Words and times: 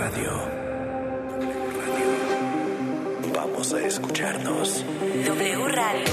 Radio. 0.00 0.32
Radio. 1.76 2.08
Vamos 3.34 3.68
a 3.74 3.80
escucharnos. 3.86 4.82
W 5.26 5.68
Radio. 5.68 6.06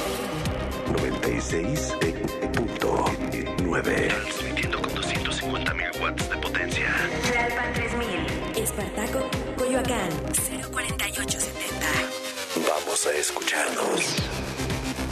96.9. 0.91 3.87
Eh, 3.87 4.07
Transmitiendo 4.09 4.81
con 4.81 4.93
250 4.93 5.73
mil 5.73 5.87
watts 6.01 6.29
de 6.29 6.35
potencia. 6.35 6.93
Tlalpan 7.31 7.73
3000. 7.75 8.27
Espartaco, 8.61 9.19
Coyoacán. 9.57 10.09
04870. 10.69 11.87
Vamos 12.67 13.07
a 13.07 13.11
escucharnos. 13.13 14.17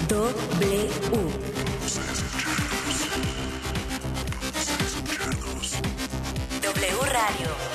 W. 0.10 0.90
Radio. 7.16 7.75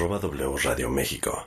arroba 0.00 0.18
W 0.18 0.56
Radio 0.56 0.88
México. 0.88 1.39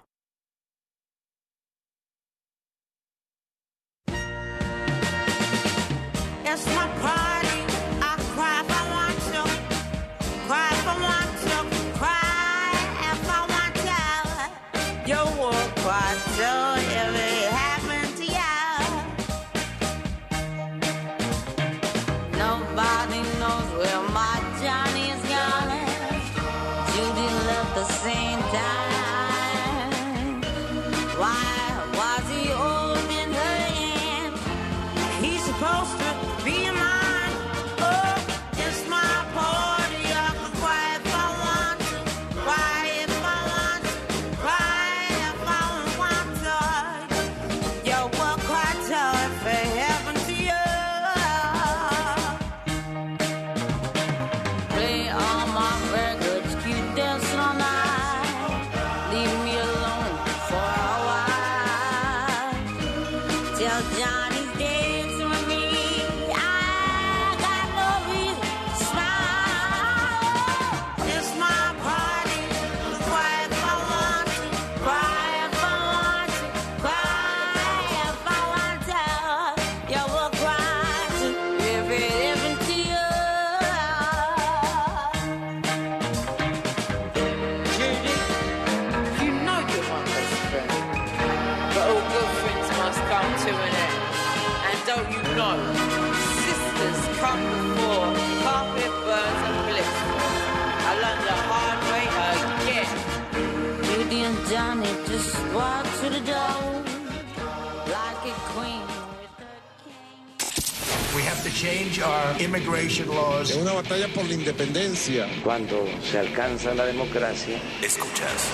change 111.64 112.02
our 112.02 112.42
immigration 112.42 113.08
laws. 113.08 113.50
Es 113.50 113.56
una 113.56 113.72
batalla 113.72 114.08
por 114.14 114.26
la 114.26 114.34
independencia. 114.34 115.28
Cuando 115.44 115.86
se 116.02 116.20
alcanza 116.20 116.74
la 116.74 116.86
democracia, 116.86 117.58
escuchas. 117.82 118.50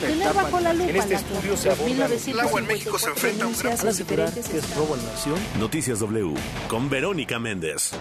Tener 0.00 0.34
bajo 0.34 0.60
la 0.60 0.74
lupa 0.74 0.90
en 0.90 0.96
este 0.96 1.14
estudio 1.14 1.56
se 1.56 1.70
aborda. 1.70 2.06
El 2.06 2.40
agua 2.40 2.60
en 2.60 2.66
México 2.66 2.98
se 2.98 3.08
enfrenta 3.08 3.44
a 3.44 3.48
un 3.48 3.56
gran... 3.56 3.78
Noticias 5.58 5.98
W 6.00 6.34
con 6.68 6.90
Verónica 6.90 7.38
Méndez. 7.38 7.92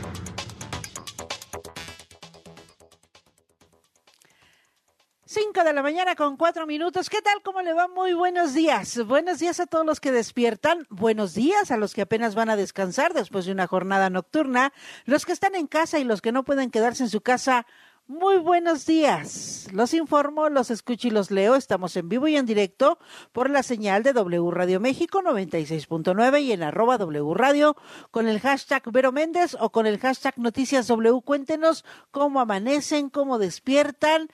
De 5.63 5.71
la 5.71 5.81
mañana 5.81 6.15
con 6.15 6.35
cuatro 6.35 6.67
minutos. 6.67 7.09
¿Qué 7.09 7.21
tal? 7.21 7.41
¿Cómo 7.41 7.61
le 7.61 7.71
va? 7.71 7.87
Muy 7.87 8.13
buenos 8.13 8.53
días. 8.53 8.99
Buenos 9.05 9.39
días 9.39 9.61
a 9.61 9.65
todos 9.65 9.85
los 9.85 10.01
que 10.01 10.11
despiertan. 10.11 10.85
Buenos 10.89 11.35
días 11.35 11.71
a 11.71 11.77
los 11.77 11.93
que 11.93 12.01
apenas 12.01 12.35
van 12.35 12.49
a 12.49 12.57
descansar 12.57 13.13
después 13.13 13.45
de 13.45 13.53
una 13.53 13.65
jornada 13.65 14.09
nocturna. 14.09 14.73
Los 15.05 15.25
que 15.25 15.31
están 15.31 15.55
en 15.55 15.67
casa 15.67 15.99
y 15.99 16.03
los 16.03 16.21
que 16.21 16.33
no 16.33 16.43
pueden 16.43 16.69
quedarse 16.69 17.03
en 17.03 17.09
su 17.09 17.21
casa. 17.21 17.65
Muy 18.07 18.39
buenos 18.39 18.85
días. 18.85 19.69
Los 19.71 19.93
informo, 19.93 20.49
los 20.49 20.69
escucho 20.69 21.07
y 21.07 21.11
los 21.11 21.31
leo. 21.31 21.55
Estamos 21.55 21.95
en 21.95 22.09
vivo 22.09 22.27
y 22.27 22.35
en 22.35 22.45
directo 22.45 22.99
por 23.31 23.49
la 23.49 23.63
señal 23.63 24.03
de 24.03 24.11
W 24.11 24.51
Radio 24.51 24.81
México 24.81 25.21
96.9 25.21 26.41
y 26.41 26.51
en 26.51 26.63
arroba 26.63 26.97
W 26.97 27.33
Radio 27.35 27.77
con 28.11 28.27
el 28.27 28.41
hashtag 28.41 28.83
Vero 28.91 29.13
Méndez 29.13 29.55
o 29.57 29.71
con 29.71 29.87
el 29.87 29.97
hashtag 29.97 30.37
Noticias 30.37 30.87
W. 30.87 31.21
Cuéntenos 31.21 31.85
cómo 32.11 32.41
amanecen, 32.41 33.09
cómo 33.09 33.37
despiertan 33.39 34.27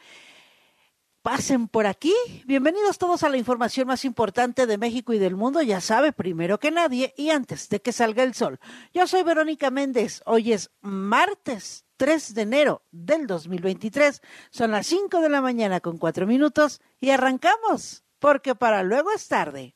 pasen 1.22 1.68
por 1.68 1.88
aquí. 1.88 2.14
Bienvenidos 2.46 2.98
todos 2.98 3.24
a 3.24 3.30
la 3.30 3.38
información 3.38 3.88
más 3.88 4.06
importante 4.06 4.68
de 4.68 4.78
México 4.78 5.14
y 5.14 5.20
del 5.20 5.36
mundo, 5.36 5.62
ya 5.62 5.82
sabe, 5.82 6.12
primero 6.12 6.60
que 6.60 6.72
nadie 6.72 7.14
y 7.18 7.30
antes 7.30 7.70
de 7.70 7.82
que 7.82 7.92
salga 7.92 8.24
el 8.24 8.34
sol. 8.34 8.60
Yo 8.94 9.08
soy 9.08 9.24
Verónica 9.24 9.70
Méndez. 9.70 10.22
Hoy 10.26 10.54
es 10.54 10.72
martes 10.82 11.86
3 11.98 12.34
de 12.36 12.42
enero 12.42 12.82
del 12.92 13.28
2023. 13.28 14.22
Son 14.50 14.72
las 14.72 14.88
5 14.88 15.22
de 15.22 15.30
la 15.30 15.42
mañana 15.42 15.80
con 15.82 15.98
4 15.98 16.26
minutos 16.26 16.82
y 17.00 17.10
arrancamos, 17.10 18.04
porque 18.20 18.56
para 18.56 18.84
luego 18.84 19.12
es 19.12 19.28
tarde. 19.28 19.76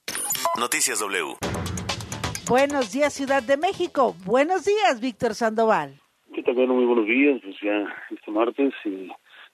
Noticias 0.57 0.99
W. 0.99 1.35
Buenos 2.47 2.91
días, 2.91 3.13
Ciudad 3.13 3.43
de 3.43 3.57
México. 3.57 4.15
Buenos 4.25 4.65
días, 4.65 4.99
Víctor 4.99 5.33
Sandoval. 5.33 5.99
Sí, 6.35 6.43
también 6.43 6.69
muy 6.69 6.85
buenos 6.85 7.05
días, 7.05 7.39
pues 7.43 7.55
ya 7.61 7.85
este 8.09 8.31
martes 8.31 8.73
y 8.85 9.09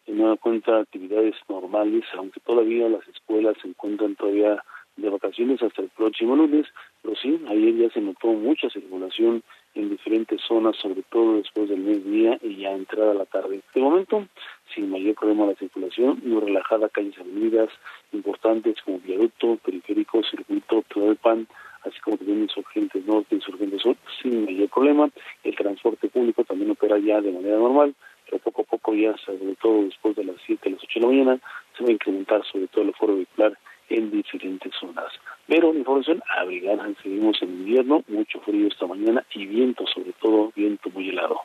de 0.10 0.16
nueva 0.16 0.38
cuenta 0.38 0.80
actividades 0.80 1.36
normales, 1.48 2.04
aunque 2.16 2.40
todavía 2.40 2.90
las 2.90 3.08
escuelas 3.08 3.56
se 3.62 3.68
encuentran 3.68 4.16
todavía 4.16 4.64
de 4.98 5.10
vacaciones 5.10 5.62
hasta 5.62 5.84
el 5.84 5.90
próximo 5.90 6.36
lunes, 6.36 6.66
pero 7.04 7.16
sí, 7.16 7.40
ayer 7.48 7.76
ya 7.76 7.90
se 7.92 8.02
notó 8.02 8.28
mucha 8.30 8.70
circulación 8.70 9.44
en 9.76 9.90
diferentes 9.90 10.42
zonas, 10.42 10.76
sobre 10.78 11.04
todo 11.04 11.38
después 11.38 11.70
del 11.70 11.82
mediodía 11.82 12.40
y 12.42 12.58
ya 12.58 12.72
entrada 12.72 13.14
la 13.14 13.26
tarde. 13.26 13.62
De 13.74 13.82
momento, 13.82 14.28
sin 14.74 14.90
mayor 14.90 15.14
problema 15.14 15.46
la 15.46 15.56
circulación, 15.56 16.20
muy 16.26 16.42
relajada, 16.42 16.90
calles 16.90 17.18
avenidas 17.20 17.70
importantes 18.12 18.82
como 18.84 19.00
Viaducto, 19.00 19.58
Periférico, 19.64 20.24
Circuito, 20.24 20.84
Tlalpan, 20.90 21.48
así 21.84 22.00
como 22.02 22.18
también 22.18 22.42
Insurgentes 22.42 23.06
Norte, 23.06 23.36
Insurgentes 23.36 23.84
Sur, 23.84 23.96
sin 24.22 24.46
mayor 24.46 24.70
problema. 24.70 25.10
El 25.44 25.56
transporte 25.56 26.10
público 26.10 26.44
también 26.44 26.72
opera 26.72 26.98
ya 26.98 27.22
de 27.22 27.32
manera 27.32 27.58
normal, 27.58 27.94
pero 28.30 28.42
poco 28.44 28.62
a 28.62 28.66
poco 28.66 28.94
ya, 28.94 29.16
sobre 29.18 29.56
todo 29.56 29.84
después 29.84 30.16
de 30.16 30.24
las 30.24 30.36
7, 30.46 30.70
las 30.70 30.84
8 30.84 31.00
de 31.00 31.02
la 31.02 31.08
mañana, 31.08 31.40
se 31.78 31.84
va 31.84 31.90
a 31.90 31.94
incrementar 31.94 32.46
sobre 32.46 32.68
todo 32.68 32.84
el 32.84 32.90
aforo 32.90 33.16
vehicular 33.16 33.58
en 33.90 34.12
diferentes 34.12 34.72
zonas. 34.80 35.12
Pero 35.48 35.74
la 35.74 35.80
información, 35.80 36.22
abrigar, 36.38 36.80
seguimos 37.02 37.42
en 37.42 37.50
invierno, 37.50 38.04
mucho 38.08 38.40
frío 38.42 38.68
esta 38.68 38.86
mañana 38.86 39.26
y 39.34 39.46
viento, 39.48 39.86
sobre 39.88 40.14
todo 40.14 40.52
viento 40.56 40.90
muy 40.92 41.10
helado. 41.10 41.42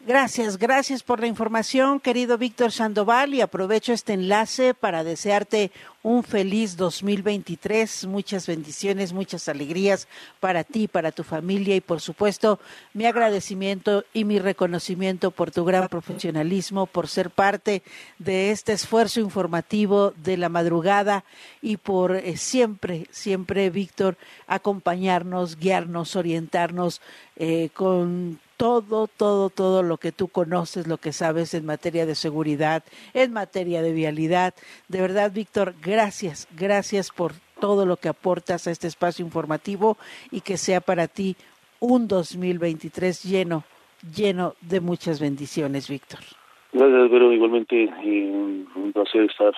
Gracias, 0.00 0.58
gracias 0.58 1.02
por 1.02 1.18
la 1.18 1.26
información, 1.26 1.98
querido 1.98 2.38
Víctor 2.38 2.70
Sandoval, 2.70 3.34
y 3.34 3.40
aprovecho 3.40 3.92
este 3.92 4.12
enlace 4.12 4.72
para 4.72 5.02
desearte 5.02 5.72
un 6.04 6.22
feliz 6.22 6.76
2023, 6.76 8.06
muchas 8.06 8.46
bendiciones, 8.46 9.12
muchas 9.12 9.48
alegrías 9.48 10.06
para 10.38 10.62
ti, 10.62 10.86
para 10.86 11.10
tu 11.10 11.24
familia 11.24 11.74
y 11.74 11.80
por 11.80 12.00
supuesto 12.00 12.60
mi 12.94 13.06
agradecimiento 13.06 14.04
y 14.12 14.24
mi 14.24 14.38
reconocimiento 14.38 15.32
por 15.32 15.50
tu 15.50 15.64
gran 15.64 15.88
profesionalismo, 15.88 16.86
por 16.86 17.08
ser 17.08 17.30
parte 17.30 17.82
de 18.20 18.52
este 18.52 18.74
esfuerzo 18.74 19.18
informativo 19.18 20.12
de 20.18 20.36
la 20.36 20.48
madrugada 20.48 21.24
y 21.60 21.78
por 21.78 22.14
eh, 22.14 22.36
siempre, 22.36 23.08
siempre, 23.10 23.70
Víctor, 23.70 24.16
acompañarnos, 24.46 25.56
guiarnos, 25.56 26.14
orientarnos 26.14 27.00
eh, 27.34 27.70
con 27.74 28.38
todo, 28.56 29.08
todo, 29.08 29.50
todo 29.50 29.82
lo 29.82 29.96
que 29.96 30.12
tú 30.12 30.28
conoces, 30.28 30.86
lo 30.86 30.98
que 30.98 31.12
sabes 31.12 31.54
en 31.54 31.66
materia 31.66 32.06
de 32.06 32.14
seguridad, 32.14 32.82
en 33.14 33.32
materia 33.32 33.82
de 33.82 33.92
vialidad. 33.92 34.54
De 34.88 35.00
verdad, 35.00 35.32
Víctor, 35.32 35.74
gracias, 35.82 36.48
gracias 36.56 37.10
por 37.10 37.32
todo 37.60 37.86
lo 37.86 37.96
que 37.96 38.08
aportas 38.08 38.66
a 38.66 38.70
este 38.70 38.86
espacio 38.86 39.24
informativo 39.24 39.96
y 40.30 40.40
que 40.40 40.56
sea 40.56 40.80
para 40.80 41.08
ti 41.08 41.36
un 41.80 42.08
2023 42.08 43.22
lleno, 43.22 43.64
lleno 44.14 44.54
de 44.60 44.80
muchas 44.80 45.20
bendiciones, 45.20 45.88
Víctor. 45.88 46.20
Gracias, 46.72 47.10
Vero. 47.10 47.32
Igualmente, 47.32 47.84
eh, 47.84 48.66
un 48.74 48.92
placer 48.92 49.22
estar 49.22 49.54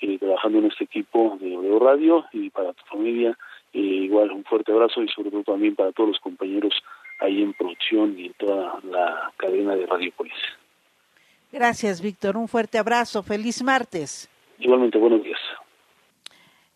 eh, 0.00 0.18
trabajando 0.18 0.58
en 0.58 0.66
este 0.66 0.84
equipo 0.84 1.36
de 1.40 1.50
W 1.50 1.78
Radio 1.78 2.24
y 2.32 2.48
para 2.50 2.72
tu 2.72 2.84
familia. 2.86 3.36
Eh, 3.72 3.78
igual 3.78 4.32
un 4.32 4.44
fuerte 4.44 4.72
abrazo 4.72 5.02
y 5.02 5.08
sobre 5.08 5.30
todo 5.30 5.42
también 5.44 5.76
para 5.76 5.92
todos 5.92 6.10
los 6.10 6.20
compañeros 6.20 6.72
ahí 7.20 7.42
en 7.42 7.52
producción 7.52 8.18
y 8.18 8.26
en 8.26 8.32
toda 8.34 8.80
la 8.84 9.32
cadena 9.36 9.74
de 9.76 9.86
Radiopolis. 9.86 10.34
Gracias, 11.52 12.00
Víctor. 12.00 12.36
Un 12.36 12.48
fuerte 12.48 12.78
abrazo. 12.78 13.22
Feliz 13.22 13.62
martes. 13.62 14.28
Igualmente, 14.58 14.98
buenos 14.98 15.22
días. 15.22 15.40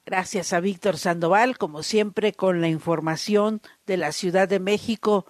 Gracias 0.07 0.53
a 0.53 0.61
Víctor 0.61 0.99
Sandoval, 0.99 1.57
como 1.57 1.83
siempre, 1.83 2.33
con 2.33 2.61
la 2.61 2.69
información 2.69 3.61
de 3.87 3.97
la 3.97 4.13
Ciudad 4.13 4.49
de 4.49 4.61
México. 4.61 5.27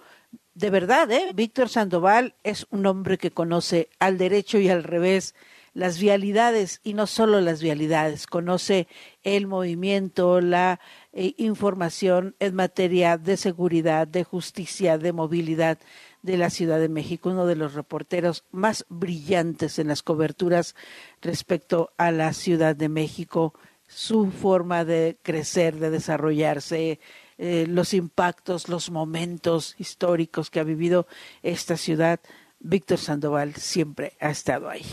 De 0.53 0.69
verdad, 0.69 1.09
¿eh? 1.11 1.31
Víctor 1.33 1.69
Sandoval 1.69 2.33
es 2.43 2.67
un 2.71 2.85
hombre 2.85 3.17
que 3.17 3.31
conoce 3.31 3.87
al 3.99 4.17
derecho 4.17 4.57
y 4.57 4.69
al 4.69 4.83
revés 4.83 5.33
las 5.75 5.99
vialidades 5.99 6.79
y 6.83 6.93
no 6.93 7.05
solo 7.05 7.41
las 7.41 7.61
vialidades, 7.61 8.27
conoce 8.27 8.87
el 9.23 9.45
movimiento, 9.45 10.39
la 10.39 10.79
información 11.15 12.35
en 12.39 12.55
materia 12.55 13.17
de 13.17 13.37
seguridad, 13.37 14.07
de 14.07 14.23
justicia, 14.23 14.97
de 14.97 15.13
movilidad 15.13 15.77
de 16.21 16.37
la 16.37 16.49
Ciudad 16.49 16.79
de 16.79 16.89
México, 16.89 17.29
uno 17.29 17.45
de 17.45 17.55
los 17.55 17.73
reporteros 17.73 18.43
más 18.51 18.85
brillantes 18.89 19.79
en 19.79 19.87
las 19.87 20.03
coberturas 20.03 20.75
respecto 21.21 21.91
a 21.97 22.11
la 22.11 22.33
Ciudad 22.33 22.75
de 22.75 22.89
México, 22.89 23.53
su 23.87 24.31
forma 24.31 24.83
de 24.83 25.17
crecer, 25.21 25.79
de 25.79 25.91
desarrollarse, 25.91 26.99
eh, 27.37 27.65
los 27.67 27.93
impactos, 27.93 28.69
los 28.69 28.89
momentos 28.89 29.75
históricos 29.77 30.49
que 30.49 30.59
ha 30.59 30.63
vivido 30.63 31.07
esta 31.43 31.77
ciudad. 31.77 32.19
Víctor 32.59 32.97
Sandoval 32.97 33.53
siempre 33.55 34.13
ha 34.19 34.31
estado 34.31 34.69
ahí. 34.69 34.85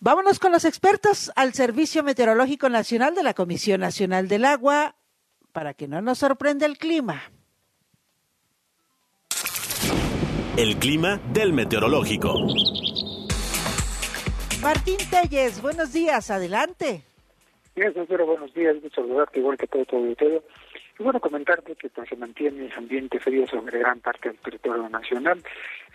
Vámonos 0.00 0.38
con 0.38 0.52
los 0.52 0.64
expertos 0.64 1.32
al 1.34 1.54
Servicio 1.54 2.04
Meteorológico 2.04 2.68
Nacional 2.68 3.16
de 3.16 3.24
la 3.24 3.34
Comisión 3.34 3.80
Nacional 3.80 4.28
del 4.28 4.44
Agua 4.44 4.94
para 5.50 5.74
que 5.74 5.88
no 5.88 6.00
nos 6.00 6.18
sorprenda 6.18 6.66
el 6.66 6.78
clima. 6.78 7.20
El 10.56 10.76
clima 10.78 11.20
del 11.32 11.52
meteorológico. 11.52 12.32
Martín 14.62 14.98
Telles, 15.10 15.60
buenos 15.60 15.92
días, 15.92 16.30
adelante. 16.30 17.02
Gracias, 17.74 18.06
pero 18.08 18.24
buenos 18.24 18.54
días, 18.54 18.80
gusto 18.80 19.02
saludarte 19.02 19.40
igual 19.40 19.56
que 19.56 19.66
todo 19.66 19.84
tu 19.84 19.96
auditorio. 19.96 20.44
Y 20.98 21.02
bueno, 21.02 21.20
comentarte 21.20 21.76
que 21.76 21.88
pues, 21.90 22.08
se 22.08 22.16
mantiene 22.16 22.66
el 22.66 22.72
ambiente 22.72 23.20
frío 23.20 23.46
sobre 23.46 23.78
gran 23.78 24.00
parte 24.00 24.30
del 24.30 24.38
territorio 24.38 24.88
nacional. 24.88 25.40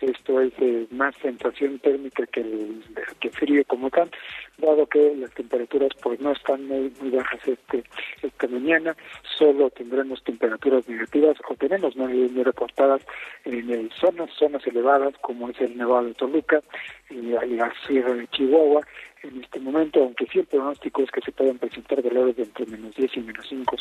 Esto 0.00 0.40
es 0.40 0.52
eh, 0.58 0.86
más 0.90 1.14
sensación 1.16 1.78
térmica 1.78 2.26
que, 2.26 3.30
frío 3.32 3.62
como 3.66 3.90
tal, 3.90 4.10
dado 4.58 4.86
que 4.86 5.14
las 5.16 5.32
temperaturas 5.32 5.90
pues 6.02 6.20
no 6.20 6.32
están 6.32 6.66
muy, 6.66 6.92
muy 7.00 7.10
bajas 7.10 7.40
este 7.46 7.84
esta 8.22 8.46
mañana, 8.48 8.96
solo 9.38 9.70
tendremos 9.70 10.22
temperaturas 10.24 10.88
negativas 10.88 11.36
o 11.48 11.54
tenemos 11.54 11.96
no 11.96 12.06
muy 12.06 12.42
reportadas 12.42 13.02
en 13.44 13.70
el 13.70 13.90
zonas 13.92 14.30
zonas 14.38 14.66
elevadas 14.66 15.14
como 15.20 15.48
es 15.50 15.60
el 15.60 15.76
Nevado 15.76 16.04
de 16.04 16.14
Toluca 16.14 16.62
y 17.10 17.16
la 17.16 17.72
Sierra 17.86 18.14
de 18.14 18.26
Chihuahua 18.28 18.82
en 19.24 19.42
este 19.42 19.58
momento, 19.58 20.02
aunque 20.02 20.26
sí 20.26 20.40
el 20.40 20.46
pronóstico 20.46 21.02
es 21.02 21.10
que 21.10 21.20
se 21.22 21.32
puedan 21.32 21.58
presentar 21.58 22.02
valores 22.02 22.36
de 22.36 22.42
entre 22.42 22.66
menos 22.66 22.94
10 22.94 23.16
y 23.16 23.20
menos 23.20 23.46
5 23.48 23.76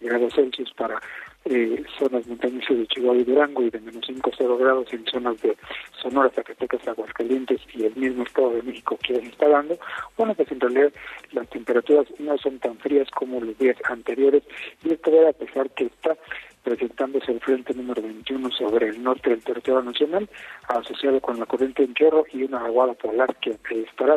grados 0.00 0.34
Celsius 0.34 0.72
para 0.74 1.00
eh, 1.44 1.82
zonas 1.98 2.26
montañosas 2.26 2.76
de 2.76 2.86
Chihuahua 2.86 3.20
y 3.20 3.24
Durango 3.24 3.62
y 3.62 3.70
de 3.70 3.80
menos 3.80 4.04
5 4.06 4.30
0 4.36 4.56
grados 4.58 4.92
en 4.92 5.04
zonas 5.06 5.40
de 5.42 5.56
Sonora, 6.00 6.30
Zacatecas, 6.30 6.86
Aguascalientes 6.86 7.60
y 7.74 7.84
el 7.84 7.96
mismo 7.96 8.24
Estado 8.24 8.52
de 8.52 8.62
México 8.62 8.98
que 9.02 9.16
se 9.16 9.26
está 9.26 9.48
dando, 9.48 9.78
bueno, 10.16 10.34
pues 10.34 10.50
en 10.52 10.60
realidad 10.60 10.92
las 11.32 11.48
temperaturas 11.50 12.06
no 12.18 12.38
son 12.38 12.58
tan 12.58 12.76
frías 12.78 13.10
como 13.10 13.40
los 13.40 13.56
días 13.58 13.76
anteriores 13.88 14.42
y 14.84 14.92
esto 14.92 15.10
a 15.28 15.32
pesar 15.32 15.70
que 15.70 15.84
está 15.84 16.16
presentándose 16.62 17.32
el 17.32 17.40
frente 17.40 17.74
número 17.74 18.02
21 18.02 18.50
sobre 18.52 18.88
el 18.88 19.02
norte 19.02 19.30
del 19.30 19.42
territorio 19.42 19.82
nacional, 19.82 20.28
asociado 20.68 21.20
con 21.20 21.38
la 21.38 21.46
corriente 21.46 21.82
en 21.82 21.94
chorro 21.94 22.24
y 22.32 22.44
una 22.44 22.64
aguada 22.64 22.94
polar 22.94 23.34
que, 23.36 23.58
estará, 23.70 24.16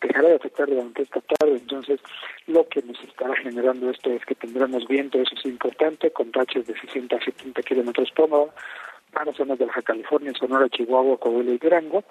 dejará 0.00 0.28
de 0.28 0.34
afectar 0.36 0.68
durante 0.68 1.02
esta 1.02 1.20
tarde. 1.20 1.56
Entonces, 1.56 2.00
lo 2.46 2.68
que 2.68 2.82
nos 2.82 3.02
estará 3.02 3.34
generando 3.36 3.90
esto 3.90 4.10
es 4.10 4.24
que 4.24 4.34
tendremos 4.34 4.86
viento, 4.88 5.18
eso 5.18 5.34
es 5.34 5.46
importante, 5.46 6.10
con 6.10 6.32
rachas 6.32 6.66
de 6.66 6.78
60 6.78 7.16
a 7.16 7.24
70 7.24 7.62
kilómetros 7.62 8.10
por 8.12 8.32
hora 8.32 8.52
para 9.16 9.32
zonas 9.32 9.58
de 9.58 9.64
Baja 9.64 9.80
California, 9.80 10.30
Sonora, 10.38 10.68
Chihuahua, 10.68 11.16
Coahuila 11.16 11.52
y 11.52 11.56
Durango, 11.56 12.04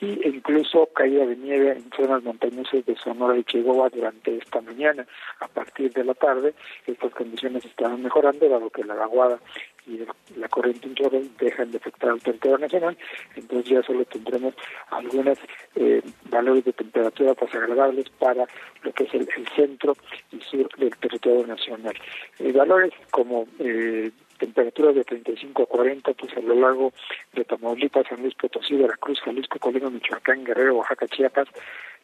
y 0.00 0.26
incluso 0.26 0.88
caída 0.94 1.26
de 1.26 1.36
nieve 1.36 1.72
en 1.72 1.90
zonas 1.94 2.22
montañosas 2.22 2.86
de 2.86 2.96
Sonora 2.96 3.36
y 3.36 3.44
Chihuahua 3.44 3.90
durante 3.90 4.38
esta 4.38 4.62
mañana. 4.62 5.06
A 5.40 5.48
partir 5.48 5.92
de 5.92 6.02
la 6.02 6.14
tarde, 6.14 6.54
estas 6.86 7.12
condiciones 7.12 7.62
estarán 7.62 8.02
mejorando, 8.02 8.48
dado 8.48 8.70
que 8.70 8.84
la 8.84 8.94
vaguada 8.94 9.38
y 9.86 10.00
la 10.40 10.48
corriente 10.48 10.86
en 10.86 10.94
chorro 10.94 11.20
dejan 11.38 11.70
de 11.72 11.76
afectar 11.76 12.08
al 12.08 12.22
territorio 12.22 12.56
nacional, 12.56 12.96
entonces 13.36 13.70
ya 13.70 13.82
solo 13.82 14.06
tendremos 14.06 14.54
algunos 14.90 15.38
eh, 15.74 16.02
valores 16.30 16.64
de 16.64 16.72
temperatura 16.72 17.34
pues 17.34 17.54
agradables 17.54 18.08
para 18.18 18.46
lo 18.82 18.92
que 18.92 19.04
es 19.04 19.14
el, 19.14 19.28
el 19.36 19.46
centro 19.54 19.94
y 20.32 20.40
sur 20.40 20.68
del 20.78 20.96
territorio 20.96 21.46
nacional. 21.46 21.94
Eh, 22.38 22.50
valores 22.50 22.92
como 23.10 23.46
eh, 23.58 24.10
temperaturas 24.38 24.94
de 24.94 25.04
35 25.04 25.62
a 25.62 25.66
40 25.66 26.12
pues 26.14 26.36
a 26.36 26.40
lo 26.40 26.54
largo 26.54 26.92
de 27.32 27.44
Tamaulipas, 27.44 28.06
San 28.08 28.22
Luis 28.22 28.34
Potosí, 28.34 28.76
Veracruz, 28.76 29.20
Jalisco, 29.20 29.58
Colima, 29.58 29.90
Michoacán, 29.90 30.44
Guerrero, 30.44 30.76
Oaxaca, 30.76 31.06
Chiapas, 31.08 31.48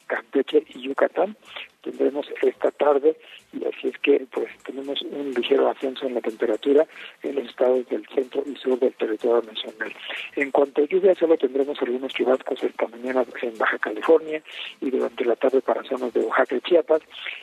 Campeche 0.07 0.65
y 0.75 0.83
Yucatán 0.83 1.37
tendremos 1.83 2.27
esta 2.43 2.71
tarde 2.71 3.17
y 3.53 3.65
así 3.65 3.89
es 3.89 3.99
que 3.99 4.25
pues 4.31 4.49
tenemos 4.65 5.03
un 5.03 5.33
ligero 5.35 5.69
ascenso 5.69 6.07
en 6.07 6.15
la 6.15 6.21
temperatura 6.21 6.87
en 7.23 7.35
los 7.35 7.47
estados 7.47 7.87
del 7.89 8.07
centro 8.15 8.43
y 8.47 8.57
sur 8.57 8.79
del 8.79 8.95
territorio 8.95 9.43
nacional. 9.43 9.93
En 10.37 10.51
cuanto 10.51 10.83
a 10.83 10.87
lluvia, 10.87 11.15
solo 11.15 11.37
tendremos 11.37 11.81
algunos 11.83 12.13
chubascos 12.15 12.63
esta 12.63 12.87
mañana 12.89 13.25
en 13.43 13.59
Baja 13.59 13.79
California 13.79 14.43
y 14.81 14.91
durante 14.91 15.25
la 15.25 15.37
tarde 15.37 15.61
para 15.61 15.83
zonas 15.85 16.13
de 16.15 16.21
Oaxaca 16.21 16.57
y 16.57 16.61
Chiapas 16.61 17.03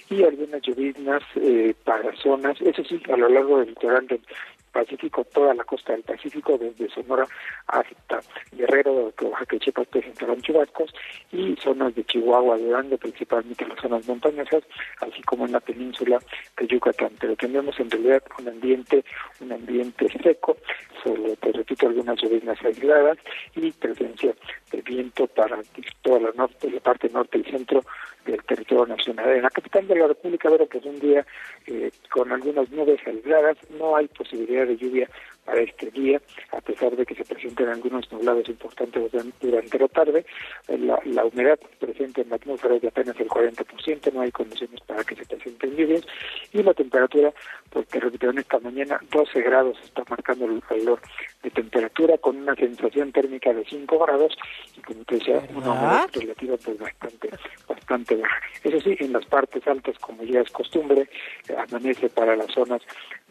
y 0.09 0.23
algunas 0.23 0.61
lluvias 0.61 1.23
eh, 1.35 1.73
para 1.83 2.15
zonas, 2.15 2.59
eso 2.61 2.83
sí, 2.83 3.01
a 3.11 3.17
lo 3.17 3.29
largo 3.29 3.59
del 3.59 3.69
litoral 3.69 4.07
del 4.07 4.21
Pacífico, 4.71 5.23
toda 5.25 5.53
la 5.53 5.63
costa 5.63 5.93
del 5.93 6.03
Pacífico, 6.03 6.57
desde 6.57 6.89
Sonora 6.89 7.27
hasta 7.67 8.19
Guerrero, 8.51 9.11
Oaxaca 9.21 9.59
Chiapas 9.59 9.87
presentarán 9.87 10.41
chubascos, 10.41 10.93
y 11.31 11.55
zonas 11.57 11.93
de 11.95 12.03
Chihuahua, 12.03 12.57
Durango, 12.57 12.97
principalmente 12.97 13.67
las 13.67 13.79
zonas 13.79 14.07
montañosas, 14.07 14.63
así 15.01 15.21
como 15.23 15.45
en 15.45 15.51
la 15.51 15.59
península 15.59 16.19
de 16.57 16.67
Yucatán. 16.67 17.11
Pero 17.19 17.35
tenemos 17.35 17.79
en 17.79 17.89
realidad 17.89 18.23
un 18.39 18.47
ambiente, 18.47 19.03
un 19.41 19.51
ambiente 19.51 20.07
seco, 20.23 20.57
solo 21.03 21.35
te 21.37 21.51
repito 21.51 21.87
algunas 21.87 22.21
lluvias 22.21 22.63
aisladas 22.63 23.17
y 23.55 23.71
presencia 23.71 24.33
de 24.71 24.81
viento 24.81 25.27
para 25.27 25.59
toda 26.01 26.19
la 26.19 26.31
norte, 26.35 26.69
la 26.71 26.79
parte 26.79 27.09
norte 27.09 27.39
y 27.39 27.51
centro 27.51 27.83
del 28.31 28.43
territorio 28.43 28.85
nacional. 28.85 29.29
En 29.29 29.43
la 29.43 29.49
capital 29.49 29.87
de 29.87 29.95
la 29.95 30.07
República, 30.07 30.49
pero 30.49 30.65
pues 30.65 30.85
un 30.85 30.99
día 30.99 31.25
eh, 31.67 31.91
con 32.09 32.31
algunas 32.31 32.69
nubes 32.71 32.99
aisladas, 33.05 33.57
no 33.77 33.95
hay 33.95 34.07
posibilidad 34.07 34.65
de 34.65 34.77
lluvia 34.77 35.09
para 35.45 35.61
este 35.61 35.89
día, 35.89 36.21
a 36.51 36.61
pesar 36.61 36.95
de 36.95 37.05
que 37.05 37.15
se 37.15 37.25
presenten 37.25 37.69
algunos 37.69 38.11
nublados 38.11 38.47
importantes 38.49 39.11
durante 39.41 39.79
la 39.79 39.87
tarde. 39.87 40.25
La, 40.67 40.99
la 41.05 41.25
humedad 41.25 41.59
presente 41.79 42.21
en 42.21 42.29
la 42.29 42.35
atmósfera 42.35 42.75
es 42.75 42.81
de 42.83 42.89
apenas 42.89 43.19
el 43.19 43.27
40%, 43.27 44.13
no 44.13 44.21
hay 44.21 44.31
condiciones 44.31 44.79
para 44.81 45.03
que 45.03 45.15
se 45.15 45.25
presenten 45.25 45.75
lluvias, 45.75 46.05
y 46.53 46.61
la 46.61 46.73
temperatura, 46.73 47.33
pues 47.71 47.87
te 47.87 47.99
repito, 47.99 48.29
en 48.29 48.37
esta 48.37 48.59
mañana 48.59 48.99
12 49.11 49.41
grados 49.41 49.77
está 49.83 50.03
marcando 50.07 50.45
el 50.45 50.61
valor 50.69 50.99
de 51.43 51.49
temperatura 51.51 52.17
con 52.17 52.37
una 52.37 52.55
sensación 52.55 53.11
térmica 53.11 53.53
de 53.53 53.63
5 53.65 53.99
grados 53.99 54.35
y 54.77 54.81
como 54.81 55.03
te 55.05 55.15
decía, 55.15 55.41
una 55.55 55.71
humedad 55.71 56.09
relativa 56.13 56.57
pues 56.57 56.77
bastante, 56.77 57.29
bastante 57.67 58.15
baja. 58.15 58.41
Eso 58.63 58.81
sí, 58.81 58.95
en 58.99 59.13
las 59.13 59.25
partes 59.25 59.65
altas, 59.67 59.97
como 59.99 60.23
ya 60.23 60.41
es 60.41 60.51
costumbre, 60.51 61.09
amanece 61.57 62.09
para 62.09 62.35
las 62.35 62.51
zonas 62.51 62.81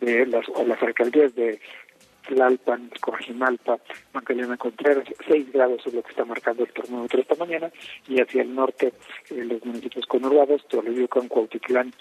de 0.01 0.27
las, 0.27 0.49
o 0.55 0.65
las 0.65 0.83
alcaldías 0.83 1.35
de 1.35 1.61
Tlalpan, 2.29 2.91
Coajimalpa, 3.01 3.79
Magdalena 4.13 4.57
Contreras, 4.57 5.05
6 5.27 5.53
grados 5.53 5.81
es 5.87 5.95
lo 5.95 6.03
que 6.03 6.11
está 6.11 6.25
marcando 6.25 6.65
el 6.65 6.73
termómetro 6.73 7.21
esta 7.21 7.35
mañana, 7.37 7.71
y 8.07 8.21
hacia 8.21 8.43
el 8.43 8.55
norte, 8.55 8.93
eh, 9.31 9.45
los 9.45 9.65
municipios 9.65 10.07
conurbados, 10.07 10.67
Toluca, 10.69 11.21
Cuautitlán 11.27 11.93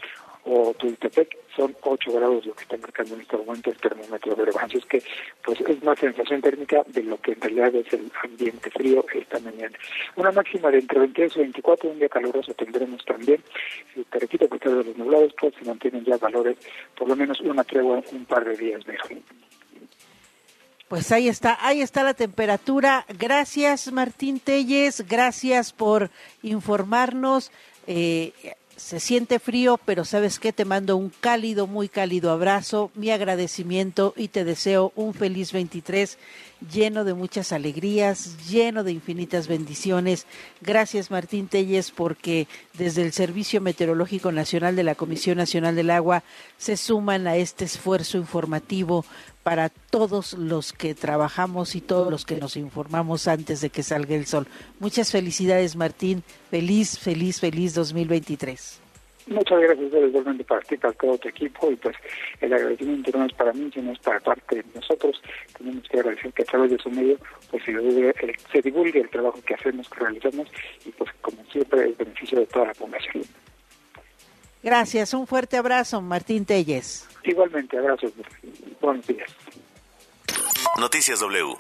o 0.45 0.73
Tultepec, 0.73 1.37
son 1.55 1.75
8 1.81 2.11
grados 2.11 2.45
lo 2.45 2.53
que 2.53 2.63
está 2.63 2.77
marcando 2.77 3.15
en 3.15 3.21
este 3.21 3.37
momento 3.37 3.69
el 3.69 3.77
termómetro 3.77 4.35
de 4.35 4.51
Así 4.59 4.77
es 4.77 4.85
que, 4.85 5.03
pues 5.43 5.59
es 5.61 5.83
más 5.83 5.99
sensación 5.99 6.41
térmica 6.41 6.83
de 6.87 7.03
lo 7.03 7.19
que 7.19 7.33
en 7.33 7.41
realidad 7.41 7.75
es 7.75 7.91
el 7.93 8.11
ambiente 8.23 8.69
frío 8.71 9.05
esta 9.13 9.39
mañana. 9.39 9.77
Una 10.15 10.31
máxima 10.31 10.71
de 10.71 10.79
entre 10.79 10.99
22 10.99 11.35
y 11.35 11.39
24, 11.39 11.89
un 11.89 11.99
día 11.99 12.09
caluroso 12.09 12.53
tendremos 12.53 13.03
también. 13.05 13.41
Y 13.95 14.03
te 14.03 14.19
repito, 14.19 14.47
que 14.47 14.69
de 14.69 14.83
los 14.83 14.97
nublados, 14.97 15.33
pues 15.39 15.53
se 15.55 15.65
mantienen 15.65 16.05
ya 16.05 16.17
valores, 16.17 16.57
por 16.97 17.07
lo 17.07 17.15
menos 17.15 17.39
una 17.41 17.63
tregua 17.63 18.01
un 18.11 18.25
par 18.25 18.45
de 18.45 18.55
días 18.55 18.85
mejor. 18.87 19.17
Pues 20.87 21.11
ahí 21.11 21.27
está, 21.27 21.57
ahí 21.59 21.81
está 21.81 22.03
la 22.03 22.13
temperatura. 22.13 23.05
Gracias 23.19 23.91
Martín 23.91 24.39
Telles, 24.39 25.05
gracias 25.05 25.73
por 25.73 26.09
informarnos. 26.43 27.51
Eh, 27.87 28.31
se 28.77 28.99
siente 28.99 29.39
frío, 29.39 29.79
pero 29.83 30.05
sabes 30.05 30.39
qué, 30.39 30.53
te 30.53 30.63
mando 30.63 30.95
un 30.95 31.09
cálido, 31.09 31.65
muy 31.67 31.89
cálido 31.89 32.31
abrazo, 32.31 32.91
mi 32.93 33.09
agradecimiento 33.09 34.13
y 34.15 34.27
te 34.29 34.45
deseo 34.45 34.93
un 34.95 35.13
feliz 35.13 35.51
23 35.51 36.17
lleno 36.71 37.03
de 37.03 37.13
muchas 37.13 37.51
alegrías, 37.51 38.47
lleno 38.47 38.83
de 38.83 38.91
infinitas 38.91 39.47
bendiciones. 39.47 40.25
Gracias 40.61 41.11
Martín 41.11 41.47
Telles 41.47 41.91
porque 41.91 42.47
desde 42.73 43.01
el 43.01 43.13
Servicio 43.13 43.61
Meteorológico 43.61 44.31
Nacional 44.31 44.75
de 44.75 44.83
la 44.83 44.95
Comisión 44.95 45.37
Nacional 45.37 45.75
del 45.75 45.89
Agua 45.89 46.23
se 46.57 46.77
suman 46.77 47.27
a 47.27 47.35
este 47.35 47.65
esfuerzo 47.65 48.17
informativo 48.17 49.05
para 49.47 49.69
todos 49.69 50.33
los 50.33 50.73
que 50.73 50.93
trabajamos 50.93 51.75
y 51.75 51.79
todos 51.79 52.11
los 52.11 52.25
que 52.25 52.35
nos 52.35 52.57
informamos 52.57 53.29
antes 53.29 53.61
de 53.61 53.69
que 53.69 53.81
salga 53.81 54.13
el 54.13 54.25
sol. 54.25 54.45
Muchas 54.81 55.09
felicidades 55.09 55.77
Martín, 55.77 56.21
feliz, 56.49 56.99
feliz, 56.99 57.39
feliz 57.39 57.73
2023. 57.73 58.81
Muchas 59.27 59.61
gracias, 59.61 59.93
igualmente 59.93 60.43
para 60.43 60.59
ti, 60.59 60.75
para 60.75 60.93
todo 60.95 61.17
tu 61.17 61.29
equipo, 61.29 61.71
y 61.71 61.77
pues 61.77 61.95
el 62.41 62.51
agradecimiento 62.51 63.17
no 63.17 63.23
es 63.23 63.31
para 63.35 63.53
mí, 63.53 63.71
sino 63.73 63.93
es 63.93 63.99
para 63.99 64.19
parte 64.19 64.57
de 64.57 64.65
nosotros. 64.75 65.21
Tenemos 65.57 65.87
que 65.87 65.97
agradecer 65.97 66.33
que 66.33 66.41
a 66.41 66.45
través 66.45 66.71
de 66.71 66.77
su 66.79 66.89
medio 66.89 67.17
pues 67.49 67.63
se 67.63 67.71
divulgue, 67.71 68.13
el, 68.19 68.35
se 68.51 68.61
divulgue 68.61 68.99
el 68.99 69.09
trabajo 69.09 69.39
que 69.45 69.53
hacemos, 69.53 69.87
que 69.87 69.99
realizamos, 70.01 70.49
y 70.85 70.89
pues 70.89 71.09
como 71.21 71.41
siempre 71.45 71.85
el 71.85 71.93
beneficio 71.93 72.37
de 72.41 72.47
toda 72.47 72.65
la 72.65 72.73
población. 72.73 73.23
Gracias, 74.67 75.13
un 75.13 75.25
fuerte 75.27 75.55
abrazo, 75.55 76.01
Martín 76.01 76.45
Telles. 76.45 77.07
Igualmente, 77.23 77.77
abrazos, 77.77 78.11
buenos 78.81 79.07
días. 79.07 79.33
Noticias 80.77 81.21
W. 81.21 81.55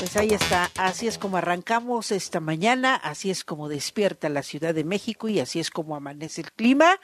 Pues 0.00 0.16
ahí 0.16 0.30
está, 0.30 0.70
así 0.78 1.08
es 1.08 1.18
como 1.18 1.36
arrancamos 1.36 2.10
esta 2.10 2.40
mañana, 2.40 2.94
así 2.94 3.30
es 3.30 3.44
como 3.44 3.68
despierta 3.68 4.30
la 4.30 4.42
Ciudad 4.42 4.72
de 4.72 4.82
México 4.82 5.28
y 5.28 5.40
así 5.40 5.60
es 5.60 5.70
como 5.70 5.94
amanece 5.94 6.40
el 6.40 6.52
clima. 6.52 6.98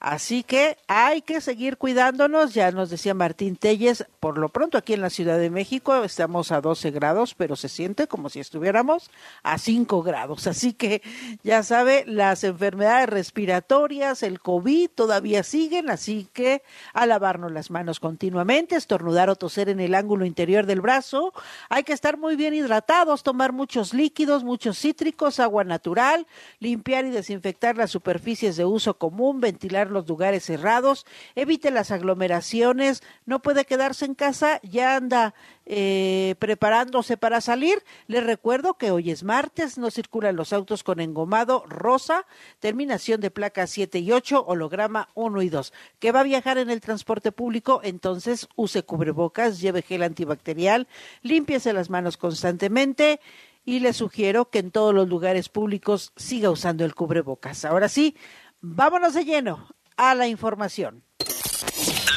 Así 0.00 0.42
que 0.42 0.76
hay 0.86 1.22
que 1.22 1.40
seguir 1.40 1.78
cuidándonos, 1.78 2.52
ya 2.52 2.70
nos 2.70 2.90
decía 2.90 3.14
Martín 3.14 3.56
Telles, 3.56 4.04
por 4.20 4.36
lo 4.36 4.50
pronto 4.50 4.76
aquí 4.76 4.92
en 4.92 5.00
la 5.00 5.08
Ciudad 5.08 5.38
de 5.38 5.48
México 5.48 6.04
estamos 6.04 6.52
a 6.52 6.60
12 6.60 6.90
grados, 6.90 7.34
pero 7.34 7.56
se 7.56 7.70
siente 7.70 8.06
como 8.06 8.28
si 8.28 8.40
estuviéramos 8.40 9.10
a 9.42 9.56
5 9.56 10.02
grados. 10.02 10.46
Así 10.46 10.74
que 10.74 11.00
ya 11.42 11.62
sabe, 11.62 12.04
las 12.06 12.44
enfermedades 12.44 13.08
respiratorias, 13.08 14.22
el 14.22 14.40
COVID 14.40 14.90
todavía 14.90 15.42
siguen, 15.42 15.88
así 15.88 16.28
que 16.34 16.62
a 16.92 17.06
lavarnos 17.06 17.50
las 17.50 17.70
manos 17.70 17.98
continuamente, 17.98 18.76
estornudar 18.76 19.30
o 19.30 19.36
toser 19.36 19.70
en 19.70 19.80
el 19.80 19.94
ángulo 19.94 20.26
interior 20.26 20.66
del 20.66 20.82
brazo. 20.82 21.32
Hay 21.70 21.84
que 21.84 21.94
estar 21.94 22.18
muy 22.18 22.36
bien 22.36 22.41
hidratados, 22.50 23.22
tomar 23.22 23.52
muchos 23.52 23.94
líquidos, 23.94 24.42
muchos 24.42 24.78
cítricos, 24.78 25.38
agua 25.38 25.64
natural, 25.64 26.26
limpiar 26.58 27.04
y 27.04 27.10
desinfectar 27.10 27.76
las 27.76 27.90
superficies 27.90 28.56
de 28.56 28.64
uso 28.64 28.98
común, 28.98 29.40
ventilar 29.40 29.90
los 29.90 30.08
lugares 30.08 30.44
cerrados, 30.44 31.06
evite 31.34 31.70
las 31.70 31.90
aglomeraciones, 31.90 33.02
no 33.26 33.40
puede 33.40 33.64
quedarse 33.64 34.04
en 34.04 34.14
casa, 34.14 34.60
ya 34.62 34.96
anda 34.96 35.34
eh, 35.66 36.34
preparándose 36.38 37.16
para 37.16 37.40
salir. 37.40 37.82
Les 38.06 38.24
recuerdo 38.24 38.74
que 38.74 38.90
hoy 38.90 39.10
es 39.10 39.22
martes, 39.22 39.78
no 39.78 39.90
circulan 39.90 40.36
los 40.36 40.52
autos 40.52 40.82
con 40.82 41.00
engomado 41.00 41.64
rosa, 41.68 42.26
terminación 42.60 43.20
de 43.20 43.30
placas 43.30 43.70
7 43.70 43.98
y 43.98 44.12
8, 44.12 44.44
holograma 44.46 45.08
1 45.14 45.42
y 45.42 45.48
2. 45.48 45.72
Que 45.98 46.12
va 46.12 46.20
a 46.20 46.24
viajar 46.24 46.58
en 46.58 46.70
el 46.70 46.80
transporte 46.80 47.32
público, 47.32 47.80
entonces 47.84 48.48
use 48.56 48.82
cubrebocas, 48.82 49.60
lleve 49.60 49.82
gel 49.82 50.02
antibacterial, 50.02 50.88
límpiese 51.22 51.72
las 51.72 51.90
manos 51.90 52.16
constantemente 52.16 53.20
y 53.64 53.80
le 53.80 53.92
sugiero 53.92 54.50
que 54.50 54.58
en 54.58 54.70
todos 54.70 54.94
los 54.94 55.08
lugares 55.08 55.48
públicos 55.48 56.12
siga 56.16 56.50
usando 56.50 56.84
el 56.84 56.94
cubrebocas. 56.94 57.64
Ahora 57.64 57.88
sí, 57.88 58.16
vámonos 58.60 59.14
de 59.14 59.24
lleno 59.24 59.68
a 59.96 60.14
la 60.14 60.26
información. 60.26 61.04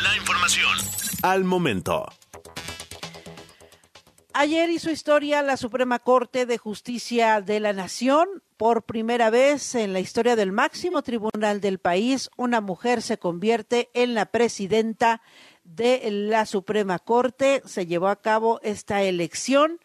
La 0.03 0.15
información 0.17 1.05
al 1.25 1.43
momento. 1.43 2.05
Ayer 4.37 4.69
hizo 4.69 4.91
historia 4.91 5.41
la 5.43 5.55
Suprema 5.55 5.99
Corte 5.99 6.45
de 6.45 6.57
Justicia 6.57 7.39
de 7.39 7.61
la 7.61 7.71
Nación. 7.71 8.27
Por 8.57 8.83
primera 8.83 9.29
vez 9.29 9.75
en 9.75 9.93
la 9.93 10.01
historia 10.01 10.35
del 10.35 10.51
máximo 10.51 11.03
tribunal 11.03 11.61
del 11.61 11.79
país, 11.79 12.29
una 12.35 12.59
mujer 12.59 13.01
se 13.01 13.17
convierte 13.17 13.89
en 13.93 14.13
la 14.13 14.25
presidenta 14.25 15.21
de 15.63 16.01
la 16.11 16.45
Suprema 16.45 16.99
Corte. 16.99 17.61
Se 17.63 17.85
llevó 17.85 18.09
a 18.09 18.21
cabo 18.21 18.59
esta 18.61 19.03
elección 19.03 19.79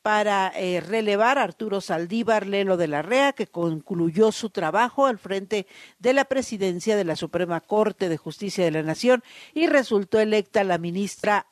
para 0.00 0.52
eh, 0.54 0.80
relevar 0.80 1.36
a 1.36 1.42
Arturo 1.42 1.80
Saldívar 1.80 2.46
Lelo 2.46 2.76
de 2.76 2.86
la 2.86 3.02
Rea, 3.02 3.32
que 3.32 3.48
concluyó 3.48 4.30
su 4.30 4.50
trabajo 4.50 5.06
al 5.06 5.18
frente 5.18 5.66
de 5.98 6.12
la 6.12 6.24
presidencia 6.24 6.96
de 6.96 7.04
la 7.04 7.16
Suprema 7.16 7.60
Corte 7.60 8.08
de 8.08 8.16
Justicia 8.16 8.64
de 8.64 8.70
la 8.70 8.84
Nación 8.84 9.24
y 9.54 9.66
resultó 9.66 10.20
electa 10.20 10.62
la 10.62 10.78
ministra 10.78 11.48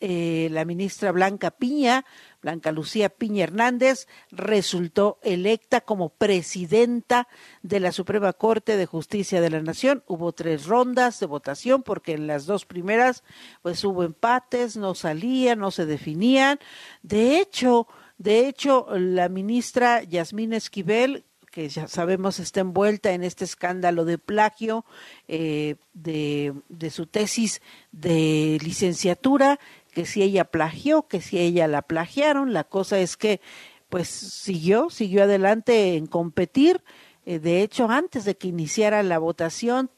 eh, 0.00 0.48
la 0.50 0.64
ministra 0.64 1.12
Blanca 1.12 1.50
Piña, 1.50 2.04
Blanca 2.40 2.72
Lucía 2.72 3.10
Piña 3.10 3.44
Hernández, 3.44 4.08
resultó 4.30 5.18
electa 5.22 5.82
como 5.82 6.08
presidenta 6.08 7.28
de 7.62 7.80
la 7.80 7.92
Suprema 7.92 8.32
Corte 8.32 8.76
de 8.76 8.86
Justicia 8.86 9.40
de 9.40 9.50
la 9.50 9.60
Nación. 9.60 10.02
Hubo 10.06 10.32
tres 10.32 10.66
rondas 10.66 11.20
de 11.20 11.26
votación 11.26 11.82
porque 11.82 12.12
en 12.14 12.26
las 12.26 12.46
dos 12.46 12.64
primeras 12.64 13.24
pues 13.62 13.84
hubo 13.84 14.02
empates, 14.02 14.76
no 14.76 14.94
salían, 14.94 15.58
no 15.58 15.70
se 15.70 15.84
definían. 15.86 16.58
De 17.02 17.38
hecho, 17.38 17.86
de 18.16 18.48
hecho, 18.48 18.86
la 18.96 19.28
ministra 19.28 20.02
Yasmín 20.02 20.52
Esquivel 20.52 21.24
que 21.50 21.68
ya 21.68 21.88
sabemos 21.88 22.38
está 22.38 22.60
envuelta 22.60 23.12
en 23.12 23.24
este 23.24 23.44
escándalo 23.44 24.04
de 24.04 24.18
plagio 24.18 24.84
eh, 25.26 25.76
de, 25.92 26.54
de 26.68 26.90
su 26.90 27.06
tesis 27.06 27.60
de 27.92 28.58
licenciatura, 28.62 29.58
que 29.90 30.06
si 30.06 30.22
ella 30.22 30.44
plagió, 30.44 31.08
que 31.08 31.20
si 31.20 31.38
ella 31.38 31.68
la 31.68 31.82
plagiaron, 31.82 32.52
la 32.52 32.64
cosa 32.64 32.98
es 32.98 33.16
que 33.16 33.40
pues 33.88 34.08
siguió, 34.08 34.88
siguió 34.90 35.24
adelante 35.24 35.96
en 35.96 36.06
competir. 36.06 36.82
Eh, 37.26 37.38
de 37.38 37.62
hecho, 37.62 37.90
antes 37.90 38.24
de 38.24 38.36
que 38.36 38.48
iniciara 38.48 39.02
la 39.02 39.18
votación, 39.18 39.90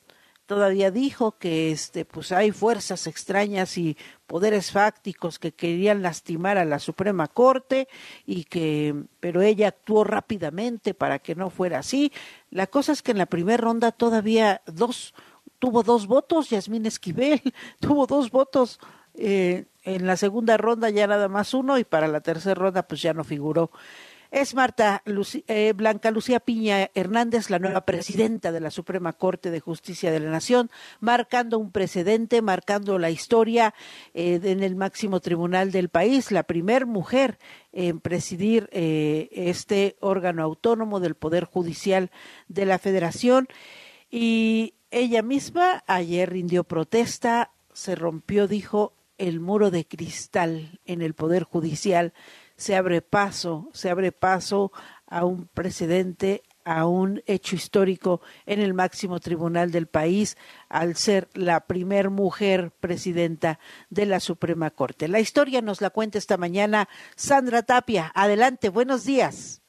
todavía 0.47 0.91
dijo 0.91 1.39
que 1.39 1.71
este 1.71 2.05
pues 2.05 2.33
hay 2.33 2.51
fuerzas 2.51 3.07
extrañas 3.07 3.79
y 3.79 3.97
poderes 4.27 4.71
fácticos 4.71 5.39
que 5.39 5.53
querían 5.53 6.03
lastimar 6.03 6.59
a 6.59 6.65
la 6.65 6.79
Suprema 6.79 7.29
Corte 7.29 7.89
y 8.27 8.45
que 8.45 8.95
pero 9.21 9.41
ella 9.41 9.69
actuó 9.69 10.05
rápidamente 10.05 10.95
para 10.95 11.21
que 11.21 11.35
no 11.35 11.51
fuera 11.51 11.79
así. 11.79 12.13
La 12.51 12.67
cosa 12.67 12.93
es 12.93 13.03
que 13.03 13.13
en 13.13 13.19
la 13.19 13.27
primera 13.27 13.63
ronda 13.63 13.93
todavía 13.93 14.63
dos 14.67 15.15
tuvo 15.59 15.83
dos 15.83 16.07
votos, 16.07 16.51
Yasmín 16.51 16.87
Esquivel 16.87 17.41
tuvo 17.81 18.07
dos 18.07 18.31
votos 18.31 18.81
eh, 19.15 19.67
en 19.85 20.07
la 20.07 20.17
segunda 20.17 20.57
ronda 20.57 20.91
ya 20.91 21.07
nada 21.07 21.29
más 21.29 21.55
uno 21.55 21.79
y 21.79 21.85
para 21.85 22.09
la 22.09 22.21
tercera 22.21 22.55
ronda 22.55 22.87
pues 22.87 23.03
ya 23.03 23.13
no 23.13 23.25
figuró. 23.25 23.71
Es 24.33 24.55
Marta 24.55 25.03
eh, 25.47 25.75
Blanca 25.77 26.11
Lucía 26.11 26.41
Piña 26.41 26.91
Hernández, 26.95 27.51
la 27.51 27.59
nueva 27.59 27.83
presidenta 27.83 28.51
de 28.51 28.61
la 28.61 28.71
Suprema 28.71 29.13
Corte 29.13 29.51
de 29.51 29.61
Justicia 29.61 30.11
de 30.11 30.21
la 30.21 30.31
Nación, 30.31 30.71
marcando 31.01 31.59
un 31.59 31.71
precedente, 31.71 32.41
marcando 32.41 32.99
la 32.99 33.11
historia 33.11 33.75
eh, 34.15 34.41
en 34.43 34.63
el 34.63 34.75
máximo 34.75 35.21
tribunal 35.21 35.71
del 35.71 35.91
país, 35.91 36.33
la 36.33 36.45
primer 36.45 36.87
mujer 36.87 37.39
en 37.73 38.01
presidir 38.01 38.71
eh, 38.73 39.29
este 39.33 39.97
órgano 40.01 40.43
autónomo 40.43 40.99
del 40.99 41.15
Poder 41.15 41.45
Judicial 41.45 42.11
de 42.49 42.65
la 42.65 42.79
Federación. 42.79 43.49
Y 44.11 44.77
ella 44.91 45.21
misma 45.21 45.85
ayer 45.87 46.31
rindió 46.31 46.65
protesta, 46.65 47.51
se 47.75 47.97
rompió, 47.97 48.49
dijo, 48.49 48.95
el 49.23 49.39
muro 49.39 49.71
de 49.71 49.87
cristal 49.87 50.81
en 50.85 51.01
el 51.01 51.15
Poder 51.15 51.45
Judicial, 51.45 52.13
se 52.57 52.75
abre 52.75 53.03
paso, 53.03 53.69
se 53.73 53.89
abre 53.89 54.11
paso 54.11 54.73
a 55.07 55.25
un 55.25 55.47
precedente, 55.47 56.43
a 56.65 56.87
un 56.87 57.23
hecho 57.27 57.55
histórico 57.55 58.21
en 58.47 58.59
el 58.59 58.75
máximo 58.75 59.21
tribunal 59.21 59.71
del 59.71 59.87
país 59.87 60.37
al 60.69 60.97
ser 60.97 61.29
la 61.35 61.67
primer 61.67 62.11
mujer 62.11 62.73
presidenta 62.81 63.61
de 63.91 64.07
la 64.07 64.19
Suprema 64.19 64.71
Corte. 64.71 65.07
La 65.07 65.21
historia 65.21 65.63
nos 65.63 65.81
la 65.81 65.91
cuenta 65.91 66.19
esta 66.19 66.37
mañana 66.37 66.89
Sandra 67.15 67.63
Tapia. 67.63 68.11
Adelante, 68.17 68.71
buenos 68.71 69.05
días. 69.05 69.63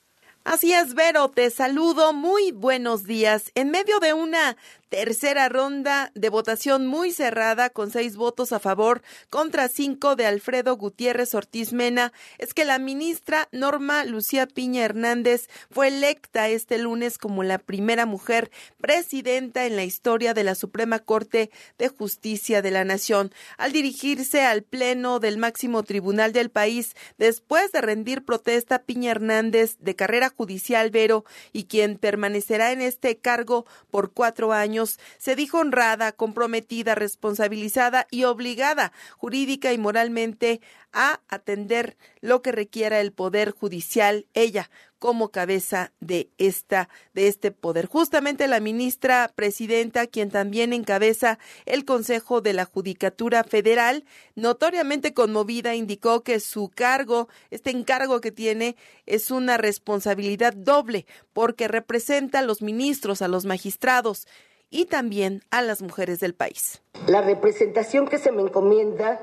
Así 0.43 0.73
es, 0.73 0.93
Vero, 0.93 1.29
te 1.29 1.49
saludo. 1.51 2.11
Muy 2.11 2.51
buenos 2.51 3.05
días. 3.05 3.51
En 3.55 3.71
medio 3.71 3.99
de 3.99 4.13
una 4.13 4.57
tercera 4.93 5.49
ronda 5.49 6.11
de 6.13 6.29
votación 6.29 6.85
muy 6.85 7.11
cerrada 7.11 7.71
con 7.71 7.89
seis 7.89 8.15
votos 8.15 8.51
a 8.51 8.59
favor 8.59 9.01
contra 9.31 9.67
cinco 9.67 10.15
de 10.15 10.27
Alfredo 10.27 10.77
Gutiérrez 10.77 11.33
Ortiz 11.33 11.73
Mena, 11.73 12.13
es 12.37 12.53
que 12.53 12.63
la 12.63 12.77
ministra 12.77 13.49
Norma 13.51 14.05
Lucía 14.05 14.45
Piña 14.45 14.85
Hernández 14.85 15.49
fue 15.71 15.87
electa 15.87 16.47
este 16.47 16.77
lunes 16.77 17.17
como 17.17 17.41
la 17.41 17.57
primera 17.57 18.05
mujer 18.05 18.51
presidenta 18.79 19.65
en 19.65 19.77
la 19.77 19.83
historia 19.83 20.35
de 20.35 20.43
la 20.43 20.53
Suprema 20.53 20.99
Corte 20.99 21.49
de 21.79 21.87
Justicia 21.87 22.61
de 22.61 22.69
la 22.69 22.85
Nación, 22.85 23.33
al 23.57 23.71
dirigirse 23.71 24.43
al 24.43 24.61
Pleno 24.61 25.17
del 25.19 25.39
máximo 25.39 25.81
tribunal 25.81 26.33
del 26.33 26.51
país 26.51 26.95
después 27.17 27.71
de 27.71 27.81
rendir 27.81 28.25
protesta 28.25 28.83
Piña 28.83 29.09
Hernández 29.09 29.77
de 29.79 29.95
carrera 29.95 30.29
judicial 30.29 30.91
Vero 30.91 31.25
y 31.51 31.63
quien 31.63 31.97
permanecerá 31.97 32.71
en 32.71 32.81
este 32.81 33.17
cargo 33.17 33.65
por 33.89 34.13
cuatro 34.13 34.53
años 34.53 34.82
se 34.85 35.35
dijo 35.35 35.59
honrada, 35.59 36.11
comprometida, 36.11 36.95
responsabilizada 36.95 38.07
y 38.11 38.23
obligada 38.23 38.93
jurídica 39.17 39.73
y 39.73 39.77
moralmente 39.77 40.61
a 40.91 41.21
atender 41.27 41.97
lo 42.21 42.41
que 42.41 42.51
requiera 42.51 43.01
el 43.01 43.11
poder 43.11 43.51
judicial, 43.51 44.27
ella 44.33 44.69
como 45.03 45.31
cabeza 45.31 45.91
de 45.99 46.29
esta 46.37 46.87
de 47.13 47.27
este 47.27 47.51
poder. 47.51 47.87
Justamente 47.87 48.47
la 48.47 48.61
ministra 48.61 49.29
presidenta, 49.35 50.07
quien 50.07 50.29
también 50.29 50.71
encabeza 50.71 51.39
el 51.65 51.83
Consejo 51.83 52.39
de 52.39 52.53
la 52.53 52.63
Judicatura 52.63 53.43
Federal, 53.43 54.05
notoriamente 54.35 55.13
conmovida, 55.13 55.75
indicó 55.75 56.23
que 56.23 56.39
su 56.39 56.69
cargo, 56.73 57.27
este 57.51 57.71
encargo 57.71 58.21
que 58.21 58.31
tiene, 58.31 58.77
es 59.05 59.29
una 59.29 59.57
responsabilidad 59.57 60.53
doble, 60.53 61.05
porque 61.33 61.67
representa 61.67 62.39
a 62.39 62.43
los 62.43 62.61
ministros, 62.61 63.21
a 63.21 63.27
los 63.27 63.43
magistrados 63.43 64.25
y 64.73 64.85
también 64.85 65.43
a 65.51 65.61
las 65.61 65.81
mujeres 65.81 66.19
del 66.19 66.33
país. 66.33 66.81
La 67.07 67.21
representación 67.21 68.07
que 68.07 68.17
se 68.17 68.31
me 68.31 68.41
encomienda 68.41 69.19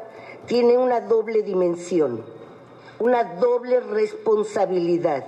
tiene 0.46 0.78
una 0.78 1.00
doble 1.00 1.42
dimensión, 1.42 2.24
una 3.00 3.24
doble 3.24 3.80
responsabilidad. 3.80 5.26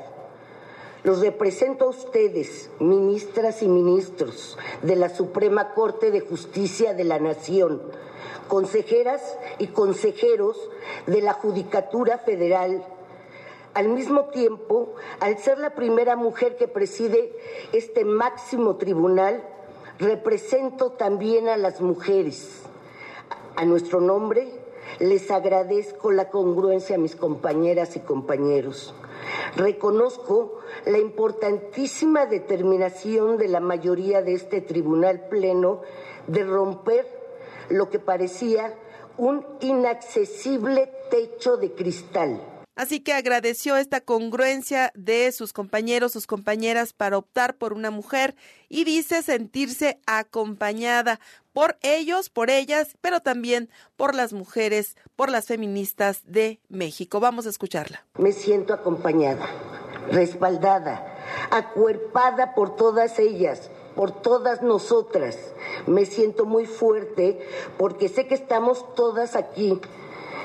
Los 1.02 1.20
represento 1.20 1.86
a 1.86 1.88
ustedes, 1.88 2.70
ministras 2.78 3.62
y 3.62 3.68
ministros 3.68 4.56
de 4.82 4.94
la 4.94 5.08
Suprema 5.08 5.74
Corte 5.74 6.12
de 6.12 6.20
Justicia 6.20 6.94
de 6.94 7.02
la 7.02 7.18
Nación, 7.18 7.82
consejeras 8.46 9.20
y 9.58 9.66
consejeros 9.66 10.56
de 11.08 11.20
la 11.20 11.32
Judicatura 11.32 12.18
Federal. 12.18 12.84
Al 13.74 13.88
mismo 13.88 14.26
tiempo, 14.26 14.94
al 15.18 15.38
ser 15.38 15.58
la 15.58 15.74
primera 15.74 16.14
mujer 16.14 16.56
que 16.56 16.68
preside 16.68 17.36
este 17.72 18.04
máximo 18.04 18.76
tribunal, 18.76 19.42
represento 20.02 20.90
también 20.90 21.48
a 21.48 21.56
las 21.56 21.80
mujeres. 21.80 22.62
A 23.54 23.64
nuestro 23.64 24.00
nombre 24.00 24.48
les 24.98 25.30
agradezco 25.30 26.10
la 26.10 26.28
congruencia 26.28 26.96
a 26.96 26.98
mis 26.98 27.16
compañeras 27.16 27.96
y 27.96 28.00
compañeros. 28.00 28.94
Reconozco 29.56 30.58
la 30.86 30.98
importantísima 30.98 32.26
determinación 32.26 33.38
de 33.38 33.48
la 33.48 33.60
mayoría 33.60 34.22
de 34.22 34.34
este 34.34 34.60
tribunal 34.60 35.28
pleno 35.28 35.82
de 36.26 36.44
romper 36.44 37.06
lo 37.68 37.88
que 37.88 38.00
parecía 38.00 38.74
un 39.18 39.46
inaccesible 39.60 40.90
techo 41.10 41.56
de 41.56 41.72
cristal 41.72 42.51
Así 42.82 42.98
que 42.98 43.12
agradeció 43.12 43.76
esta 43.76 44.00
congruencia 44.00 44.90
de 44.96 45.30
sus 45.30 45.52
compañeros, 45.52 46.10
sus 46.10 46.26
compañeras 46.26 46.92
para 46.92 47.16
optar 47.16 47.54
por 47.54 47.74
una 47.74 47.92
mujer 47.92 48.34
y 48.68 48.82
dice 48.82 49.22
sentirse 49.22 50.00
acompañada 50.04 51.20
por 51.52 51.78
ellos, 51.82 52.28
por 52.28 52.50
ellas, 52.50 52.96
pero 53.00 53.20
también 53.20 53.70
por 53.96 54.16
las 54.16 54.32
mujeres, 54.32 54.96
por 55.14 55.30
las 55.30 55.46
feministas 55.46 56.22
de 56.26 56.58
México. 56.68 57.20
Vamos 57.20 57.46
a 57.46 57.50
escucharla. 57.50 58.04
Me 58.18 58.32
siento 58.32 58.74
acompañada, 58.74 59.46
respaldada, 60.10 61.06
acuerpada 61.52 62.52
por 62.52 62.74
todas 62.74 63.20
ellas 63.20 63.70
por 63.94 64.22
todas 64.22 64.62
nosotras. 64.62 65.36
Me 65.86 66.06
siento 66.06 66.46
muy 66.46 66.64
fuerte 66.64 67.46
porque 67.76 68.08
sé 68.08 68.26
que 68.26 68.34
estamos 68.34 68.94
todas 68.94 69.36
aquí 69.36 69.78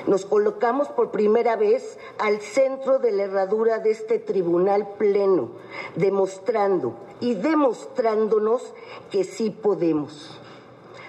nos 0.08 0.24
colocamos 0.24 0.88
por 0.88 1.10
primera 1.10 1.54
vez 1.56 1.98
al 2.18 2.40
centro 2.40 2.98
de 2.98 3.12
la 3.12 3.24
herradura 3.24 3.78
de 3.78 3.90
este 3.90 4.18
tribunal 4.18 4.88
pleno, 4.96 5.50
demostrando 5.96 6.96
y 7.20 7.34
demostrándonos 7.34 8.74
que 9.10 9.24
sí 9.24 9.50
podemos. 9.50 10.40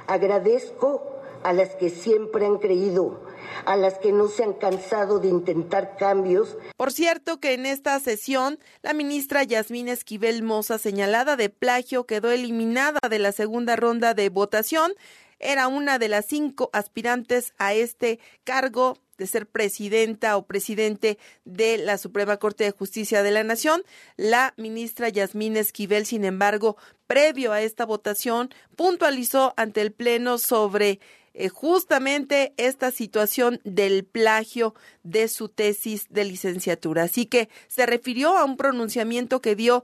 Agradezco 0.06 1.02
a 1.44 1.54
las 1.54 1.76
que 1.76 1.90
siempre 1.90 2.46
han 2.46 2.58
creído, 2.58 3.22
a 3.66 3.78
las 3.78 3.98
que 4.00 4.12
no 4.12 4.28
se 4.28 4.44
han 4.44 4.54
cansado 4.54 5.20
de 5.20 5.30
intentar 5.30 5.96
cambios. 5.96 6.58
Por 6.76 6.92
cierto 6.92 7.40
que 7.40 7.54
en 7.54 7.66
esta 7.66 7.98
sesión 8.02 8.60
la 8.82 8.94
ministra 8.94 9.44
Yasmín 9.44 9.88
Esquivel 9.88 10.44
Moza, 10.44 10.78
señalada 10.78 11.38
de 11.38 11.50
plagio, 11.50 12.06
quedó 12.06 12.32
eliminada 12.32 13.00
de 13.10 13.20
la 13.20 13.32
segunda 13.32 13.78
ronda 13.78 14.14
de 14.14 14.28
votación. 14.28 14.92
Era 15.40 15.68
una 15.68 16.00
de 16.00 16.10
las 16.10 16.26
cinco 16.26 16.70
aspirantes 16.74 17.54
a 17.58 17.74
este 17.74 18.20
cargo 18.44 18.98
de 19.18 19.28
ser 19.28 19.48
presidenta 19.48 20.38
o 20.38 20.46
presidente 20.46 21.20
de 21.46 21.78
la 21.78 21.98
Suprema 21.98 22.38
Corte 22.38 22.64
de 22.64 22.72
Justicia 22.72 23.22
de 23.22 23.32
la 23.32 23.44
Nación. 23.44 23.84
La 24.18 24.54
ministra 24.58 25.10
Yasmín 25.10 25.58
Esquivel, 25.58 26.06
sin 26.06 26.24
embargo, 26.24 26.78
previo 27.06 27.52
a 27.52 27.62
esta 27.62 27.86
votación, 27.86 28.50
puntualizó 28.76 29.54
ante 29.58 29.82
el 29.82 29.92
Pleno 29.92 30.38
sobre 30.38 31.00
eh, 31.34 31.50
justamente 31.50 32.54
esta 32.58 32.92
situación 32.92 33.62
del 33.64 34.04
plagio 34.04 34.74
de 35.04 35.28
su 35.28 35.48
tesis 35.50 36.08
de 36.10 36.26
licenciatura. 36.26 37.04
Así 37.04 37.28
que 37.28 37.50
se 37.68 37.86
refirió 37.86 38.38
a 38.38 38.46
un 38.46 38.58
pronunciamiento 38.58 39.42
que 39.42 39.56
dio 39.56 39.84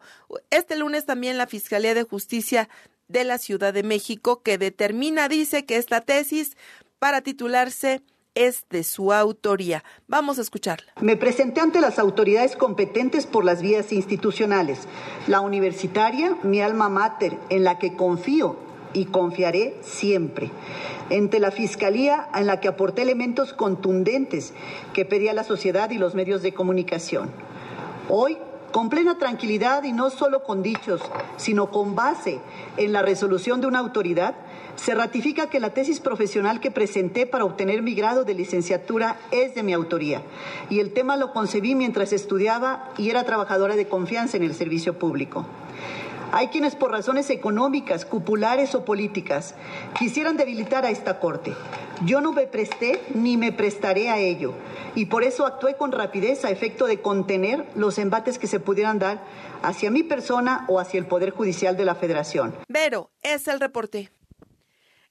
este 0.49 0.75
lunes 0.75 1.05
también 1.05 1.37
la 1.37 1.47
Fiscalía 1.47 1.93
de 1.93 2.03
Justicia 2.03 2.67
de 3.07 3.23
la 3.23 3.37
Ciudad 3.37 3.73
de 3.73 3.83
México, 3.83 4.41
que 4.41 4.57
determina, 4.57 5.27
dice, 5.29 5.65
que 5.65 5.77
esta 5.77 6.01
tesis 6.01 6.57
para 6.99 7.21
titularse 7.21 8.01
es 8.35 8.65
de 8.69 8.83
su 8.83 9.13
autoría. 9.13 9.83
Vamos 10.07 10.37
a 10.37 10.41
escucharla. 10.41 10.91
Me 11.01 11.15
presenté 11.15 11.61
ante 11.61 11.79
las 11.79 11.97
autoridades 11.99 12.55
competentes 12.55 13.25
por 13.25 13.45
las 13.45 13.61
vías 13.61 13.91
institucionales. 13.93 14.87
La 15.27 15.39
universitaria, 15.41 16.37
mi 16.43 16.61
alma 16.61 16.89
mater, 16.89 17.37
en 17.49 17.63
la 17.63 17.79
que 17.79 17.95
confío 17.95 18.57
y 18.93 19.05
confiaré 19.05 19.75
siempre. 19.81 20.51
Ante 21.09 21.39
la 21.39 21.51
Fiscalía, 21.51 22.29
en 22.35 22.47
la 22.47 22.59
que 22.59 22.67
aporté 22.67 23.03
elementos 23.03 23.53
contundentes 23.53 24.53
que 24.93 25.05
pedía 25.05 25.33
la 25.33 25.43
sociedad 25.43 25.89
y 25.91 25.97
los 25.97 26.15
medios 26.15 26.41
de 26.41 26.53
comunicación. 26.53 27.29
Hoy, 28.09 28.37
con 28.75 28.89
plena 28.89 29.17
tranquilidad 29.17 29.83
y 29.83 29.93
no 29.93 30.09
solo 30.09 30.43
con 30.43 30.61
dichos, 30.61 30.99
sino 31.38 31.71
con 31.71 31.95
base 31.95 32.41
en 32.75 32.91
la 32.91 33.01
resolución 33.01 33.61
de 33.61 33.67
una 33.67 33.79
autoridad, 33.79 34.35
se 34.75 34.93
ratifica 34.93 35.49
que 35.49 35.61
la 35.61 35.69
tesis 35.69 36.01
profesional 36.01 36.59
que 36.59 36.71
presenté 36.71 37.25
para 37.25 37.45
obtener 37.45 37.81
mi 37.81 37.95
grado 37.95 38.25
de 38.25 38.33
licenciatura 38.33 39.15
es 39.31 39.55
de 39.55 39.63
mi 39.63 39.71
autoría 39.71 40.23
y 40.69 40.81
el 40.81 40.91
tema 40.91 41.15
lo 41.15 41.31
concebí 41.31 41.73
mientras 41.73 42.11
estudiaba 42.11 42.89
y 42.97 43.09
era 43.09 43.23
trabajadora 43.23 43.77
de 43.77 43.88
confianza 43.88 44.35
en 44.35 44.43
el 44.43 44.53
servicio 44.53 44.99
público. 44.99 45.45
Hay 46.31 46.47
quienes 46.47 46.75
por 46.75 46.91
razones 46.91 47.29
económicas, 47.29 48.05
cupulares 48.05 48.75
o 48.75 48.85
políticas 48.85 49.55
quisieran 49.97 50.38
debilitar 50.38 50.85
a 50.85 50.89
esta 50.89 51.19
Corte. 51.19 51.53
Yo 52.03 52.21
no 52.21 52.33
me 52.33 52.47
presté 52.47 53.01
ni 53.13 53.38
me 53.38 53.51
prestaré 53.51 54.09
a 54.09 54.17
ello 54.17 54.53
y 54.95 55.05
por 55.05 55.23
eso 55.23 55.45
actué 55.45 55.75
con 55.75 55.91
rapidez 55.91 56.43
a 56.43 56.49
efecto 56.49 56.88
de 56.88 57.01
contener 57.01 57.65
los 57.75 57.97
embates 57.97 58.38
que 58.39 58.47
se 58.47 58.59
pudieran 58.59 58.99
dar 58.99 59.21
hacia 59.63 59.91
mi 59.91 60.03
persona 60.03 60.65
o 60.67 60.79
hacia 60.79 60.99
el 60.99 61.05
Poder 61.05 61.31
Judicial 61.31 61.77
de 61.77 61.85
la 61.85 61.95
Federación. 61.95 62.53
Vero, 62.67 63.11
es 63.21 63.47
el 63.47 63.59
reporte. 63.59 64.11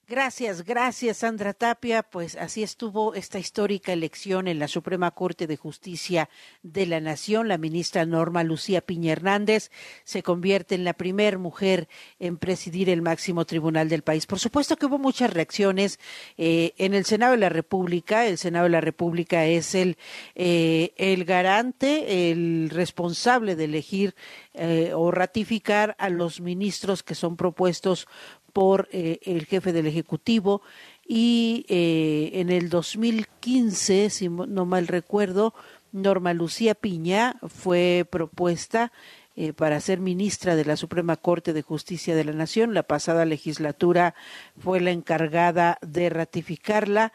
Gracias, 0.07 0.63
gracias 0.63 1.17
Sandra 1.17 1.53
Tapia. 1.53 2.03
Pues 2.03 2.35
así 2.35 2.61
estuvo 2.61 3.15
esta 3.15 3.39
histórica 3.39 3.91
elección 3.91 4.47
en 4.47 4.59
la 4.59 4.67
Suprema 4.67 5.09
Corte 5.09 5.47
de 5.47 5.57
Justicia 5.57 6.29
de 6.61 6.85
la 6.85 6.99
Nación. 6.99 7.47
La 7.47 7.57
ministra 7.57 8.05
Norma 8.05 8.43
Lucía 8.43 8.81
Piña 8.81 9.13
Hernández 9.13 9.71
se 10.03 10.21
convierte 10.21 10.75
en 10.75 10.83
la 10.83 10.93
primer 10.93 11.39
mujer 11.39 11.87
en 12.19 12.37
presidir 12.37 12.91
el 12.91 13.01
máximo 13.01 13.45
tribunal 13.45 13.89
del 13.89 14.03
país. 14.03 14.27
Por 14.27 14.37
supuesto 14.37 14.75
que 14.75 14.85
hubo 14.85 14.99
muchas 14.99 15.33
reacciones 15.33 15.99
eh, 16.37 16.75
en 16.77 16.93
el 16.93 17.05
Senado 17.05 17.31
de 17.31 17.39
la 17.39 17.49
República. 17.49 18.27
El 18.27 18.37
Senado 18.37 18.65
de 18.65 18.71
la 18.71 18.81
República 18.81 19.47
es 19.47 19.73
el, 19.73 19.97
eh, 20.35 20.93
el 20.97 21.25
garante, 21.25 22.29
el 22.29 22.69
responsable 22.69 23.55
de 23.55 23.63
elegir 23.63 24.13
eh, 24.53 24.91
o 24.93 25.09
ratificar 25.09 25.95
a 25.97 26.09
los 26.09 26.41
ministros 26.41 27.01
que 27.01 27.15
son 27.15 27.37
propuestos 27.37 28.07
por 28.55 28.87
eh, 28.93 29.19
el 29.23 29.47
jefe 29.47 29.73
del 29.73 29.85
Ejecutivo 29.85 30.61
y 31.05 31.65
eh, 31.67 32.29
en 32.35 32.49
el 32.49 32.69
2015, 32.69 34.09
si 34.09 34.29
no 34.29 34.65
mal 34.65 34.87
recuerdo, 34.87 35.53
Norma 35.91 36.33
Lucía 36.33 36.73
Piña 36.73 37.35
fue 37.49 38.07
propuesta 38.09 38.93
eh, 39.35 39.51
para 39.51 39.81
ser 39.81 39.99
ministra 39.99 40.55
de 40.55 40.63
la 40.63 40.77
Suprema 40.77 41.17
Corte 41.17 41.51
de 41.51 41.63
Justicia 41.63 42.15
de 42.15 42.23
la 42.23 42.31
Nación. 42.31 42.73
La 42.73 42.83
pasada 42.83 43.25
legislatura 43.25 44.15
fue 44.57 44.79
la 44.79 44.91
encargada 44.91 45.77
de 45.81 46.09
ratificarla 46.09 47.11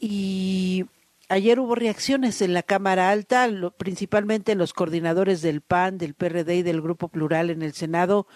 y 0.00 0.84
ayer 1.28 1.60
hubo 1.60 1.76
reacciones 1.76 2.42
en 2.42 2.54
la 2.54 2.64
Cámara 2.64 3.10
Alta, 3.10 3.46
lo, 3.46 3.70
principalmente 3.70 4.56
los 4.56 4.72
coordinadores 4.72 5.42
del 5.42 5.60
PAN, 5.60 5.96
del 5.96 6.14
PRD 6.14 6.56
y 6.56 6.62
del 6.64 6.82
Grupo 6.82 7.06
Plural 7.06 7.50
en 7.50 7.62
el 7.62 7.72
Senado 7.72 8.26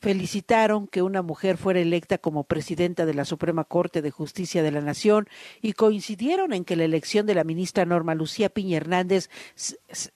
felicitaron 0.00 0.86
que 0.86 1.02
una 1.02 1.22
mujer 1.22 1.56
fuera 1.56 1.80
electa 1.80 2.18
como 2.18 2.44
presidenta 2.44 3.06
de 3.06 3.14
la 3.14 3.24
Suprema 3.24 3.64
Corte 3.64 4.02
de 4.02 4.10
Justicia 4.10 4.62
de 4.62 4.70
la 4.70 4.80
Nación 4.80 5.28
y 5.60 5.72
coincidieron 5.72 6.52
en 6.52 6.64
que 6.64 6.76
la 6.76 6.84
elección 6.84 7.26
de 7.26 7.34
la 7.34 7.44
ministra 7.44 7.84
Norma 7.84 8.14
Lucía 8.14 8.48
Piña 8.48 8.76
Hernández 8.76 9.28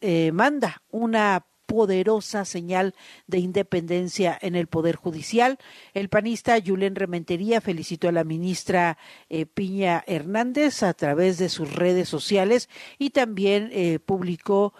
eh, 0.01 0.31
manda 0.33 0.83
una 0.91 1.47
poderosa 1.67 2.45
señal 2.45 2.95
de 3.27 3.39
independencia 3.39 4.39
en 4.41 4.57
el 4.57 4.67
Poder 4.67 4.97
Judicial. 4.97 5.59
El 5.95 6.09
panista 6.09 6.59
Julen 6.65 6.95
Rementería 6.95 7.61
felicitó 7.61 8.09
a 8.09 8.13
la 8.13 8.25
ministra 8.25 8.99
eh, 9.31 9.47
Piña 9.47 10.05
Hernández 10.07 10.83
a 10.83 10.93
través 10.93 11.39
de 11.39 11.49
sus 11.49 11.73
redes 11.73 12.09
sociales 12.09 12.69
y 12.99 13.11
también 13.11 13.71
eh, 13.73 14.01
publicó, 14.05 14.75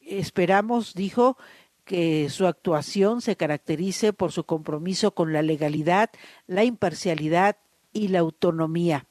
esperamos, 0.00 0.94
dijo, 0.94 1.36
que 1.84 2.28
su 2.30 2.46
actuación 2.46 3.20
se 3.20 3.36
caracterice 3.36 4.12
por 4.12 4.32
su 4.32 4.44
compromiso 4.44 5.14
con 5.14 5.32
la 5.32 5.42
legalidad, 5.42 6.10
la 6.46 6.64
imparcialidad 6.64 7.56
y 7.92 8.08
la 8.08 8.20
autonomía. 8.20 9.06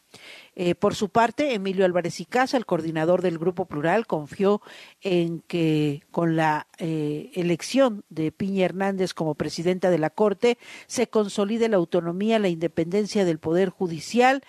Eh, 0.56 0.76
por 0.76 0.96
su 0.96 1.10
parte, 1.10 1.54
Emilio 1.54 1.86
Álvarez 1.86 2.20
y 2.20 2.26
Casa, 2.26 2.58
el 2.58 2.66
coordinador 2.66 3.22
del 3.22 3.38
Grupo 3.38 3.66
Plural, 3.66 4.06
confió 4.06 4.62
en 5.00 5.40
que 5.42 6.04
con 6.12 6.36
la 6.36 6.68
eh, 6.78 7.32
elección 7.36 8.04
de 8.10 8.32
Piña 8.32 8.66
Hernández 8.66 9.14
como 9.14 9.36
presidenta 9.36 9.90
de 9.90 9.98
la 9.98 10.10
Corte 10.10 10.58
se 10.88 11.08
consolide 11.08 11.70
la 11.70 11.78
autonomía, 11.78 12.40
la 12.40 12.50
independencia 12.50 13.24
del 13.24 13.40
Poder 13.40 13.70
Judicial 13.70 14.44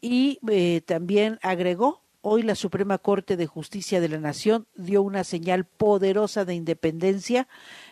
y 0.00 0.40
eh, 0.48 0.82
también 0.84 1.38
agregó 1.42 2.02
Hoy 2.28 2.42
la 2.42 2.56
Suprema 2.56 2.98
Corte 2.98 3.36
de 3.36 3.46
Justicia 3.46 4.00
de 4.00 4.08
la 4.08 4.18
Nación 4.18 4.66
dio 4.74 5.00
una 5.00 5.22
señal 5.22 5.64
poderosa 5.64 6.44
de 6.44 6.56
independencia. 6.56 7.46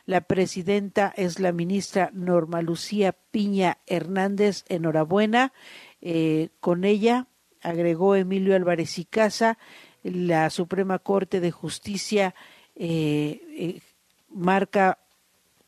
La 0.07 0.23
presidenta 0.23 1.15
es 1.17 1.39
la 1.39 1.53
ministra 1.53 2.11
Norma 2.13 2.61
Lucía 2.61 3.15
Piña 3.31 3.79
Hernández. 3.87 4.65
Enhorabuena. 4.69 5.53
Eh, 6.01 6.49
con 6.59 6.83
ella, 6.83 7.29
agregó 7.63 8.17
Emilio 8.17 8.57
Álvarez 8.57 8.99
y 8.99 9.05
Casa, 9.05 9.57
la 10.03 10.51
Suprema 10.51 10.99
Corte 10.99 11.39
de 11.39 11.53
Justicia 11.53 12.35
eh, 12.75 13.41
eh, 13.57 13.83
marca 14.31 14.99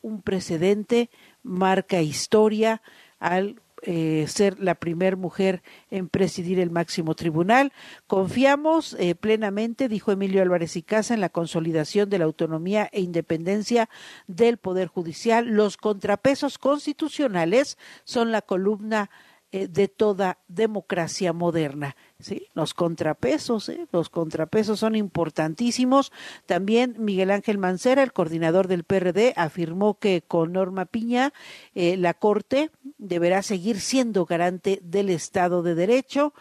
un 0.02 0.22
precedente, 0.22 1.08
marca 1.44 2.02
historia 2.02 2.82
al 3.20 3.60
eh, 3.82 4.24
ser 4.28 4.58
la 4.58 4.74
primer 4.74 5.16
mujer 5.16 5.62
en 5.90 6.08
presidir 6.08 6.58
el 6.60 6.70
máximo 6.70 7.14
tribunal. 7.14 7.72
Confiamos 8.06 8.96
eh, 8.98 9.14
plenamente, 9.14 9.88
dijo 9.88 10.12
Emilio 10.12 10.42
Álvarez 10.42 10.76
y 10.76 10.82
Casa, 10.82 11.14
en 11.14 11.20
la 11.20 11.28
consolidación 11.28 12.08
de 12.08 12.18
la 12.18 12.24
autonomía 12.24 12.88
e 12.92 13.00
independencia 13.00 13.88
del 14.26 14.56
Poder 14.56 14.88
Judicial. 14.88 15.46
Los 15.46 15.76
contrapesos 15.76 16.58
constitucionales 16.58 17.78
son 18.04 18.32
la 18.32 18.42
columna 18.42 19.10
eh, 19.56 19.68
de 19.68 19.88
toda 19.88 20.38
democracia 20.48 21.32
moderna. 21.32 21.96
¿sí? 22.18 22.48
Los 22.52 22.74
contrapesos, 22.74 23.70
¿eh? 23.70 23.86
los 23.90 24.10
contrapesos 24.10 24.80
son 24.80 24.94
importantísimos. 24.96 26.12
También 26.44 26.94
Miguel 26.98 27.30
Ángel 27.30 27.56
Mancera, 27.56 28.02
el 28.02 28.12
coordinador 28.12 28.68
del 28.68 28.84
PRD, 28.84 29.32
afirmó 29.36 29.98
que 29.98 30.22
con 30.26 30.52
Norma 30.52 30.84
Piña 30.84 31.32
eh, 31.74 31.96
la 31.96 32.12
Corte 32.12 32.70
deberá 32.98 33.42
seguir 33.42 33.80
siendo 33.80 34.26
garante 34.26 34.78
del 34.82 35.08
Estado 35.08 35.62
de 35.62 35.74
Derecho. 35.74 36.34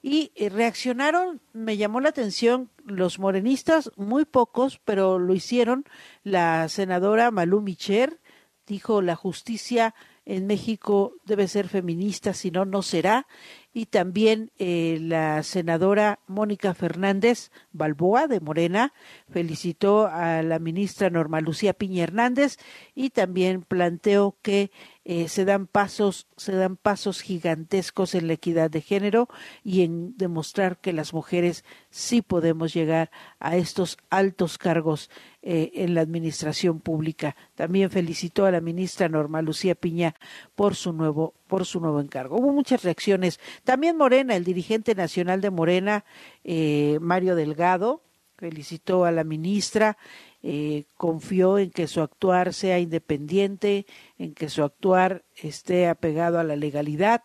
Y 0.00 0.32
eh, 0.34 0.48
reaccionaron, 0.48 1.40
me 1.52 1.76
llamó 1.76 2.00
la 2.00 2.08
atención, 2.08 2.70
los 2.86 3.18
morenistas, 3.18 3.90
muy 3.96 4.24
pocos, 4.24 4.80
pero 4.84 5.18
lo 5.18 5.34
hicieron. 5.34 5.84
La 6.24 6.68
senadora 6.68 7.30
Malú 7.30 7.60
Micher 7.60 8.18
dijo 8.66 9.02
la 9.02 9.14
justicia 9.14 9.94
en 10.24 10.46
México 10.46 11.14
debe 11.24 11.48
ser 11.48 11.68
feminista, 11.68 12.32
si 12.32 12.50
no, 12.50 12.64
no 12.64 12.82
será. 12.82 13.26
Y 13.74 13.86
también 13.86 14.50
eh, 14.58 14.98
la 15.00 15.42
senadora 15.42 16.18
Mónica 16.26 16.74
Fernández 16.74 17.50
Balboa 17.72 18.26
de 18.26 18.40
Morena 18.40 18.92
felicitó 19.30 20.06
a 20.06 20.42
la 20.42 20.58
ministra 20.58 21.08
Norma 21.08 21.40
Lucía 21.40 21.72
Piña 21.72 22.04
Hernández 22.04 22.58
y 22.94 23.10
también 23.10 23.62
planteó 23.62 24.36
que 24.42 24.70
eh, 25.04 25.28
se 25.28 25.44
dan 25.44 25.66
pasos, 25.66 26.28
se 26.36 26.52
dan 26.52 26.76
pasos 26.76 27.22
gigantescos 27.22 28.14
en 28.14 28.28
la 28.28 28.34
equidad 28.34 28.70
de 28.70 28.82
género 28.82 29.28
y 29.64 29.82
en 29.82 30.16
demostrar 30.16 30.78
que 30.78 30.92
las 30.92 31.12
mujeres 31.12 31.64
sí 31.90 32.22
podemos 32.22 32.72
llegar 32.72 33.10
a 33.40 33.56
estos 33.56 33.98
altos 34.10 34.58
cargos 34.58 35.10
eh, 35.42 35.72
en 35.74 35.94
la 35.94 36.02
administración 36.02 36.78
pública. 36.78 37.34
También 37.56 37.90
felicitó 37.90 38.46
a 38.46 38.52
la 38.52 38.60
ministra 38.60 39.08
Norma 39.08 39.42
Lucía 39.42 39.74
Piña 39.74 40.14
por 40.54 40.76
su 40.76 40.92
nuevo 40.92 41.34
por 41.52 41.66
su 41.66 41.80
nuevo 41.80 42.00
encargo. 42.00 42.38
Hubo 42.38 42.50
muchas 42.50 42.82
reacciones. 42.82 43.38
También 43.62 43.98
Morena, 43.98 44.36
el 44.36 44.44
dirigente 44.44 44.94
nacional 44.94 45.42
de 45.42 45.50
Morena, 45.50 46.06
eh, 46.44 46.96
Mario 47.02 47.36
Delgado, 47.36 48.00
felicitó 48.38 49.04
a 49.04 49.12
la 49.12 49.22
ministra 49.22 49.98
eh, 50.42 50.86
confió 50.96 51.58
en 51.58 51.70
que 51.70 51.86
su 51.86 52.00
actuar 52.00 52.52
sea 52.54 52.80
independiente, 52.80 53.86
en 54.18 54.34
que 54.34 54.48
su 54.48 54.64
actuar 54.64 55.22
esté 55.36 55.86
apegado 55.86 56.40
a 56.40 56.42
la 56.42 56.56
legalidad 56.56 57.22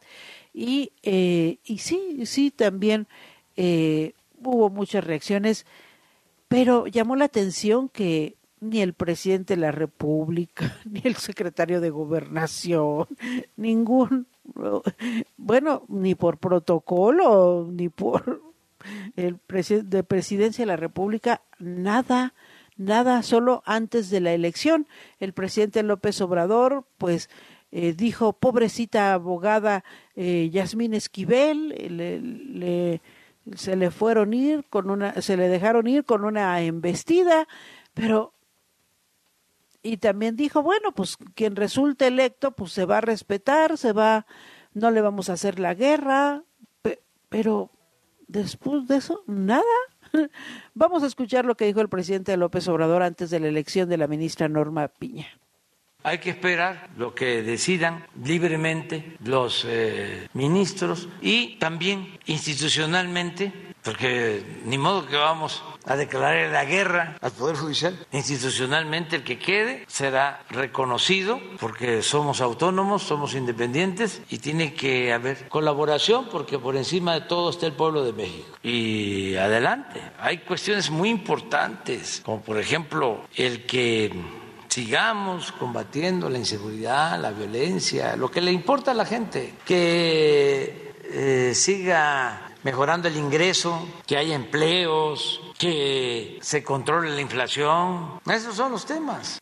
y, 0.54 0.92
eh, 1.02 1.58
y 1.64 1.80
sí, 1.80 2.28
sí, 2.28 2.52
también 2.52 3.08
eh, 3.56 4.14
hubo 4.44 4.70
muchas 4.70 5.04
reacciones, 5.04 5.66
pero 6.48 6.86
llamó 6.86 7.16
la 7.16 7.26
atención 7.26 7.90
que 7.90 8.36
ni 8.60 8.82
el 8.82 8.94
presidente 8.94 9.56
de 9.56 9.62
la 9.62 9.72
República, 9.72 10.78
ni 10.90 11.02
el 11.04 11.16
secretario 11.16 11.82
de 11.82 11.90
Gobernación, 11.90 13.08
ningún, 13.58 14.28
bueno, 15.38 15.84
ni 15.88 16.16
por 16.16 16.38
protocolo, 16.38 17.68
ni 17.72 17.90
por 17.90 18.42
el 19.16 19.40
de 19.48 20.04
presidencia 20.04 20.64
de 20.64 20.68
la 20.68 20.78
República, 20.78 21.42
nada 21.60 22.34
nada, 22.78 23.24
solo 23.24 23.64
antes 23.66 24.10
de 24.10 24.22
la 24.22 24.34
elección. 24.34 24.88
El 25.20 25.34
presidente 25.34 25.84
López 25.84 26.22
Obrador, 26.22 26.86
pues, 26.98 27.30
eh, 27.72 27.94
dijo, 27.94 28.34
pobrecita 28.34 29.14
abogada 29.14 29.84
eh, 30.16 30.50
Yasmín 30.52 30.94
Esquivel, 30.94 31.74
se 33.56 33.76
le 33.76 33.92
fueron 33.92 34.34
ir 34.34 34.66
con 34.70 34.90
una, 34.90 35.22
se 35.22 35.38
le 35.38 35.50
dejaron 35.50 35.88
ir 35.88 36.06
con 36.06 36.24
una 36.24 36.62
embestida, 36.62 37.48
pero 37.94 38.34
y 39.88 39.98
también 39.98 40.36
dijo, 40.36 40.62
bueno, 40.62 40.92
pues 40.92 41.18
quien 41.34 41.56
resulte 41.56 42.08
electo, 42.08 42.52
pues 42.52 42.74
se 42.74 42.86
va 42.86 42.98
a 42.98 43.02
respetar, 43.02 43.78
se 43.78 43.94
va, 43.94 44.26
no 44.74 44.92
le 44.92 45.02
vamos 45.02 45.30
a 45.30 45.34
hacer 45.34 45.60
la 45.60 45.74
guerra, 45.74 46.44
pero 47.30 47.72
después 48.28 48.88
de 48.88 48.98
eso, 48.98 49.24
nada. 49.28 49.64
Vamos 50.74 51.04
a 51.04 51.08
escuchar 51.08 51.46
lo 51.46 51.56
que 51.56 51.66
dijo 51.66 51.82
el 51.82 51.90
presidente 51.90 52.36
López 52.38 52.68
Obrador 52.68 53.04
antes 53.04 53.30
de 53.30 53.40
la 53.40 53.48
elección 53.48 53.90
de 53.90 53.98
la 53.98 54.08
ministra 54.08 54.48
Norma 54.48 54.88
Piña. 54.88 55.28
Hay 56.04 56.20
que 56.20 56.30
esperar 56.30 56.90
lo 56.96 57.14
que 57.14 57.42
decidan 57.42 58.06
libremente 58.24 59.18
los 59.26 59.66
eh, 59.68 60.30
ministros 60.34 61.10
y 61.22 61.58
también 61.58 62.18
institucionalmente, 62.28 63.67
porque 63.88 64.44
ni 64.66 64.78
modo 64.78 65.08
que 65.08 65.16
vamos 65.16 65.64
a 65.86 65.96
declarar 65.96 66.52
la 66.52 66.66
guerra 66.66 67.16
al 67.22 67.32
Poder 67.32 67.56
Judicial. 67.56 67.98
Institucionalmente 68.12 69.16
el 69.16 69.24
que 69.24 69.40
quede 69.40 69.86
será 69.88 70.44
reconocido 70.50 71.40
porque 71.58 72.04
somos 72.04 72.42
autónomos, 72.42 73.04
somos 73.04 73.34
independientes 73.34 74.22
y 74.30 74.40
tiene 74.40 74.74
que 74.74 75.14
haber 75.14 75.48
colaboración 75.48 76.28
porque 76.30 76.60
por 76.60 76.76
encima 76.76 77.14
de 77.14 77.22
todo 77.22 77.50
está 77.50 77.66
el 77.66 77.72
pueblo 77.72 78.04
de 78.04 78.12
México. 78.12 78.58
Y 78.62 79.36
adelante, 79.36 80.02
hay 80.20 80.40
cuestiones 80.40 80.90
muy 80.90 81.08
importantes, 81.08 82.22
como 82.26 82.42
por 82.42 82.60
ejemplo 82.60 83.22
el 83.38 83.66
que 83.66 84.12
sigamos 84.68 85.54
combatiendo 85.54 86.30
la 86.30 86.40
inseguridad, 86.40 87.18
la 87.22 87.32
violencia, 87.32 88.18
lo 88.18 88.30
que 88.30 88.42
le 88.42 88.52
importa 88.52 88.92
a 88.92 88.94
la 88.94 89.06
gente, 89.06 89.54
que 89.66 90.94
eh, 91.10 91.54
siga 91.56 92.47
mejorando 92.68 93.08
el 93.08 93.16
ingreso, 93.16 93.88
que 94.06 94.18
haya 94.18 94.36
empleos, 94.36 95.40
que 95.58 96.38
se 96.42 96.66
controle 96.66 97.12
la 97.12 97.22
inflación. 97.22 98.20
Esos 98.30 98.58
son 98.58 98.74
los 98.74 98.86
temas. 98.86 99.40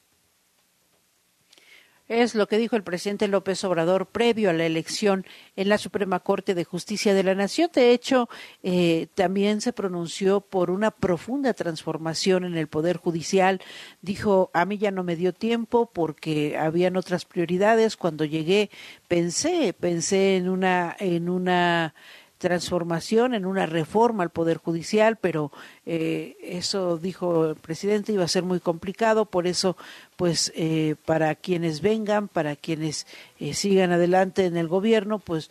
Es 2.07 2.35
lo 2.35 2.47
que 2.47 2.59
dijo 2.59 2.75
el 2.75 2.83
presidente 2.83 3.27
López 3.27 3.63
Obrador 3.63 4.05
previo 4.05 4.51
a 4.51 4.53
la 4.53 4.67
elección 4.67 5.25
en 5.55 5.69
la 5.69 5.79
Suprema 5.79 6.19
Corte 6.19 6.53
de 6.53 6.65
Justicia 6.65 7.15
de 7.15 7.23
la 7.23 7.33
Nación. 7.33 7.71
De 7.73 7.93
hecho, 7.93 8.29
eh, 8.61 9.07
también 9.15 9.59
se 9.59 9.73
pronunció 9.73 10.41
por 10.41 10.69
una 10.69 10.91
profunda 10.91 11.55
transformación 11.55 12.45
en 12.45 12.55
el 12.55 12.67
Poder 12.67 12.97
Judicial. 12.97 13.59
Dijo, 14.03 14.51
a 14.53 14.65
mí 14.65 14.77
ya 14.77 14.91
no 14.91 15.03
me 15.03 15.15
dio 15.15 15.33
tiempo 15.33 15.89
porque 15.91 16.59
habían 16.59 16.95
otras 16.95 17.25
prioridades. 17.25 17.97
Cuando 17.97 18.23
llegué 18.23 18.69
pensé, 19.07 19.73
pensé 19.73 20.37
en 20.37 20.47
una, 20.47 20.95
en 20.99 21.27
una 21.27 21.95
transformación, 22.37 23.33
en 23.33 23.45
una 23.45 23.65
reforma 23.65 24.23
al 24.23 24.29
Poder 24.29 24.57
Judicial, 24.57 25.17
pero 25.17 25.51
eh, 25.85 26.37
eso 26.41 26.97
dijo 26.97 27.47
el 27.47 27.55
presidente 27.55 28.11
iba 28.11 28.23
a 28.23 28.29
ser 28.29 28.43
muy 28.43 28.59
complicado, 28.59 29.25
por 29.25 29.47
eso, 29.47 29.77
pues, 30.15 30.51
eh, 30.55 30.95
para 31.05 31.35
quienes 31.35 31.81
vengan, 31.81 32.27
para 32.27 32.55
quienes 32.55 33.07
eh, 33.39 33.53
sigan 33.53 33.91
adelante 33.91 34.45
en 34.45 34.57
el 34.57 34.67
gobierno, 34.67 35.19
pues 35.19 35.49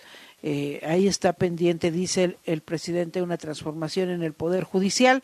ahí 0.86 1.06
está 1.06 1.32
pendiente, 1.32 1.90
dice 1.90 2.36
el 2.44 2.60
presidente, 2.60 3.22
una 3.22 3.38
transformación 3.38 4.10
en 4.10 4.22
el 4.22 4.34
Poder 4.34 4.64
Judicial 4.64 5.22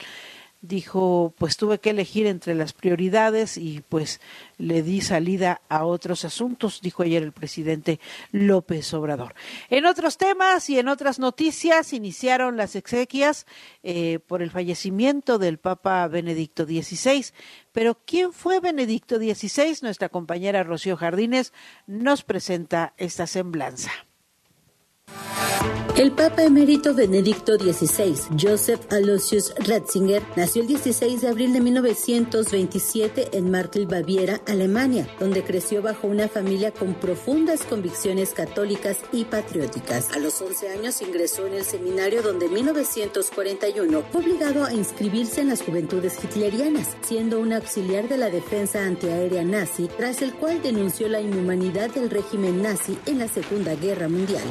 dijo, 0.62 1.34
pues 1.38 1.56
tuve 1.56 1.78
que 1.78 1.90
elegir 1.90 2.26
entre 2.26 2.54
las 2.54 2.72
prioridades 2.72 3.56
y 3.56 3.82
pues 3.88 4.20
le 4.58 4.82
di 4.82 5.00
salida 5.00 5.62
a 5.68 5.86
otros 5.86 6.24
asuntos, 6.24 6.80
dijo 6.82 7.02
ayer 7.02 7.22
el 7.22 7.32
presidente 7.32 7.98
López 8.30 8.92
Obrador. 8.92 9.34
En 9.70 9.86
otros 9.86 10.18
temas 10.18 10.68
y 10.68 10.78
en 10.78 10.88
otras 10.88 11.18
noticias 11.18 11.92
iniciaron 11.92 12.56
las 12.56 12.76
exequias 12.76 13.46
eh, 13.82 14.18
por 14.26 14.42
el 14.42 14.50
fallecimiento 14.50 15.38
del 15.38 15.58
Papa 15.58 16.06
Benedicto 16.08 16.64
XVI. 16.64 17.26
Pero 17.72 17.98
¿quién 18.04 18.32
fue 18.32 18.60
Benedicto 18.60 19.16
XVI? 19.16 19.78
Nuestra 19.82 20.08
compañera 20.08 20.62
Rocío 20.62 20.96
Jardines 20.96 21.52
nos 21.86 22.22
presenta 22.22 22.92
esta 22.98 23.26
semblanza. 23.26 23.90
El 26.00 26.12
Papa 26.12 26.44
emérito 26.44 26.94
Benedicto 26.94 27.58
XVI, 27.58 28.14
Joseph 28.40 28.80
Aloysius 28.90 29.52
Ratzinger, 29.58 30.22
nació 30.34 30.62
el 30.62 30.68
16 30.68 31.20
de 31.20 31.28
abril 31.28 31.52
de 31.52 31.60
1927 31.60 33.36
en 33.36 33.50
Martel, 33.50 33.86
Baviera, 33.86 34.40
Alemania, 34.46 35.06
donde 35.20 35.44
creció 35.44 35.82
bajo 35.82 36.06
una 36.06 36.26
familia 36.28 36.72
con 36.72 36.94
profundas 36.94 37.64
convicciones 37.64 38.30
católicas 38.30 38.96
y 39.12 39.24
patrióticas. 39.24 40.10
A 40.12 40.18
los 40.18 40.40
11 40.40 40.70
años 40.70 41.02
ingresó 41.02 41.46
en 41.46 41.52
el 41.52 41.64
seminario 41.64 42.22
donde 42.22 42.46
en 42.46 42.54
1941 42.54 44.02
fue 44.10 44.22
obligado 44.22 44.64
a 44.64 44.72
inscribirse 44.72 45.42
en 45.42 45.48
las 45.48 45.60
juventudes 45.60 46.16
hitlerianas, 46.24 46.96
siendo 47.02 47.40
un 47.40 47.52
auxiliar 47.52 48.08
de 48.08 48.16
la 48.16 48.30
defensa 48.30 48.86
antiaérea 48.86 49.44
nazi, 49.44 49.90
tras 49.98 50.22
el 50.22 50.32
cual 50.32 50.62
denunció 50.62 51.10
la 51.10 51.20
inhumanidad 51.20 51.90
del 51.90 52.08
régimen 52.08 52.62
nazi 52.62 52.96
en 53.04 53.18
la 53.18 53.28
Segunda 53.28 53.74
Guerra 53.74 54.08
Mundial. 54.08 54.44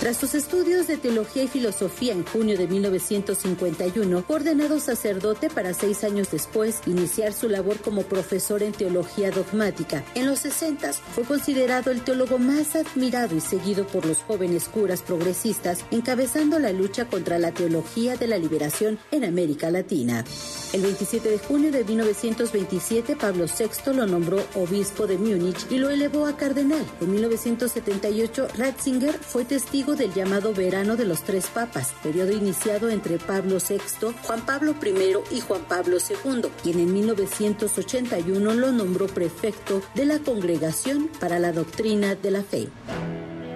Tras 0.00 0.16
sus 0.16 0.34
estudios 0.34 0.86
de 0.86 0.96
teología 0.96 1.42
y 1.42 1.48
filosofía 1.48 2.14
en 2.14 2.24
junio 2.24 2.56
de 2.56 2.66
1951, 2.66 4.24
fue 4.26 4.36
ordenado 4.36 4.80
sacerdote 4.80 5.50
para 5.50 5.74
seis 5.74 6.04
años 6.04 6.30
después 6.30 6.80
iniciar 6.86 7.34
su 7.34 7.50
labor 7.50 7.76
como 7.82 8.04
profesor 8.04 8.62
en 8.62 8.72
teología 8.72 9.30
dogmática. 9.30 10.02
En 10.14 10.26
los 10.26 10.38
60 10.38 10.94
fue 10.94 11.24
considerado 11.24 11.90
el 11.90 12.00
teólogo 12.00 12.38
más 12.38 12.76
admirado 12.76 13.36
y 13.36 13.42
seguido 13.42 13.86
por 13.86 14.06
los 14.06 14.22
jóvenes 14.22 14.70
curas 14.70 15.02
progresistas, 15.02 15.84
encabezando 15.90 16.58
la 16.58 16.72
lucha 16.72 17.04
contra 17.04 17.38
la 17.38 17.52
teología 17.52 18.16
de 18.16 18.26
la 18.26 18.38
liberación 18.38 18.98
en 19.10 19.24
América 19.24 19.70
Latina. 19.70 20.24
El 20.72 20.80
27 20.80 21.28
de 21.28 21.38
junio 21.38 21.72
de 21.72 21.84
1927, 21.84 23.16
Pablo 23.16 23.44
VI 23.46 23.92
lo 23.92 24.06
nombró 24.06 24.42
obispo 24.54 25.06
de 25.06 25.18
Múnich 25.18 25.66
y 25.68 25.76
lo 25.76 25.90
elevó 25.90 26.26
a 26.26 26.36
cardenal. 26.36 26.86
En 27.00 27.10
1978, 27.10 28.48
Ratzinger 28.56 29.12
fue 29.12 29.44
testigo 29.44 29.89
del 29.96 30.12
llamado 30.12 30.52
Verano 30.52 30.96
de 30.96 31.04
los 31.04 31.22
Tres 31.22 31.46
Papas, 31.46 31.94
periodo 32.02 32.32
iniciado 32.32 32.90
entre 32.90 33.18
Pablo 33.18 33.58
VI, 33.58 34.14
Juan 34.22 34.44
Pablo 34.44 34.74
I 34.82 35.36
y 35.36 35.40
Juan 35.40 35.62
Pablo 35.68 35.98
II, 35.98 36.42
quien 36.62 36.80
en 36.80 36.92
1981 36.92 38.54
lo 38.54 38.72
nombró 38.72 39.06
prefecto 39.06 39.82
de 39.94 40.04
la 40.04 40.18
Congregación 40.18 41.08
para 41.20 41.38
la 41.38 41.52
Doctrina 41.52 42.14
de 42.14 42.30
la 42.30 42.42
Fe. 42.42 42.68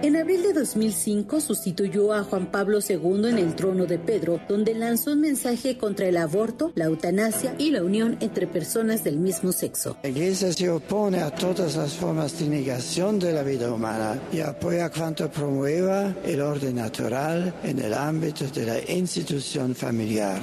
En 0.05 0.17
abril 0.17 0.43
de 0.43 0.53
2005 0.53 1.40
sustituyó 1.40 2.12
a 2.12 2.25
Juan 2.25 2.51
Pablo 2.51 2.81
II 2.87 3.27
en 3.27 3.38
el 3.38 3.55
trono 3.57 3.87
de 3.87 3.99
Pedro, 3.99 4.38
donde 4.47 4.75
lanzó 4.75 5.12
un 5.12 5.23
mensaje 5.23 5.79
contra 5.79 6.07
el 6.07 6.19
aborto, 6.19 6.73
la 6.75 6.85
eutanasia 6.85 7.55
y 7.57 7.71
la 7.71 7.83
unión 7.83 8.19
entre 8.21 8.47
personas 8.47 9.03
del 9.03 9.17
mismo 9.17 9.51
sexo. 9.51 9.97
La 10.03 10.11
Iglesia 10.11 10.53
se 10.53 10.69
opone 10.69 11.23
a 11.23 11.31
todas 11.31 11.77
las 11.77 11.95
formas 11.95 12.38
de 12.38 12.51
negación 12.51 13.19
de 13.19 13.33
la 13.33 13.43
vida 13.43 13.73
humana 13.73 14.21
y 14.31 14.40
apoya 14.40 14.90
cuanto 14.90 15.31
promueva 15.31 16.14
el 16.27 16.43
orden 16.43 16.77
natural 16.77 17.55
en 17.62 17.79
el 17.79 17.95
ámbito 17.95 18.45
de 18.49 18.67
la 18.67 18.93
institución 18.93 19.75
familiar. 19.75 20.38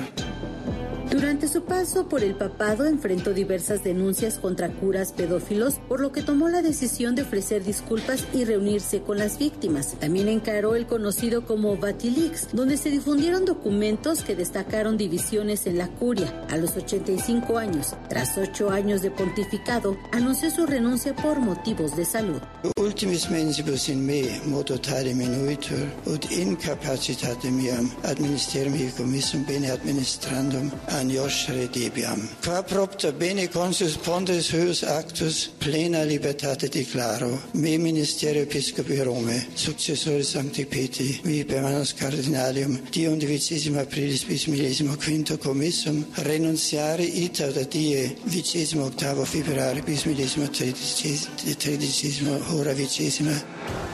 Durante 1.12 1.50
su 1.50 1.66
paso 1.66 2.08
por 2.08 2.24
el 2.24 2.36
papado 2.36 2.86
enfrentó 2.86 3.34
diversas 3.34 3.84
denuncias 3.84 4.40
contra 4.40 4.70
curas 4.70 5.12
pedófilos, 5.12 5.76
por 5.90 6.00
lo 6.00 6.14
que 6.14 6.24
tomó 6.24 6.48
la 6.48 6.62
decisión 6.62 7.16
de 7.16 7.24
ofrecer 7.24 7.66
disculpas 7.66 8.26
y 8.34 8.46
reunirse 8.46 9.02
con 9.02 9.18
las 9.18 9.38
víctimas. 9.38 9.51
También 10.00 10.28
encaró 10.28 10.76
el 10.76 10.88
conocido 10.88 11.46
como 11.46 11.78
Batilix, 11.78 12.48
donde 12.54 12.78
se 12.78 12.90
difundieron 12.90 13.46
documentos 13.46 14.24
que 14.24 14.36
destacaron 14.36 14.98
divisiones 14.98 15.68
en 15.68 15.78
la 15.78 15.88
curia. 15.88 16.46
A 16.50 16.58
los 16.58 16.76
85 16.76 17.58
años, 17.58 17.96
tras 18.10 18.38
ocho 18.38 18.70
años 18.70 19.02
de 19.02 19.12
pontificado, 19.12 19.98
anunció 20.12 20.50
su 20.50 20.66
renuncia 20.66 21.16
por 21.16 21.40
motivos 21.40 21.96
de 21.96 22.06
salud. 22.06 22.42
Pontes 34.04 34.54
actus 34.84 35.52
plena 35.60 36.04
libertate 36.04 36.70
declaro, 36.70 37.40
me 37.54 37.78
ministerio 37.78 38.44
episcopi 38.44 38.96
come 39.32 39.48
successore 39.54 40.24
Sancti 40.24 40.66
Peti, 40.66 41.20
qui 41.22 41.46
cardinalium, 41.46 42.82
Dion 42.90 43.14
undicesimo 43.14 43.80
aprilis 43.80 44.24
bis 44.24 44.46
millesimo 44.48 44.96
quinto 44.96 45.38
commissum, 45.38 46.06
renunziare 46.16 47.04
ita 47.04 47.50
da 47.52 47.64
die 47.64 48.16
vicesimo 48.24 48.86
ottavo 48.86 49.24
febbraio 49.24 49.84
bis 49.84 50.04
millesimo 50.04 50.50
tredicesimo, 50.50 51.36
tredicesimo 51.58 52.56
ora 52.56 52.74
vicesima. 52.74 53.91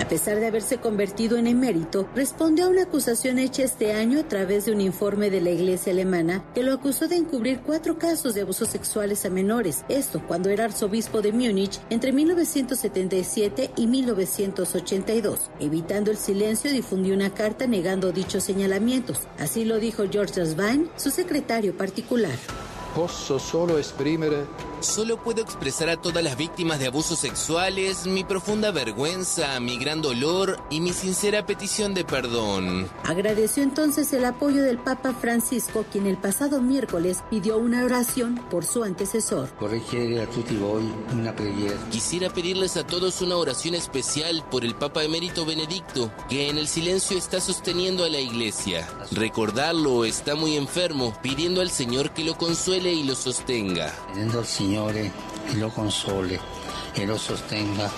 A 0.00 0.06
pesar 0.06 0.38
de 0.38 0.46
haberse 0.46 0.78
convertido 0.78 1.36
en 1.36 1.48
emérito, 1.48 2.08
respondió 2.14 2.66
a 2.66 2.68
una 2.68 2.84
acusación 2.84 3.38
hecha 3.38 3.64
este 3.64 3.92
año 3.92 4.20
a 4.20 4.28
través 4.28 4.64
de 4.64 4.72
un 4.72 4.80
informe 4.80 5.28
de 5.28 5.40
la 5.40 5.50
Iglesia 5.50 5.92
alemana 5.92 6.44
que 6.54 6.62
lo 6.62 6.72
acusó 6.72 7.08
de 7.08 7.16
encubrir 7.16 7.60
cuatro 7.60 7.98
casos 7.98 8.34
de 8.34 8.42
abusos 8.42 8.68
sexuales 8.68 9.24
a 9.26 9.30
menores. 9.30 9.84
Esto 9.88 10.22
cuando 10.26 10.50
era 10.50 10.66
arzobispo 10.66 11.20
de 11.20 11.32
Múnich 11.32 11.80
entre 11.90 12.12
1977 12.12 13.72
y 13.76 13.86
1982. 13.88 15.50
Evitando 15.58 16.12
el 16.12 16.16
silencio, 16.16 16.70
difundió 16.70 17.12
una 17.14 17.34
carta 17.34 17.66
negando 17.66 18.12
dichos 18.12 18.44
señalamientos. 18.44 19.22
Así 19.38 19.64
lo 19.64 19.78
dijo 19.78 20.04
George 20.10 20.46
Svein, 20.46 20.88
su 20.96 21.10
secretario 21.10 21.76
particular. 21.76 22.38
Posso 22.94 23.38
solo 23.38 23.78
esprimere 23.78 24.46
Solo 24.80 25.22
puedo 25.22 25.42
expresar 25.42 25.88
a 25.88 25.96
todas 25.96 26.22
las 26.22 26.36
víctimas 26.36 26.78
de 26.78 26.86
abusos 26.86 27.18
sexuales 27.18 28.06
mi 28.06 28.24
profunda 28.24 28.70
vergüenza, 28.70 29.58
mi 29.60 29.76
gran 29.76 30.02
dolor 30.02 30.58
y 30.70 30.80
mi 30.80 30.92
sincera 30.92 31.46
petición 31.46 31.94
de 31.94 32.04
perdón. 32.04 32.88
Agradeció 33.04 33.62
entonces 33.62 34.12
el 34.12 34.24
apoyo 34.24 34.62
del 34.62 34.78
Papa 34.78 35.12
Francisco, 35.14 35.84
quien 35.90 36.06
el 36.06 36.16
pasado 36.16 36.60
miércoles 36.60 37.18
pidió 37.28 37.58
una 37.58 37.84
oración 37.84 38.36
por 38.50 38.64
su 38.64 38.84
antecesor. 38.84 39.48
A 39.48 40.26
tutti 40.30 40.56
voi 40.56 40.82
una 41.12 41.34
preghiera. 41.34 41.76
Quisiera 41.90 42.30
pedirles 42.30 42.76
a 42.76 42.86
todos 42.86 43.20
una 43.20 43.36
oración 43.36 43.74
especial 43.74 44.44
por 44.50 44.64
el 44.64 44.74
Papa 44.74 45.02
Emérito 45.04 45.44
Benedicto, 45.44 46.12
que 46.28 46.48
en 46.48 46.58
el 46.58 46.68
silencio 46.68 47.16
está 47.16 47.40
sosteniendo 47.40 48.04
a 48.04 48.08
la 48.08 48.20
Iglesia. 48.20 48.88
Recordarlo 49.12 50.04
está 50.04 50.34
muy 50.34 50.56
enfermo, 50.56 51.16
pidiendo 51.22 51.60
al 51.60 51.70
Señor 51.70 52.10
que 52.10 52.24
lo 52.24 52.36
consuele 52.36 52.92
y 52.92 53.04
lo 53.04 53.14
sostenga. 53.14 53.92
Lo 55.56 55.70
console 55.70 56.38
sostenga. 57.16 57.90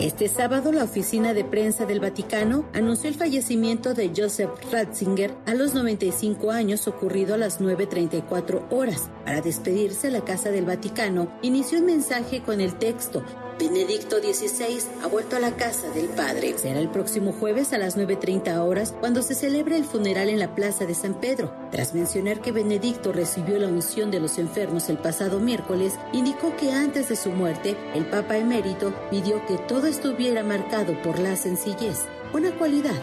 Este 0.00 0.28
sábado, 0.28 0.72
la 0.72 0.84
oficina 0.84 1.32
de 1.32 1.44
prensa 1.44 1.86
del 1.86 2.00
Vaticano 2.00 2.64
anunció 2.74 3.08
el 3.08 3.14
fallecimiento 3.14 3.94
de 3.94 4.10
Joseph 4.14 4.50
Ratzinger 4.70 5.32
a 5.46 5.54
los 5.54 5.74
95 5.74 6.50
años, 6.50 6.88
ocurrido 6.88 7.34
a 7.34 7.38
las 7.38 7.60
9.34 7.60 8.64
horas. 8.70 9.08
Para 9.24 9.40
despedirse, 9.40 10.10
la 10.10 10.24
Casa 10.24 10.50
del 10.50 10.66
Vaticano 10.66 11.28
inició 11.40 11.78
un 11.78 11.86
mensaje 11.86 12.42
con 12.42 12.60
el 12.60 12.74
texto 12.74 13.22
Benedicto 13.58 14.18
XVI 14.18 14.78
ha 15.02 15.06
vuelto 15.06 15.36
a 15.36 15.40
la 15.40 15.52
casa 15.52 15.88
del 15.90 16.08
Padre. 16.08 16.58
Será 16.58 16.80
el 16.80 16.88
próximo 16.88 17.32
jueves 17.32 17.72
a 17.72 17.78
las 17.78 17.96
9.30 17.96 18.58
horas 18.58 18.94
cuando 18.98 19.22
se 19.22 19.34
celebre 19.34 19.76
el 19.76 19.84
funeral 19.84 20.28
en 20.28 20.40
la 20.40 20.54
Plaza 20.54 20.86
de 20.86 20.94
San 20.94 21.14
Pedro. 21.14 21.54
Tras 21.70 21.94
mencionar 21.94 22.40
que 22.40 22.50
Benedicto 22.50 23.12
recibió 23.12 23.58
la 23.58 23.68
unción 23.68 24.10
de 24.10 24.18
los 24.18 24.38
enfermos 24.38 24.88
el 24.88 24.98
pasado 24.98 25.38
miércoles, 25.38 25.94
indicó 26.12 26.56
que 26.56 26.72
antes 26.72 27.08
de 27.08 27.16
su 27.16 27.30
muerte, 27.30 27.76
el 27.94 28.06
Papa 28.06 28.36
emérito 28.36 28.92
pidió 29.10 29.44
que 29.46 29.56
todo 29.56 29.86
estuviera 29.86 30.42
marcado 30.42 31.00
por 31.02 31.20
la 31.20 31.36
sencillez, 31.36 32.00
una 32.32 32.50
cualidad 32.58 33.00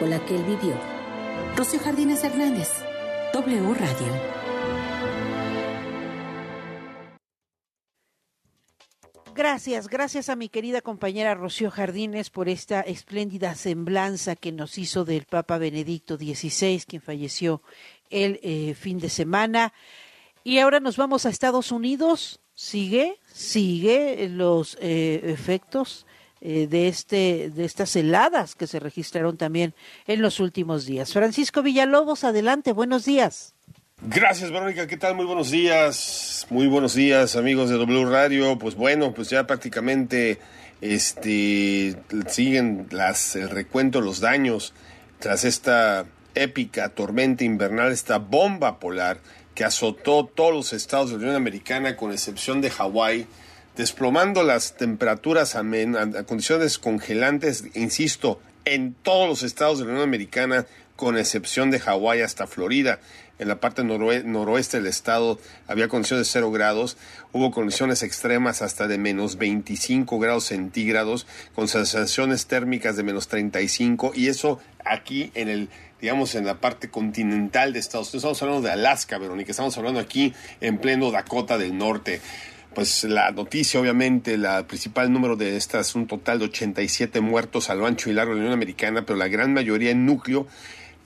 con 0.00 0.08
la 0.08 0.24
que 0.24 0.36
él 0.36 0.44
vivió. 0.44 0.74
Rocío 1.56 1.80
Jardines 1.80 2.24
Hernández, 2.24 2.70
W 3.34 3.74
Radio. 3.74 4.43
Gracias, 9.46 9.88
gracias 9.88 10.30
a 10.30 10.36
mi 10.36 10.48
querida 10.48 10.80
compañera 10.80 11.34
Rocío 11.34 11.70
Jardines 11.70 12.30
por 12.30 12.48
esta 12.48 12.80
espléndida 12.80 13.54
semblanza 13.54 14.36
que 14.36 14.52
nos 14.52 14.78
hizo 14.78 15.04
del 15.04 15.26
Papa 15.26 15.58
Benedicto 15.58 16.16
XVI, 16.16 16.82
quien 16.86 17.02
falleció 17.02 17.60
el 18.08 18.40
eh, 18.42 18.72
fin 18.74 18.98
de 18.98 19.10
semana. 19.10 19.74
Y 20.44 20.60
ahora 20.60 20.80
nos 20.80 20.96
vamos 20.96 21.26
a 21.26 21.28
Estados 21.28 21.72
Unidos. 21.72 22.40
Sigue, 22.54 23.18
sigue 23.34 24.30
los 24.30 24.78
eh, 24.80 25.20
efectos 25.24 26.06
eh, 26.40 26.66
de 26.66 26.88
este, 26.88 27.50
de 27.50 27.66
estas 27.66 27.94
heladas 27.96 28.54
que 28.54 28.66
se 28.66 28.80
registraron 28.80 29.36
también 29.36 29.74
en 30.06 30.22
los 30.22 30.40
últimos 30.40 30.86
días. 30.86 31.12
Francisco 31.12 31.62
Villalobos, 31.62 32.24
adelante, 32.24 32.72
buenos 32.72 33.04
días. 33.04 33.53
Gracias, 34.02 34.50
Verónica. 34.50 34.86
¿Qué 34.86 34.96
tal? 34.96 35.14
Muy 35.14 35.24
buenos 35.24 35.50
días. 35.50 36.46
Muy 36.50 36.66
buenos 36.66 36.94
días, 36.94 37.36
amigos 37.36 37.70
de 37.70 37.76
W 37.78 38.04
Radio. 38.04 38.58
Pues 38.58 38.74
bueno, 38.74 39.14
pues 39.14 39.30
ya 39.30 39.46
prácticamente 39.46 40.38
este 40.80 41.96
siguen 42.28 42.86
las 42.90 43.34
el 43.34 43.48
recuento 43.48 44.02
los 44.02 44.20
daños 44.20 44.74
tras 45.20 45.44
esta 45.44 46.04
épica 46.34 46.90
tormenta 46.90 47.44
invernal, 47.44 47.92
esta 47.92 48.18
bomba 48.18 48.78
polar 48.78 49.20
que 49.54 49.64
azotó 49.64 50.26
todos 50.26 50.52
los 50.52 50.72
estados 50.74 51.10
de 51.10 51.16
la 51.16 51.22
Unión 51.22 51.36
Americana 51.36 51.96
con 51.96 52.12
excepción 52.12 52.60
de 52.60 52.70
Hawái, 52.70 53.26
desplomando 53.76 54.42
las 54.42 54.76
temperaturas 54.76 55.56
a, 55.56 55.60
a 55.60 56.24
condiciones 56.24 56.78
congelantes, 56.78 57.64
insisto, 57.74 58.38
en 58.64 58.94
todos 58.94 59.28
los 59.28 59.42
estados 59.42 59.78
de 59.78 59.86
la 59.86 59.92
Unión 59.92 60.04
Americana, 60.04 60.66
con 60.96 61.18
excepción 61.18 61.70
de 61.70 61.80
Hawái 61.80 62.20
hasta 62.20 62.46
Florida. 62.46 63.00
En 63.38 63.48
la 63.48 63.58
parte 63.60 63.82
noroe- 63.82 64.22
noroeste 64.24 64.76
del 64.78 64.86
estado 64.86 65.40
había 65.66 65.88
condiciones 65.88 66.26
de 66.26 66.32
0 66.32 66.52
grados, 66.52 66.96
hubo 67.32 67.50
condiciones 67.50 68.02
extremas 68.02 68.62
hasta 68.62 68.86
de 68.86 68.96
menos 68.98 69.38
25 69.38 70.18
grados 70.20 70.44
centígrados, 70.44 71.26
con 71.54 71.66
sensaciones 71.68 72.46
térmicas 72.46 72.96
de 72.96 73.02
menos 73.02 73.26
35, 73.28 74.12
y 74.14 74.28
eso 74.28 74.60
aquí 74.84 75.30
en 75.34 75.48
el 75.48 75.68
digamos, 76.00 76.34
en 76.34 76.44
la 76.44 76.60
parte 76.60 76.90
continental 76.90 77.72
de 77.72 77.78
Estados 77.78 78.08
Unidos. 78.12 78.24
Estamos 78.32 78.42
hablando 78.42 78.66
de 78.66 78.72
Alaska, 78.74 79.16
Verónica, 79.16 79.52
estamos 79.52 79.76
hablando 79.78 80.00
aquí 80.00 80.34
en 80.60 80.76
pleno 80.76 81.10
Dakota 81.10 81.56
del 81.56 81.78
Norte. 81.78 82.20
Pues 82.74 83.04
la 83.04 83.30
noticia, 83.30 83.80
obviamente, 83.80 84.36
la 84.36 84.66
principal 84.66 85.10
número 85.10 85.34
de 85.36 85.56
estas, 85.56 85.94
un 85.94 86.06
total 86.06 86.40
de 86.40 86.44
87 86.46 87.20
muertos 87.22 87.70
a 87.70 87.74
lo 87.74 87.86
ancho 87.86 88.10
y 88.10 88.12
largo 88.12 88.32
de 88.32 88.36
la 88.36 88.42
Unión 88.42 88.52
Americana, 88.52 89.06
pero 89.06 89.16
la 89.18 89.28
gran 89.28 89.54
mayoría 89.54 89.92
en 89.92 90.04
núcleo 90.04 90.46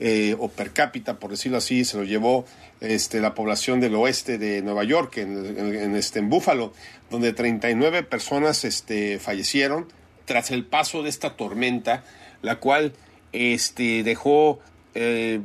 eh, 0.01 0.37
o 0.39 0.49
per 0.49 0.71
cápita, 0.73 1.19
por 1.19 1.31
decirlo 1.31 1.59
así, 1.59 1.85
se 1.85 1.97
lo 1.97 2.05
llevó 2.05 2.45
este, 2.81 3.21
la 3.21 3.35
población 3.35 3.81
del 3.81 3.95
oeste 3.97 4.39
de 4.39 4.63
Nueva 4.63 4.85
York, 4.85 5.17
en, 5.19 5.59
en- 5.59 5.97
este, 5.97 6.19
en 6.21 6.29
Búfalo, 6.31 6.73
donde 7.11 7.33
39 7.33 8.03
personas 8.05 8.65
este, 8.65 9.19
fallecieron 9.19 9.87
tras 10.25 10.51
el 10.51 10.65
paso 10.65 11.03
de 11.03 11.09
esta 11.09 11.37
tormenta, 11.37 12.05
la 12.43 12.57
cual 12.57 12.93
este, 13.33 14.03
dejó 14.05 14.61
eh, 14.95 15.41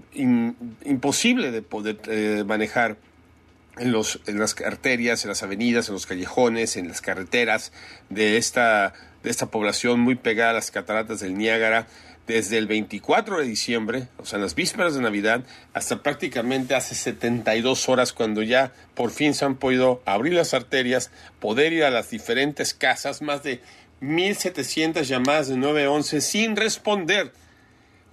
imposible 0.86 1.52
de 1.52 1.62
poder 1.62 2.00
eh, 2.08 2.44
manejar 2.46 2.98
en, 3.78 3.92
los, 3.92 4.20
en 4.28 4.40
las 4.40 4.56
arterias, 4.62 5.24
en 5.24 5.30
las 5.30 5.42
avenidas, 5.44 5.88
en 5.88 5.94
los 5.96 6.06
callejones, 6.06 6.78
en 6.78 6.88
las 6.88 7.02
carreteras 7.02 7.72
de 8.10 8.38
esta 8.38 8.94
población 9.52 10.00
muy 10.00 10.16
pegada 10.16 10.52
a 10.52 10.54
las 10.54 10.70
cataratas 10.72 11.22
del 11.22 11.38
Niágara 11.38 11.88
desde 12.28 12.58
el 12.58 12.68
24 12.68 13.40
de 13.40 13.46
diciembre, 13.46 14.08
o 14.18 14.26
sea, 14.26 14.38
en 14.38 14.44
las 14.44 14.56
vísperas 14.56 14.96
de 14.96 15.02
Navidad, 15.02 15.44
hasta 15.74 16.02
prácticamente 16.02 16.74
hace 16.76 16.96
72 16.96 17.90
horas 17.90 18.14
cuando 18.14 18.42
ya 18.42 18.72
por 18.94 19.12
fin 19.12 19.34
se 19.34 19.46
han 19.46 19.56
podido 19.56 20.02
abrir 20.06 20.34
las 20.34 20.54
arterias, 20.54 21.12
poder 21.40 21.74
ir 21.74 21.84
a 21.84 21.92
las 21.92 22.10
diferentes 22.10 22.74
casas, 22.74 23.22
más 23.22 23.44
de 23.44 23.62
1.700 24.02 25.04
llamadas 25.04 25.48
de 25.48 25.58
911 25.58 26.22
sin 26.22 26.56
responder. 26.56 27.32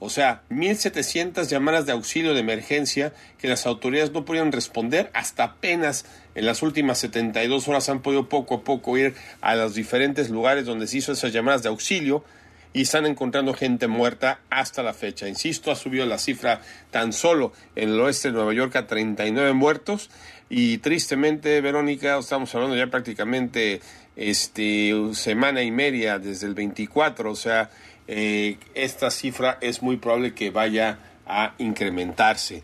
O 0.02 0.08
sea, 0.08 0.42
1.700 0.48 1.46
llamadas 1.48 1.84
de 1.84 1.92
auxilio 1.92 2.32
de 2.32 2.40
emergencia 2.40 3.12
que 3.38 3.48
las 3.48 3.66
autoridades 3.66 4.12
no 4.12 4.24
pudieron 4.24 4.50
responder 4.50 5.11
hasta 5.12 5.44
apenas 5.44 6.06
en 6.34 6.46
las 6.46 6.62
últimas 6.62 6.98
72 6.98 7.68
horas 7.68 7.90
han 7.90 8.00
podido 8.00 8.28
poco 8.28 8.54
a 8.54 8.64
poco 8.64 8.96
ir 8.96 9.14
a 9.42 9.54
los 9.56 9.74
diferentes 9.74 10.30
lugares 10.30 10.64
donde 10.64 10.86
se 10.86 10.96
hizo 10.98 11.12
esas 11.12 11.34
llamadas 11.34 11.62
de 11.62 11.68
auxilio 11.68 12.24
y 12.72 12.82
están 12.82 13.06
encontrando 13.06 13.54
gente 13.54 13.88
muerta 13.88 14.40
hasta 14.50 14.82
la 14.82 14.94
fecha. 14.94 15.28
Insisto, 15.28 15.70
ha 15.70 15.76
subido 15.76 16.06
la 16.06 16.18
cifra 16.18 16.60
tan 16.90 17.12
solo 17.12 17.52
en 17.74 17.90
el 17.90 18.00
oeste 18.00 18.28
de 18.28 18.34
Nueva 18.34 18.54
York 18.54 18.76
a 18.76 18.86
39 18.86 19.52
muertos 19.54 20.10
y 20.48 20.78
tristemente, 20.78 21.60
Verónica, 21.60 22.18
estamos 22.18 22.54
hablando 22.54 22.76
ya 22.76 22.88
prácticamente 22.88 23.80
este 24.16 24.92
semana 25.12 25.62
y 25.62 25.70
media 25.70 26.18
desde 26.18 26.46
el 26.46 26.54
24, 26.54 27.30
o 27.30 27.36
sea, 27.36 27.70
eh, 28.08 28.58
esta 28.74 29.10
cifra 29.10 29.58
es 29.60 29.82
muy 29.82 29.96
probable 29.96 30.34
que 30.34 30.50
vaya 30.50 30.98
a 31.26 31.54
incrementarse. 31.58 32.62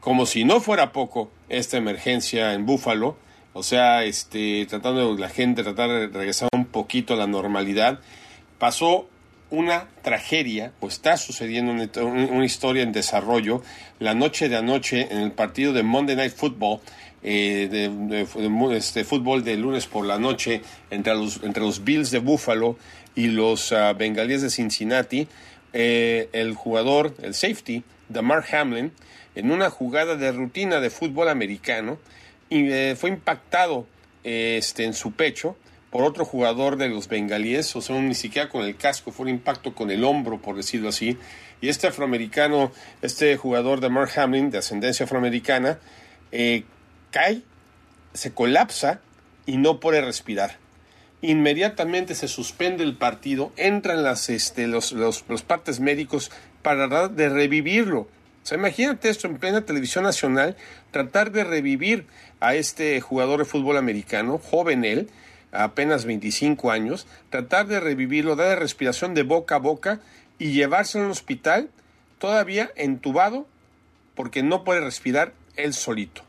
Como 0.00 0.26
si 0.26 0.44
no 0.44 0.60
fuera 0.60 0.92
poco 0.92 1.30
esta 1.48 1.76
emergencia 1.76 2.54
en 2.54 2.66
Búfalo, 2.66 3.16
o 3.52 3.62
sea, 3.62 4.04
este, 4.04 4.66
tratando 4.66 5.14
de 5.14 5.20
la 5.20 5.28
gente 5.28 5.62
tratar 5.62 5.90
de 5.90 6.06
regresar 6.06 6.48
un 6.52 6.64
poquito 6.64 7.14
a 7.14 7.16
la 7.16 7.26
normalidad, 7.26 8.00
pasó 8.58 9.08
una 9.52 9.86
tragedia, 10.00 10.72
o 10.80 10.88
está 10.88 11.18
sucediendo 11.18 11.72
una, 11.72 11.88
una 12.02 12.44
historia 12.44 12.82
en 12.82 12.90
desarrollo, 12.90 13.62
la 14.00 14.14
noche 14.14 14.48
de 14.48 14.56
anoche 14.56 15.08
en 15.10 15.18
el 15.18 15.32
partido 15.32 15.74
de 15.74 15.82
Monday 15.82 16.16
Night 16.16 16.32
Football, 16.34 16.80
eh, 17.22 17.68
de, 17.70 18.76
este, 18.76 19.04
fútbol 19.04 19.44
de 19.44 19.56
lunes 19.56 19.86
por 19.86 20.06
la 20.06 20.18
noche 20.18 20.62
entre 20.90 21.14
los, 21.14 21.40
entre 21.42 21.62
los 21.62 21.84
Bills 21.84 22.10
de 22.10 22.18
Buffalo 22.18 22.78
y 23.14 23.28
los 23.28 23.72
ah, 23.72 23.92
Bengalíes 23.92 24.40
de 24.40 24.48
Cincinnati, 24.48 25.28
eh, 25.74 26.30
el 26.32 26.54
jugador, 26.54 27.14
el 27.22 27.34
safety, 27.34 27.84
Damar 28.08 28.44
Hamlin, 28.52 28.90
en 29.34 29.50
una 29.50 29.68
jugada 29.68 30.16
de 30.16 30.32
rutina 30.32 30.80
de 30.80 30.88
fútbol 30.88 31.28
americano, 31.28 31.98
y, 32.48 32.70
eh, 32.70 32.96
fue 32.98 33.10
impactado 33.10 33.86
eh, 34.24 34.56
este, 34.58 34.84
en 34.84 34.94
su 34.94 35.12
pecho 35.12 35.56
por 35.92 36.04
otro 36.04 36.24
jugador 36.24 36.78
de 36.78 36.88
los 36.88 37.06
bengalíes, 37.06 37.76
o 37.76 37.82
sea, 37.82 38.00
ni 38.00 38.14
siquiera 38.14 38.48
con 38.48 38.64
el 38.64 38.76
casco, 38.76 39.12
fue 39.12 39.24
un 39.24 39.28
impacto 39.28 39.74
con 39.74 39.90
el 39.90 40.04
hombro, 40.04 40.40
por 40.40 40.56
decirlo 40.56 40.88
así. 40.88 41.18
Y 41.60 41.68
este 41.68 41.86
afroamericano, 41.86 42.72
este 43.02 43.36
jugador 43.36 43.80
de 43.80 43.90
Mark 43.90 44.10
Hamlin, 44.16 44.50
de 44.50 44.56
ascendencia 44.56 45.04
afroamericana, 45.04 45.78
eh, 46.32 46.64
cae, 47.10 47.42
se 48.14 48.32
colapsa 48.32 49.02
y 49.44 49.58
no 49.58 49.80
puede 49.80 50.00
respirar. 50.00 50.56
Inmediatamente 51.20 52.14
se 52.14 52.26
suspende 52.26 52.84
el 52.84 52.96
partido, 52.96 53.52
entran 53.58 54.02
las, 54.02 54.30
este, 54.30 54.66
los, 54.68 54.92
los, 54.92 55.26
los 55.28 55.42
partes 55.42 55.78
médicos 55.78 56.30
para 56.62 57.08
de 57.08 57.28
revivirlo. 57.28 58.00
O 58.00 58.46
sea, 58.46 58.56
imagínate 58.56 59.10
esto 59.10 59.26
en 59.26 59.36
plena 59.36 59.66
televisión 59.66 60.04
nacional, 60.04 60.56
tratar 60.90 61.32
de 61.32 61.44
revivir 61.44 62.06
a 62.40 62.54
este 62.54 62.98
jugador 63.02 63.40
de 63.40 63.44
fútbol 63.44 63.76
americano, 63.76 64.38
joven 64.38 64.86
él, 64.86 65.10
apenas 65.52 66.04
25 66.04 66.70
años, 66.70 67.06
tratar 67.30 67.66
de 67.66 67.78
revivirlo, 67.80 68.36
darle 68.36 68.56
respiración 68.56 69.14
de 69.14 69.22
boca 69.22 69.56
a 69.56 69.58
boca 69.58 70.00
y 70.38 70.52
llevárselo 70.52 71.04
a 71.04 71.06
un 71.06 71.12
hospital 71.12 71.68
todavía 72.18 72.70
entubado 72.76 73.46
porque 74.14 74.42
no 74.42 74.64
puede 74.64 74.80
respirar 74.80 75.32
él 75.56 75.74
solito. 75.74 76.22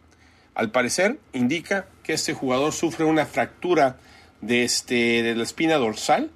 Al 0.56 0.72
parecer 0.72 1.18
indica 1.34 1.88
que 2.04 2.14
este 2.14 2.34
jugador 2.34 2.74
sufre 2.74 3.06
una 3.06 3.26
fractura 3.26 3.98
de, 4.42 4.64
este, 4.64 5.24
de 5.24 5.36
la 5.36 5.44
espina 5.44 5.76
dorsal, 5.78 6.30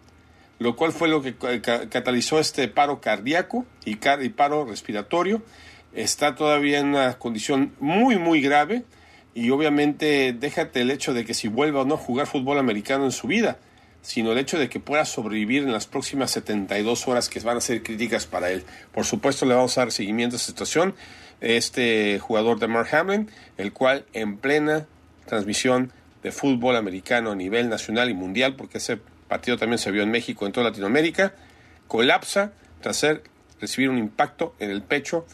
lo 0.60 0.76
cual 0.76 0.92
fue 0.92 1.08
lo 1.08 1.22
que 1.22 1.36
ca- 1.36 1.88
catalizó 1.90 2.40
este 2.40 2.68
paro 2.68 3.00
cardíaco 3.00 3.66
y, 3.86 3.92
y 4.22 4.30
paro 4.30 4.66
respiratorio. 4.66 5.44
Está 5.94 6.36
todavía 6.36 6.80
en 6.80 6.88
una 6.88 7.18
condición 7.20 7.74
muy, 7.80 8.18
muy 8.18 8.42
grave 8.42 8.84
y 9.38 9.52
obviamente 9.52 10.34
déjate 10.34 10.82
el 10.82 10.90
hecho 10.90 11.14
de 11.14 11.24
que 11.24 11.36
si 11.36 11.48
vuelva 11.48 11.82
o 11.82 11.86
no 11.86 11.94
a 11.94 11.98
jugar 12.00 12.26
fútbol 12.26 12.58
americano 12.58 13.06
en 13.06 13.12
su 13.12 13.28
vida, 13.28 13.60
sino 14.02 14.32
el 14.32 14.40
hecho 14.40 14.58
de 14.58 14.68
que 14.68 14.80
pueda 14.80 15.06
sobrevivir 15.06 15.62
en 15.62 15.72
las 15.72 15.86
próximas 15.86 16.32
72 16.32 17.08
horas 17.08 17.30
que 17.30 17.40
van 17.42 17.58
a 17.58 17.62
ser 17.62 17.84
críticas 17.84 18.26
para 18.26 18.50
él. 18.50 18.64
Por 18.92 19.06
supuesto 19.06 19.46
le 19.46 19.54
vamos 19.54 19.78
a 19.78 19.82
dar 19.82 19.92
seguimiento 19.92 20.36
a 20.36 20.38
esta 20.38 20.48
situación. 20.48 20.96
Este 21.40 22.18
jugador 22.18 22.58
de 22.58 22.68
Mark 22.68 22.88
Hamlin, 22.96 23.30
el 23.58 23.74
cual 23.74 24.06
en 24.14 24.38
plena 24.38 24.88
transmisión 25.28 25.92
de 26.24 26.32
fútbol 26.32 26.76
americano 26.76 27.30
a 27.30 27.36
nivel 27.36 27.70
nacional 27.70 28.10
y 28.10 28.16
mundial, 28.16 28.56
porque 28.56 28.80
ese 28.80 28.98
partido 29.28 29.56
también 29.60 29.78
se 29.78 29.92
vio 29.92 30.02
en 30.02 30.10
México, 30.10 30.48
en 30.48 30.52
toda 30.52 30.72
Latinoamérica, 30.72 31.36
colapsa 31.88 32.54
tras 32.82 32.98
ser, 32.98 33.22
recibir 33.62 33.92
un 33.92 34.00
impacto 34.00 34.56
en 34.58 34.72
el 34.72 34.82
pecho 34.82 35.28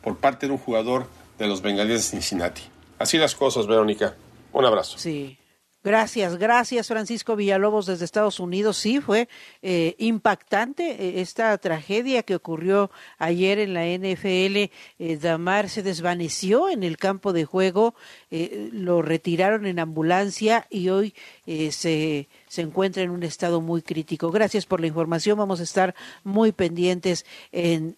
por 0.00 0.18
parte 0.18 0.46
de 0.46 0.52
un 0.52 0.58
jugador 0.58 1.08
de 1.40 1.48
los 1.48 1.60
Bengalíes 1.60 2.02
de 2.02 2.20
Cincinnati. 2.20 2.71
Así 3.02 3.18
las 3.18 3.34
cosas, 3.34 3.66
Verónica. 3.66 4.14
Un 4.52 4.64
abrazo. 4.64 4.96
Sí. 4.96 5.36
Gracias, 5.84 6.36
gracias 6.36 6.86
Francisco 6.86 7.34
Villalobos 7.34 7.86
desde 7.86 8.04
Estados 8.04 8.38
Unidos. 8.38 8.76
Sí, 8.76 9.00
fue 9.00 9.28
eh, 9.62 9.96
impactante 9.98 10.90
eh, 10.92 11.20
esta 11.20 11.58
tragedia 11.58 12.22
que 12.22 12.36
ocurrió 12.36 12.92
ayer 13.18 13.58
en 13.58 13.74
la 13.74 13.84
NFL. 13.86 14.70
Eh, 15.00 15.18
Damar 15.20 15.68
se 15.68 15.82
desvaneció 15.82 16.68
en 16.70 16.84
el 16.84 16.98
campo 16.98 17.32
de 17.32 17.44
juego, 17.44 17.96
lo 18.30 19.02
retiraron 19.02 19.66
en 19.66 19.80
ambulancia 19.80 20.68
y 20.70 20.88
hoy 20.90 21.14
se, 21.44 22.28
se 22.46 22.62
encuentra 22.62 23.02
en 23.02 23.10
un 23.10 23.24
estado 23.24 23.60
muy 23.60 23.82
crítico. 23.82 24.30
Gracias 24.30 24.66
por 24.66 24.80
la 24.80 24.86
información. 24.86 25.36
Vamos 25.36 25.58
a 25.58 25.64
estar 25.64 25.96
muy 26.22 26.52
pendientes 26.52 27.26
en, 27.50 27.96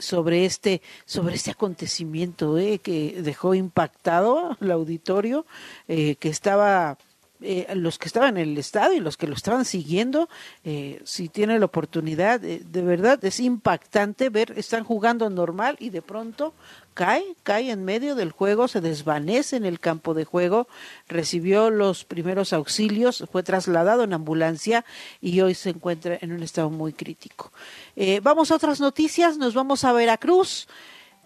sobre 0.00 0.44
este 0.44 0.82
sobre 1.04 1.36
este 1.36 1.52
acontecimiento 1.52 2.58
eh, 2.58 2.78
que 2.78 3.22
dejó 3.22 3.54
impactado 3.54 4.56
al 4.60 4.70
auditorio 4.70 5.46
eh, 5.88 6.16
que 6.16 6.28
estaba 6.28 6.98
eh, 7.42 7.66
los 7.74 7.98
que 7.98 8.06
estaban 8.06 8.36
en 8.36 8.50
el 8.50 8.58
estadio 8.58 8.98
y 8.98 9.00
los 9.00 9.16
que 9.16 9.26
lo 9.26 9.34
estaban 9.34 9.64
siguiendo, 9.64 10.28
eh, 10.64 11.00
si 11.04 11.28
tienen 11.28 11.60
la 11.60 11.66
oportunidad, 11.66 12.44
eh, 12.44 12.62
de 12.64 12.82
verdad 12.82 13.24
es 13.24 13.40
impactante 13.40 14.28
ver, 14.28 14.52
están 14.56 14.84
jugando 14.84 15.30
normal 15.30 15.76
y 15.78 15.90
de 15.90 16.02
pronto 16.02 16.54
cae, 16.94 17.24
cae 17.42 17.70
en 17.70 17.84
medio 17.84 18.14
del 18.14 18.30
juego, 18.30 18.68
se 18.68 18.80
desvanece 18.80 19.56
en 19.56 19.64
el 19.64 19.80
campo 19.80 20.14
de 20.14 20.24
juego, 20.24 20.68
recibió 21.08 21.70
los 21.70 22.04
primeros 22.04 22.52
auxilios, 22.52 23.24
fue 23.30 23.42
trasladado 23.42 24.04
en 24.04 24.12
ambulancia 24.12 24.84
y 25.20 25.40
hoy 25.40 25.54
se 25.54 25.70
encuentra 25.70 26.18
en 26.20 26.32
un 26.32 26.42
estado 26.42 26.70
muy 26.70 26.92
crítico. 26.92 27.52
Eh, 27.96 28.20
vamos 28.22 28.50
a 28.50 28.56
otras 28.56 28.80
noticias, 28.80 29.38
nos 29.38 29.54
vamos 29.54 29.84
a 29.84 29.92
Veracruz. 29.92 30.68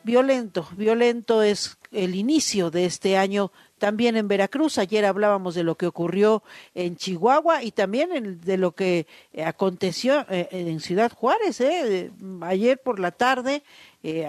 Violento, 0.05 0.69
violento 0.77 1.43
es 1.43 1.79
el 1.91 2.15
inicio 2.15 2.71
de 2.71 2.85
este 2.85 3.17
año 3.17 3.51
también 3.85 4.17
en 4.17 4.29
Veracruz. 4.29 4.79
Ayer 4.79 5.05
hablábamos 5.05 5.55
de 5.55 5.63
lo 5.63 5.75
que 5.77 5.87
ocurrió 5.87 6.43
en 6.75 6.97
Chihuahua 6.97 7.63
y 7.63 7.71
también 7.71 8.13
en- 8.13 8.41
de 8.41 8.57
lo 8.57 8.73
que 8.73 9.07
eh, 9.35 9.45
aconteció 9.45 10.25
eh, 10.31 10.49
en 10.53 10.81
Ciudad 10.81 11.13
Juárez. 11.13 11.61
eh. 11.61 12.11
Ayer 12.41 12.79
por 12.79 12.99
la 12.99 13.11
tarde, 13.11 13.63
eh, 14.03 14.27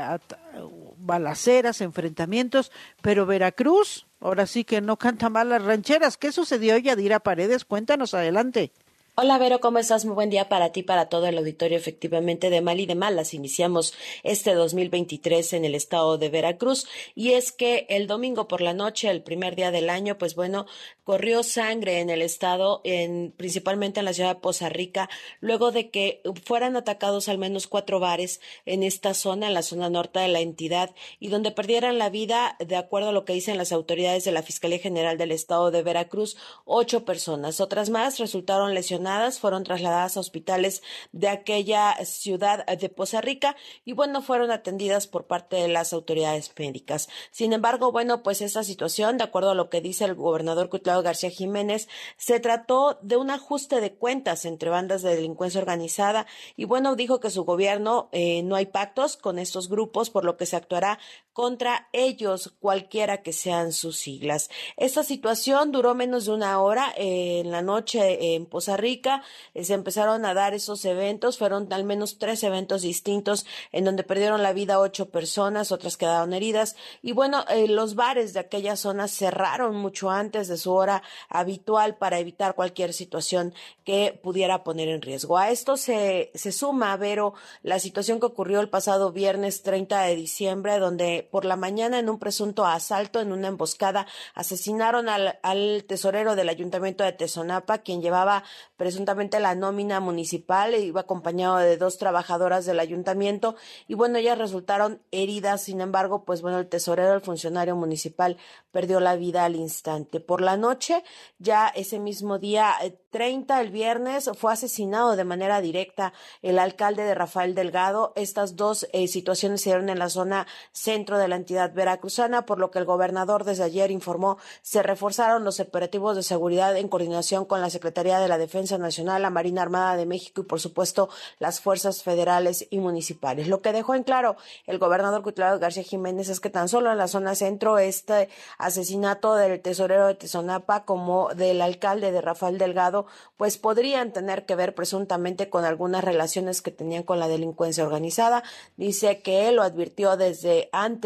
balaceras, 0.97 1.80
enfrentamientos, 1.80 2.70
pero 3.01 3.26
Veracruz, 3.26 4.08
ahora 4.20 4.45
sí 4.45 4.66
que 4.66 4.82
no 4.82 4.97
canta 4.97 5.30
mal 5.30 5.47
las 5.47 5.64
rancheras. 5.64 6.18
¿Qué 6.18 6.34
sucedió, 6.34 6.78
Yadira 6.78 7.22
Paredes? 7.22 7.64
Cuéntanos 7.64 8.14
adelante. 8.14 8.74
Hola 9.18 9.38
Vero, 9.38 9.61
¿cómo 9.61 9.80
estás? 9.80 10.03
Muy 10.03 10.13
buen 10.13 10.30
día 10.30 10.49
para 10.49 10.74
ti, 10.74 10.84
para 10.84 11.07
todo 11.07 11.26
el 11.28 11.38
auditorio. 11.38 11.78
Efectivamente, 11.78 12.49
de 12.49 12.59
mal 12.59 12.82
y 12.82 12.86
de 12.86 12.95
malas 12.95 13.34
iniciamos 13.34 13.93
este 14.24 14.53
2023 14.53 15.53
en 15.53 15.63
el 15.63 15.74
estado 15.74 16.18
de 16.18 16.28
Veracruz. 16.28 16.86
Y 17.16 17.32
es 17.32 17.53
que 17.53 17.86
el 17.88 18.07
domingo 18.07 18.49
por 18.49 18.59
la 18.59 18.74
noche, 18.74 19.09
el 19.09 19.24
primer 19.24 19.55
día 19.55 19.72
del 19.72 19.89
año, 19.89 20.18
pues 20.18 20.36
bueno, 20.36 20.66
corrió 21.05 21.43
sangre 21.43 22.01
en 22.01 22.09
el 22.09 22.22
estado, 22.22 22.82
en, 22.84 23.34
principalmente 23.38 24.01
en 24.01 24.05
la 24.05 24.11
ciudad 24.11 24.36
de 24.36 24.41
Poza 24.41 24.68
Rica, 24.68 25.09
luego 25.39 25.72
de 25.72 25.89
que 25.89 26.22
fueran 26.43 26.76
atacados 26.76 27.30
al 27.30 27.38
menos 27.38 27.68
cuatro 27.68 28.01
bares 28.01 28.41
en 28.66 28.84
esta 28.84 29.13
zona, 29.13 29.47
en 29.47 29.53
la 29.53 29.61
zona 29.61 29.89
norte 29.89 30.20
de 30.20 30.28
la 30.28 30.41
entidad, 30.41 30.93
y 31.22 31.30
donde 31.30 31.51
perdieran 31.51 31.99
la 31.99 32.09
vida, 32.09 32.57
de 32.59 32.76
acuerdo 32.76 33.09
a 33.09 33.13
lo 33.13 33.24
que 33.24 33.32
dicen 33.32 33.57
las 33.57 33.72
autoridades 33.72 34.26
de 34.26 34.34
la 34.34 34.43
Fiscalía 34.43 34.80
General 34.80 35.18
del 35.18 35.32
estado 35.32 35.72
de 35.72 35.84
Veracruz, 35.84 36.36
ocho 36.66 37.05
personas. 37.05 37.61
Otras 37.61 37.89
más 37.89 38.20
resultaron 38.20 38.74
lesionadas 38.74 39.05
fueron 39.39 39.64
trasladadas 39.64 40.18
a 40.18 40.20
hospitales 40.20 40.82
de 41.12 41.28
aquella 41.28 41.95
ciudad 42.06 42.66
de 42.66 42.89
Poza 42.89 43.22
Rica 43.22 43.56
y 43.84 43.93
bueno, 43.93 44.22
fueron 44.22 44.51
atendidas 44.51 45.08
por 45.08 45.28
parte 45.28 45.58
de 45.58 45.68
las 45.68 45.93
autoridades 45.93 46.51
médicas. 46.58 47.08
Sin 47.32 47.53
embargo, 47.53 47.91
bueno, 47.91 48.24
pues 48.24 48.41
esta 48.41 48.64
situación, 48.64 49.18
de 49.18 49.24
acuerdo 49.24 49.51
a 49.51 49.56
lo 49.56 49.70
que 49.70 49.82
dice 49.82 50.06
el 50.06 50.16
gobernador 50.16 50.70
Cuitlao 50.70 51.03
García 51.03 51.30
Jiménez, 51.30 51.88
se 52.18 52.39
trató 52.39 52.99
de 53.01 53.18
un 53.18 53.30
ajuste 53.30 53.80
de 53.80 53.93
cuentas 53.93 54.45
entre 54.45 54.70
bandas 54.70 55.01
de 55.01 55.16
delincuencia 55.16 55.60
organizada 55.60 56.26
y 56.56 56.66
bueno, 56.66 56.95
dijo 56.95 57.20
que 57.20 57.30
su 57.30 57.43
gobierno 57.45 58.10
eh, 58.12 58.41
no 58.43 58.56
hay 58.56 58.66
pactos 58.66 59.18
con 59.18 59.39
estos 59.39 59.70
grupos, 59.70 60.10
por 60.10 60.26
lo 60.26 60.38
que 60.38 60.45
se 60.45 60.56
actuará 60.56 60.99
contra 61.36 61.89
ellos, 61.91 62.55
cualquiera 62.61 63.21
que 63.21 63.33
sean 63.33 63.73
sus 63.73 63.97
siglas. 63.97 64.49
Esta 64.77 65.03
situación 65.03 65.73
duró 65.73 65.93
menos 65.93 66.23
de 66.27 66.31
una 66.31 66.61
hora. 66.61 66.93
eh, 66.95 67.41
en 67.41 67.51
la 67.51 67.61
noche 67.61 68.36
en 68.36 68.45
Poza 68.45 68.77
Rica 68.77 69.21
eh, 69.53 69.65
se 69.65 69.73
empezaron 69.73 70.23
a 70.23 70.33
dar 70.33 70.53
esos 70.53 70.86
eventos. 70.86 71.38
Fueron 71.38 71.71
al 71.73 71.83
menos 71.83 72.19
tres 72.19 72.41
eventos 72.43 72.83
distintos 72.83 73.45
en 73.73 73.83
donde 73.83 74.03
perdieron 74.03 74.43
la 74.43 74.53
vida 74.53 74.79
ocho 74.79 75.09
personas, 75.09 75.73
otras 75.73 75.97
quedaron 75.97 76.31
heridas. 76.31 76.77
Y 77.01 77.11
bueno, 77.11 77.43
eh, 77.49 77.67
los 77.67 77.95
bares 77.95 78.31
de 78.31 78.39
aquella 78.39 78.77
zona 78.77 79.09
cerraron 79.09 79.75
mucho 79.75 80.09
antes 80.09 80.47
de 80.47 80.55
su 80.55 80.71
hora 80.71 81.03
habitual 81.27 81.97
para 81.97 82.17
evitar 82.17 82.55
cualquier 82.55 82.93
situación 82.93 83.53
que 83.83 84.17
pudiera 84.23 84.63
poner 84.63 84.88
en 84.88 85.01
riesgo. 85.01 85.38
A 85.38 85.51
esto 85.51 85.75
se, 85.75 86.31
se 86.33 86.53
suma, 86.53 86.95
Vero, 86.95 87.33
la 87.61 87.79
situación 87.79 88.21
que 88.21 88.27
ocurrió 88.27 88.61
el 88.61 88.69
pasado 88.69 89.11
viernes 89.11 89.63
30 89.63 90.03
de 90.03 90.15
diciembre, 90.15 90.79
donde 90.79 91.24
por 91.30 91.45
la 91.45 91.55
mañana 91.55 91.99
en 91.99 92.09
un 92.09 92.19
presunto 92.19 92.65
asalto, 92.65 93.19
en 93.19 93.32
una 93.32 93.47
emboscada, 93.47 94.07
asesinaron 94.34 95.09
al, 95.09 95.86
tesorero 95.88 96.36
del 96.36 96.49
ayuntamiento 96.49 97.03
de 97.03 97.13
Tezonapa, 97.13 97.80
quien 97.80 98.01
llevaba 98.01 98.43
presuntamente 98.78 99.39
la 99.39 99.55
nómina 99.55 99.99
municipal 99.99 100.73
e 100.73 100.80
iba 100.80 101.01
acompañado 101.01 101.57
de 101.57 101.78
dos 101.78 101.97
trabajadoras 101.97 102.65
del 102.65 102.80
ayuntamiento 102.80 103.55
y 103.88 103.95
bueno, 103.95 104.17
ellas 104.17 104.38
resultaron 104.38 105.01
heridas, 105.11 105.63
sin 105.63 105.82
embargo, 105.82 106.26
pues 106.26 106.41
bueno, 106.41 106.59
el 106.59 106.67
tesorero, 106.67 107.13
el 107.13 107.21
funcionario 107.21 107.76
municipal, 107.76 108.38
perdió 108.71 108.99
la 108.99 109.15
vida 109.15 109.45
al 109.45 109.55
instante. 109.55 110.19
Por 110.19 110.41
la 110.41 110.57
noche, 110.57 111.03
ya 111.39 111.67
ese 111.67 111.99
mismo 111.99 112.39
día 112.39 112.73
eh, 112.82 112.97
30, 113.11 113.61
el 113.61 113.71
viernes, 113.71 114.30
fue 114.38 114.51
asesinado 114.51 115.15
de 115.15 115.23
manera 115.23 115.61
directa 115.61 116.11
el 116.41 116.59
alcalde 116.59 117.03
de 117.03 117.15
Rafael 117.15 117.55
Delgado. 117.55 118.11
Estas 118.17 118.57
dos 118.57 118.88
eh, 118.91 119.07
situaciones 119.07 119.61
se 119.61 119.69
dieron 119.69 119.88
en 119.89 119.99
la 119.99 120.09
zona 120.09 120.47
centro 120.73 121.14
de 121.18 121.28
la 121.28 121.36
entidad 121.36 121.74
veracruzana, 121.74 122.45
por 122.45 122.59
lo 122.59 122.72
que 122.72 122.80
el 122.80 122.86
gobernador 122.86 123.43
desde 123.43 123.63
ayer 123.63 123.91
informó 123.91 124.38
se 124.61 124.84
reforzaron 124.84 125.43
los 125.43 125.59
operativos 125.59 126.16
de 126.16 126.24
seguridad 126.24 126.76
en 126.78 126.88
coordinación 126.88 127.45
con 127.45 127.61
la 127.61 127.70
Secretaría 127.70 128.20
de 128.20 128.28
la 128.28 128.38
Defensa 128.38 128.78
Nacional, 128.78 129.22
la 129.22 129.30
Marina 129.30 129.61
Armada 129.61 129.95
de 129.95 130.05
México 130.05 130.41
y, 130.41 130.45
por 130.45 130.59
supuesto, 130.59 131.09
las 131.39 131.59
fuerzas 131.59 132.03
federales 132.03 132.68
y 132.70 132.80
municipales. 132.80 133.47
Lo 133.47 133.61
que 133.61 133.74
dejó 133.74 133.95
en 133.95 134.03
claro 134.03 134.36
el 134.66 134.80
gobernador 134.80 135.24
Cuitlao 135.24 135.59
García 135.59 135.84
Jiménez 135.84 136.30
es 136.30 136.39
que 136.39 136.49
tan 136.49 136.70
solo 136.70 136.91
en 136.91 136.97
la 136.97 137.07
zona 137.07 137.36
centro 137.36 137.78
este 137.78 138.30
asesinato 138.57 139.36
del 139.36 139.61
tesorero 139.61 140.07
de 140.07 140.16
Tezonapa 140.16 140.86
como 140.86 141.30
del 141.34 141.61
alcalde 141.61 142.11
de 142.11 142.22
Rafael 142.22 142.57
Delgado 142.57 143.05
pues 143.38 143.57
podrían 143.57 144.11
tener 144.13 144.45
que 144.45 144.55
ver 144.55 144.76
presuntamente 144.76 145.49
con 145.49 145.66
algunas 145.66 146.03
relaciones 146.03 146.61
que 146.61 146.72
tenían 146.72 147.03
con 147.03 147.20
la 147.20 147.28
delincuencia 147.28 147.84
organizada. 147.84 148.43
Dice 148.78 149.22
que 149.22 149.47
él 149.47 149.57
lo 149.57 149.63
advirtió 149.63 150.18
desde 150.18 150.70
antes 150.72 151.05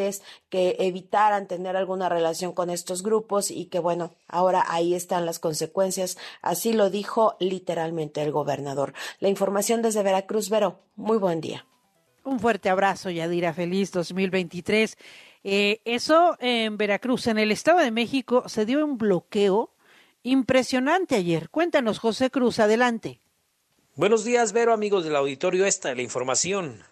que 0.50 0.76
evitaran 0.80 1.48
tener 1.48 1.76
alguna 1.76 2.10
relación 2.10 2.54
con 2.54 2.70
estos 2.70 3.04
grupos 3.04 3.52
y 3.52 3.66
que 3.66 3.80
bueno, 3.80 4.14
ahora 4.28 4.66
ahí 4.68 4.94
están 4.94 5.26
las 5.26 5.40
consecuencias. 5.40 6.18
Así 6.42 6.74
lo 6.74 6.90
dijo 6.90 7.36
literalmente 7.40 8.22
el 8.22 8.32
gobernador. 8.32 8.94
La 9.20 9.30
información 9.30 9.82
desde 9.82 10.04
Veracruz, 10.04 10.50
Vero. 10.50 10.80
Muy 10.96 11.18
buen 11.18 11.42
día. 11.42 11.66
Un 12.24 12.40
fuerte 12.40 12.70
abrazo, 12.70 13.10
Yadira. 13.10 13.54
Feliz 13.54 13.92
2023. 13.92 14.98
Eh, 15.44 15.82
eso 15.86 16.36
en 16.40 16.78
Veracruz, 16.78 17.28
en 17.28 17.40
el 17.40 17.52
Estado 17.52 17.80
de 17.80 17.92
México, 17.92 18.48
se 18.48 18.66
dio 18.66 18.84
un 18.84 18.98
bloqueo 18.98 19.72
impresionante 20.24 21.16
ayer. 21.16 21.50
Cuéntanos, 21.50 22.00
José 22.00 22.30
Cruz, 22.30 22.60
adelante. 22.60 23.20
Buenos 23.96 24.24
días, 24.24 24.54
Vero, 24.54 24.74
amigos 24.74 25.04
del 25.04 25.16
auditorio. 25.16 25.66
Esta 25.66 25.92
es 25.92 25.98
la 25.98 26.04
información. 26.04 26.84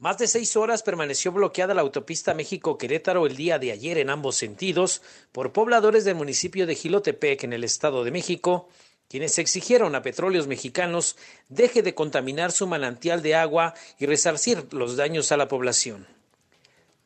Más 0.00 0.16
de 0.16 0.28
seis 0.28 0.56
horas 0.56 0.82
permaneció 0.82 1.30
bloqueada 1.30 1.74
la 1.74 1.82
autopista 1.82 2.32
México-Querétaro 2.32 3.26
el 3.26 3.36
día 3.36 3.58
de 3.58 3.70
ayer 3.70 3.98
en 3.98 4.08
ambos 4.08 4.34
sentidos 4.34 5.02
por 5.30 5.52
pobladores 5.52 6.06
del 6.06 6.14
municipio 6.14 6.66
de 6.66 6.74
Gilotepec 6.74 7.44
en 7.44 7.52
el 7.52 7.64
Estado 7.64 8.02
de 8.02 8.10
México, 8.10 8.70
quienes 9.10 9.38
exigieron 9.38 9.94
a 9.94 10.00
Petróleos 10.00 10.46
Mexicanos 10.46 11.16
deje 11.50 11.82
de 11.82 11.94
contaminar 11.94 12.50
su 12.50 12.66
manantial 12.66 13.20
de 13.20 13.34
agua 13.34 13.74
y 13.98 14.06
resarcir 14.06 14.72
los 14.72 14.96
daños 14.96 15.32
a 15.32 15.36
la 15.36 15.48
población. 15.48 16.06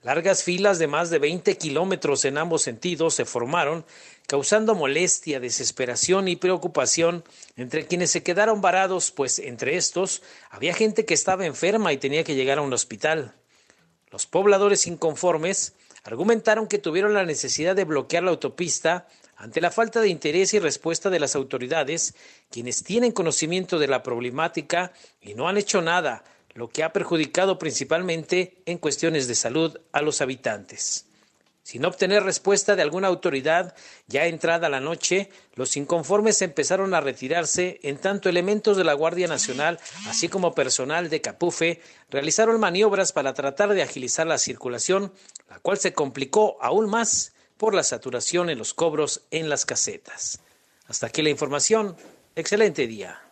Largas 0.04 0.42
filas 0.42 0.78
de 0.78 0.86
más 0.86 1.08
de 1.08 1.18
20 1.18 1.56
kilómetros 1.56 2.26
en 2.26 2.36
ambos 2.36 2.60
sentidos 2.60 3.14
se 3.14 3.24
formaron, 3.24 3.86
causando 4.26 4.74
molestia, 4.74 5.40
desesperación 5.40 6.28
y 6.28 6.36
preocupación 6.36 7.24
entre 7.56 7.86
quienes 7.86 8.10
se 8.10 8.22
quedaron 8.22 8.60
varados, 8.60 9.10
pues 9.10 9.38
entre 9.38 9.76
estos 9.76 10.20
había 10.50 10.74
gente 10.74 11.06
que 11.06 11.14
estaba 11.14 11.46
enferma 11.46 11.90
y 11.90 11.96
tenía 11.96 12.22
que 12.22 12.34
llegar 12.34 12.58
a 12.58 12.60
un 12.60 12.74
hospital. 12.74 13.34
Los 14.10 14.26
pobladores 14.26 14.86
inconformes 14.86 15.72
argumentaron 16.02 16.68
que 16.68 16.78
tuvieron 16.78 17.14
la 17.14 17.24
necesidad 17.24 17.74
de 17.74 17.84
bloquear 17.84 18.24
la 18.24 18.30
autopista 18.32 19.08
ante 19.36 19.62
la 19.62 19.70
falta 19.70 20.02
de 20.02 20.08
interés 20.08 20.52
y 20.52 20.58
respuesta 20.58 21.08
de 21.08 21.18
las 21.18 21.34
autoridades, 21.34 22.14
quienes 22.50 22.84
tienen 22.84 23.12
conocimiento 23.12 23.78
de 23.78 23.88
la 23.88 24.02
problemática 24.02 24.92
y 25.22 25.32
no 25.32 25.48
han 25.48 25.56
hecho 25.56 25.80
nada, 25.80 26.24
lo 26.54 26.68
que 26.68 26.84
ha 26.84 26.92
perjudicado 26.92 27.58
principalmente 27.58 28.62
en 28.66 28.78
cuestiones 28.78 29.28
de 29.28 29.34
salud 29.34 29.78
a 29.92 30.02
los 30.02 30.20
habitantes. 30.20 31.06
Sin 31.64 31.86
obtener 31.86 32.22
respuesta 32.22 32.76
de 32.76 32.82
alguna 32.82 33.08
autoridad, 33.08 33.74
ya 34.06 34.26
entrada 34.26 34.68
la 34.68 34.80
noche, 34.80 35.30
los 35.54 35.78
inconformes 35.78 36.42
empezaron 36.42 36.92
a 36.92 37.00
retirarse, 37.00 37.80
en 37.82 37.96
tanto 37.96 38.28
elementos 38.28 38.76
de 38.76 38.84
la 38.84 38.92
Guardia 38.92 39.28
Nacional, 39.28 39.80
así 40.06 40.28
como 40.28 40.54
personal 40.54 41.08
de 41.08 41.22
Capufe, 41.22 41.80
realizaron 42.10 42.60
maniobras 42.60 43.12
para 43.12 43.32
tratar 43.32 43.72
de 43.72 43.82
agilizar 43.82 44.26
la 44.26 44.36
circulación, 44.36 45.14
la 45.48 45.58
cual 45.58 45.78
se 45.78 45.94
complicó 45.94 46.58
aún 46.60 46.90
más 46.90 47.32
por 47.56 47.74
la 47.74 47.82
saturación 47.82 48.50
en 48.50 48.58
los 48.58 48.74
cobros 48.74 49.22
en 49.30 49.48
las 49.48 49.64
casetas. 49.64 50.40
Hasta 50.86 51.06
aquí 51.06 51.22
la 51.22 51.30
información. 51.30 51.96
Excelente 52.36 52.86
día. 52.86 53.22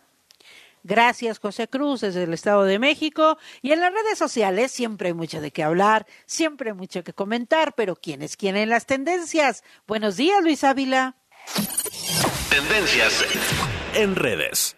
Gracias, 0.83 1.39
José 1.39 1.69
Cruz, 1.69 2.01
desde 2.01 2.23
el 2.23 2.33
Estado 2.33 2.63
de 2.65 2.77
México. 2.77 3.37
Y 3.61 3.71
en 3.71 3.79
las 3.79 3.93
redes 3.93 4.17
sociales 4.17 4.71
siempre 4.71 5.09
hay 5.09 5.13
mucho 5.13 5.39
de 5.39 5.51
qué 5.51 5.63
hablar, 5.63 6.05
siempre 6.25 6.71
hay 6.71 6.75
mucho 6.75 7.03
que 7.03 7.13
comentar, 7.13 7.73
pero 7.75 7.95
¿quiénes 7.95 8.35
quieren 8.35 8.69
las 8.69 8.85
tendencias? 8.85 9.63
Buenos 9.87 10.17
días, 10.17 10.43
Luis 10.43 10.63
Ávila. 10.63 11.15
Tendencias 12.49 13.25
en 13.95 14.15
redes. 14.15 14.75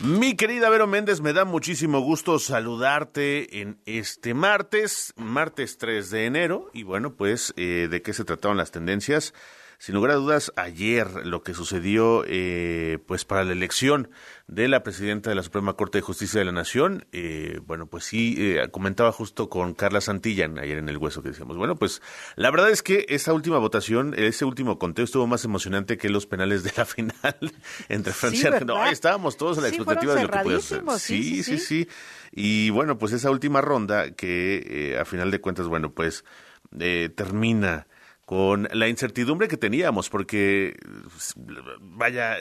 Mi 0.00 0.36
querida 0.36 0.68
Vero 0.68 0.86
Méndez, 0.86 1.22
me 1.22 1.32
da 1.32 1.46
muchísimo 1.46 2.00
gusto 2.00 2.38
saludarte 2.38 3.62
en 3.62 3.80
este 3.86 4.34
martes, 4.34 5.14
martes 5.16 5.78
3 5.78 6.10
de 6.10 6.26
enero. 6.26 6.70
Y 6.74 6.82
bueno, 6.82 7.16
pues, 7.16 7.54
eh, 7.56 7.88
¿de 7.90 8.02
qué 8.02 8.12
se 8.12 8.24
trataron 8.24 8.58
las 8.58 8.72
tendencias? 8.72 9.32
Sin 9.78 9.94
lugar 9.94 10.12
a 10.12 10.14
dudas, 10.14 10.52
ayer 10.56 11.26
lo 11.26 11.42
que 11.42 11.52
sucedió, 11.54 12.24
eh, 12.26 12.98
pues 13.06 13.24
para 13.24 13.44
la 13.44 13.52
elección 13.52 14.10
de 14.46 14.68
la 14.68 14.82
presidenta 14.82 15.28
de 15.30 15.36
la 15.36 15.42
Suprema 15.42 15.74
Corte 15.74 15.98
de 15.98 16.02
Justicia 16.02 16.38
de 16.38 16.46
la 16.46 16.52
Nación, 16.52 17.06
eh, 17.12 17.60
bueno, 17.66 17.86
pues 17.86 18.04
sí, 18.04 18.34
eh, 18.38 18.68
comentaba 18.70 19.12
justo 19.12 19.48
con 19.50 19.74
Carla 19.74 20.00
Santilla 20.00 20.48
ayer 20.60 20.78
en 20.78 20.88
el 20.88 20.96
hueso 20.96 21.22
que 21.22 21.28
decíamos, 21.30 21.56
bueno, 21.56 21.76
pues 21.76 22.00
la 22.36 22.50
verdad 22.50 22.70
es 22.70 22.82
que 22.82 23.06
esa 23.08 23.32
última 23.32 23.58
votación, 23.58 24.14
ese 24.16 24.44
último 24.44 24.78
conteo 24.78 25.04
estuvo 25.04 25.26
más 25.26 25.44
emocionante 25.44 25.98
que 25.98 26.08
los 26.08 26.26
penales 26.26 26.62
de 26.62 26.72
la 26.76 26.84
final 26.86 27.52
entre 27.88 28.12
Francia 28.12 28.44
y 28.44 28.46
Argentina. 28.52 28.84
No, 28.84 28.90
estábamos 28.90 29.36
todos 29.36 29.58
a 29.58 29.60
la 29.60 29.68
Sí, 29.68 29.76
expectativa 29.76 30.14
de 30.14 30.22
lo 30.22 30.30
que 30.30 30.38
podía 30.38 30.60
sí, 30.60 30.76
Sí, 30.98 31.42
sí, 31.42 31.42
sí, 31.42 31.58
sí. 31.58 31.88
Y 32.32 32.70
bueno, 32.70 32.98
pues 32.98 33.12
esa 33.12 33.30
última 33.30 33.60
ronda 33.60 34.12
que 34.12 34.92
eh, 34.92 34.98
a 34.98 35.04
final 35.04 35.30
de 35.30 35.40
cuentas, 35.40 35.66
bueno, 35.68 35.92
pues 35.92 36.24
eh, 36.78 37.10
termina 37.14 37.86
con 38.26 38.68
la 38.72 38.88
incertidumbre 38.88 39.46
que 39.46 39.56
teníamos, 39.56 40.10
porque 40.10 40.76
vaya, 41.80 42.38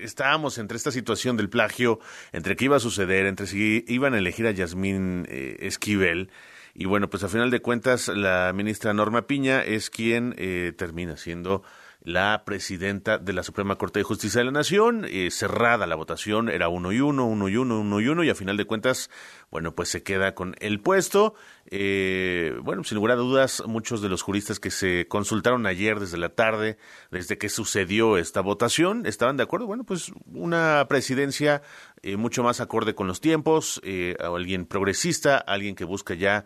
estábamos 0.00 0.58
entre 0.58 0.76
esta 0.76 0.92
situación 0.92 1.38
del 1.38 1.48
plagio, 1.48 1.98
entre 2.32 2.54
qué 2.54 2.66
iba 2.66 2.76
a 2.76 2.80
suceder, 2.80 3.24
entre 3.24 3.46
si 3.46 3.82
iban 3.88 4.12
a 4.12 4.18
elegir 4.18 4.46
a 4.46 4.50
Yasmín 4.50 5.26
eh, 5.30 5.56
Esquivel, 5.60 6.30
y 6.74 6.84
bueno, 6.84 7.08
pues 7.08 7.24
a 7.24 7.28
final 7.28 7.50
de 7.50 7.60
cuentas 7.60 8.08
la 8.08 8.52
ministra 8.54 8.92
Norma 8.92 9.26
Piña 9.26 9.62
es 9.62 9.88
quien 9.88 10.34
eh, 10.36 10.72
termina 10.76 11.16
siendo 11.16 11.62
la 12.04 12.44
presidenta 12.44 13.18
de 13.18 13.32
la 13.32 13.42
Suprema 13.42 13.76
Corte 13.76 14.00
de 14.00 14.04
Justicia 14.04 14.40
de 14.40 14.46
la 14.46 14.50
Nación. 14.50 15.06
Eh, 15.08 15.30
cerrada 15.30 15.86
la 15.86 15.94
votación, 15.94 16.48
era 16.48 16.68
uno 16.68 16.92
y 16.92 17.00
uno, 17.00 17.26
uno 17.26 17.48
y 17.48 17.56
uno, 17.56 17.80
uno 17.80 18.00
y 18.00 18.08
uno, 18.08 18.24
y 18.24 18.30
a 18.30 18.34
final 18.34 18.56
de 18.56 18.64
cuentas, 18.64 19.08
bueno, 19.50 19.74
pues 19.74 19.88
se 19.88 20.02
queda 20.02 20.34
con 20.34 20.56
el 20.60 20.80
puesto. 20.80 21.34
Eh, 21.66 22.56
bueno, 22.62 22.82
sin 22.82 22.96
lugar 22.96 23.12
a 23.12 23.20
dudas, 23.20 23.62
muchos 23.66 24.02
de 24.02 24.08
los 24.08 24.22
juristas 24.22 24.58
que 24.58 24.70
se 24.70 25.06
consultaron 25.08 25.66
ayer 25.66 26.00
desde 26.00 26.18
la 26.18 26.30
tarde, 26.30 26.76
desde 27.10 27.38
que 27.38 27.48
sucedió 27.48 28.16
esta 28.18 28.40
votación, 28.40 29.06
estaban 29.06 29.36
de 29.36 29.44
acuerdo. 29.44 29.66
Bueno, 29.66 29.84
pues 29.84 30.12
una 30.32 30.84
presidencia 30.88 31.62
eh, 32.02 32.16
mucho 32.16 32.42
más 32.42 32.60
acorde 32.60 32.96
con 32.96 33.06
los 33.06 33.20
tiempos, 33.20 33.80
eh, 33.84 34.16
alguien 34.18 34.66
progresista, 34.66 35.38
alguien 35.38 35.76
que 35.76 35.84
busca 35.84 36.14
ya 36.14 36.44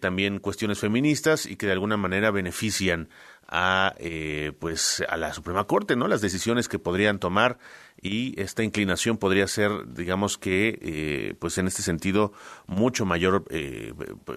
también 0.00 0.38
cuestiones 0.38 0.78
feministas 0.78 1.46
y 1.46 1.56
que 1.56 1.66
de 1.66 1.72
alguna 1.72 1.96
manera 1.96 2.30
benefician 2.30 3.08
a 3.56 3.94
eh, 3.98 4.52
pues 4.58 5.04
a 5.08 5.16
la 5.16 5.32
Suprema 5.32 5.64
Corte, 5.64 5.94
¿no? 5.94 6.08
Las 6.08 6.20
decisiones 6.20 6.68
que 6.68 6.80
podrían 6.80 7.20
tomar 7.20 7.58
y 8.04 8.38
esta 8.38 8.62
inclinación 8.62 9.16
podría 9.16 9.48
ser, 9.48 9.70
digamos 9.94 10.36
que, 10.36 10.78
eh, 10.82 11.34
pues 11.38 11.56
en 11.56 11.66
este 11.66 11.80
sentido, 11.80 12.34
mucho 12.66 13.06
mayor, 13.06 13.46
eh, 13.48 13.94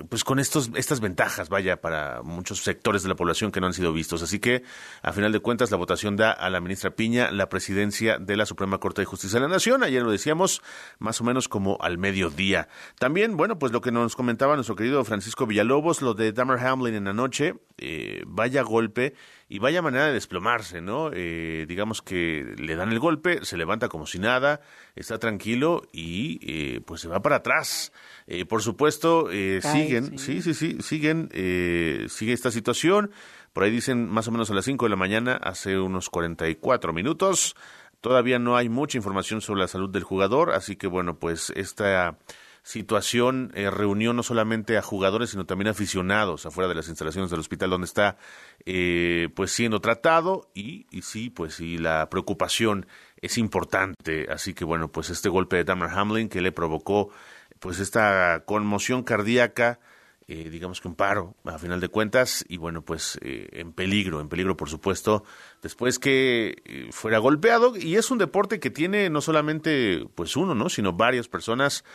pues 0.07 0.23
con 0.23 0.39
estos, 0.39 0.71
estas 0.75 1.01
ventajas, 1.01 1.49
vaya, 1.49 1.81
para 1.81 2.21
muchos 2.23 2.63
sectores 2.63 3.03
de 3.03 3.09
la 3.09 3.15
población 3.15 3.51
que 3.51 3.59
no 3.59 3.67
han 3.67 3.73
sido 3.73 3.91
vistos. 3.91 4.23
Así 4.23 4.39
que, 4.39 4.63
a 5.01 5.11
final 5.11 5.33
de 5.33 5.41
cuentas, 5.41 5.69
la 5.69 5.75
votación 5.75 6.15
da 6.15 6.31
a 6.31 6.49
la 6.49 6.61
ministra 6.61 6.91
Piña 6.91 7.29
la 7.29 7.49
presidencia 7.49 8.17
de 8.19 8.37
la 8.37 8.45
Suprema 8.45 8.77
Corte 8.77 9.01
de 9.01 9.05
Justicia 9.05 9.37
de 9.37 9.47
la 9.47 9.53
Nación. 9.53 9.83
Ayer 9.83 10.01
lo 10.01 10.11
decíamos, 10.11 10.61
más 10.99 11.19
o 11.19 11.25
menos 11.25 11.49
como 11.49 11.77
al 11.81 11.97
mediodía. 11.97 12.69
También, 12.97 13.35
bueno, 13.35 13.59
pues 13.59 13.73
lo 13.73 13.81
que 13.81 13.91
nos 13.91 14.15
comentaba 14.15 14.55
nuestro 14.55 14.77
querido 14.77 15.03
Francisco 15.03 15.45
Villalobos, 15.45 16.01
lo 16.01 16.13
de 16.13 16.31
Dammer 16.31 16.59
Hamlin 16.59 16.95
en 16.95 17.03
la 17.03 17.13
noche, 17.13 17.55
eh, 17.77 18.23
vaya 18.25 18.61
golpe 18.61 19.13
y 19.49 19.59
vaya 19.59 19.81
manera 19.81 20.07
de 20.07 20.13
desplomarse, 20.13 20.81
¿no? 20.81 21.09
Eh, 21.13 21.65
digamos 21.67 22.01
que 22.01 22.53
le 22.57 22.75
dan 22.75 22.91
el 22.91 22.99
golpe, 22.99 23.45
se 23.45 23.55
levanta 23.55 23.87
como 23.87 24.05
si 24.05 24.19
nada, 24.19 24.59
está 24.95 25.19
tranquilo 25.19 25.83
y 25.93 26.39
eh, 26.41 26.81
pues 26.81 27.01
se 27.01 27.07
va 27.07 27.21
para 27.21 27.37
atrás. 27.37 27.93
Eh, 28.27 28.45
por 28.45 28.61
supuesto, 28.61 29.29
eh, 29.31 29.61
siguen, 29.61 30.19
sí, 30.19 30.41
sí, 30.41 30.53
sí, 30.53 30.77
siguen, 30.81 31.29
eh, 31.31 32.07
sigue 32.09 32.33
esta 32.33 32.51
situación. 32.51 33.11
Por 33.53 33.63
ahí 33.63 33.71
dicen 33.71 34.09
más 34.09 34.27
o 34.27 34.31
menos 34.31 34.51
a 34.51 34.53
las 34.53 34.65
5 34.65 34.85
de 34.85 34.89
la 34.89 34.97
mañana, 34.97 35.39
hace 35.41 35.79
unos 35.79 36.09
44 36.09 36.91
minutos. 36.91 37.55
Todavía 38.01 38.39
no 38.39 38.57
hay 38.57 38.69
mucha 38.69 38.97
información 38.97 39.41
sobre 39.41 39.61
la 39.61 39.67
salud 39.67 39.89
del 39.89 40.03
jugador, 40.03 40.51
así 40.51 40.75
que 40.75 40.87
bueno, 40.87 41.17
pues 41.17 41.51
esta 41.55 42.17
situación 42.67 43.53
eh, 43.55 43.71
reunió 43.71 44.11
no 44.11 44.23
solamente 44.23 44.77
a 44.77 44.81
jugadores, 44.81 45.29
sino 45.29 45.45
también 45.45 45.69
a 45.69 45.71
aficionados 45.71 46.45
afuera 46.45 46.67
de 46.67 46.75
las 46.75 46.89
instalaciones 46.89 47.31
del 47.31 47.39
hospital 47.39 47.69
donde 47.69 47.85
está 47.85 48.17
eh, 48.65 49.29
pues 49.35 49.51
siendo 49.51 49.79
tratado 49.79 50.49
y, 50.53 50.85
y 50.91 51.03
sí, 51.03 51.29
pues 51.29 51.53
sí, 51.53 51.77
la 51.77 52.09
preocupación 52.09 52.85
es 53.21 53.37
importante. 53.37 54.27
Así 54.29 54.53
que 54.53 54.65
bueno, 54.65 54.91
pues 54.91 55.09
este 55.09 55.29
golpe 55.29 55.55
de 55.55 55.63
Damar 55.63 55.97
Hamlin 55.97 56.27
que 56.27 56.41
le 56.41 56.51
provocó 56.51 57.09
pues 57.59 57.79
esta 57.79 58.43
conmoción 58.45 59.03
cardíaca, 59.03 59.79
eh, 60.27 60.49
digamos 60.49 60.81
que 60.81 60.89
un 60.89 60.95
paro, 60.95 61.35
a 61.45 61.57
final 61.57 61.79
de 61.79 61.87
cuentas, 61.87 62.43
y 62.49 62.57
bueno, 62.57 62.81
pues 62.81 63.17
eh, 63.21 63.47
en 63.53 63.71
peligro, 63.71 64.19
en 64.19 64.27
peligro 64.27 64.57
por 64.57 64.69
supuesto, 64.69 65.23
después 65.61 65.99
que 65.99 66.57
eh, 66.65 66.89
fuera 66.91 67.17
golpeado, 67.19 67.77
y 67.77 67.95
es 67.95 68.11
un 68.11 68.17
deporte 68.17 68.59
que 68.59 68.69
tiene 68.69 69.09
no 69.09 69.21
solamente 69.21 70.05
pues 70.15 70.35
uno, 70.35 70.53
¿no? 70.53 70.67
sino 70.67 70.91
varias 70.91 71.29
personas 71.29 71.85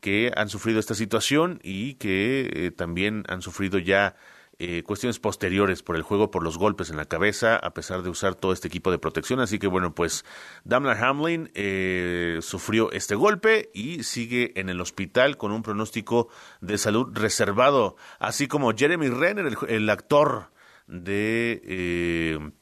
que 0.00 0.32
han 0.36 0.48
sufrido 0.48 0.80
esta 0.80 0.94
situación 0.94 1.60
y 1.62 1.94
que 1.94 2.50
eh, 2.52 2.70
también 2.70 3.24
han 3.28 3.42
sufrido 3.42 3.78
ya 3.78 4.16
eh, 4.58 4.82
cuestiones 4.82 5.18
posteriores 5.18 5.82
por 5.82 5.96
el 5.96 6.02
juego, 6.02 6.30
por 6.30 6.42
los 6.42 6.58
golpes 6.58 6.90
en 6.90 6.98
la 6.98 7.06
cabeza, 7.06 7.56
a 7.56 7.72
pesar 7.72 8.02
de 8.02 8.10
usar 8.10 8.34
todo 8.34 8.52
este 8.52 8.68
equipo 8.68 8.90
de 8.90 8.98
protección. 8.98 9.40
Así 9.40 9.58
que 9.58 9.66
bueno, 9.66 9.94
pues 9.94 10.24
Damler 10.64 11.02
Hamlin 11.02 11.50
eh, 11.54 12.40
sufrió 12.42 12.92
este 12.92 13.14
golpe 13.14 13.70
y 13.72 14.02
sigue 14.02 14.52
en 14.60 14.68
el 14.68 14.80
hospital 14.82 15.38
con 15.38 15.52
un 15.52 15.62
pronóstico 15.62 16.28
de 16.60 16.76
salud 16.76 17.08
reservado, 17.14 17.96
así 18.18 18.48
como 18.48 18.72
Jeremy 18.76 19.08
Renner, 19.08 19.46
el, 19.46 19.56
el 19.68 19.88
actor 19.88 20.50
de... 20.86 22.52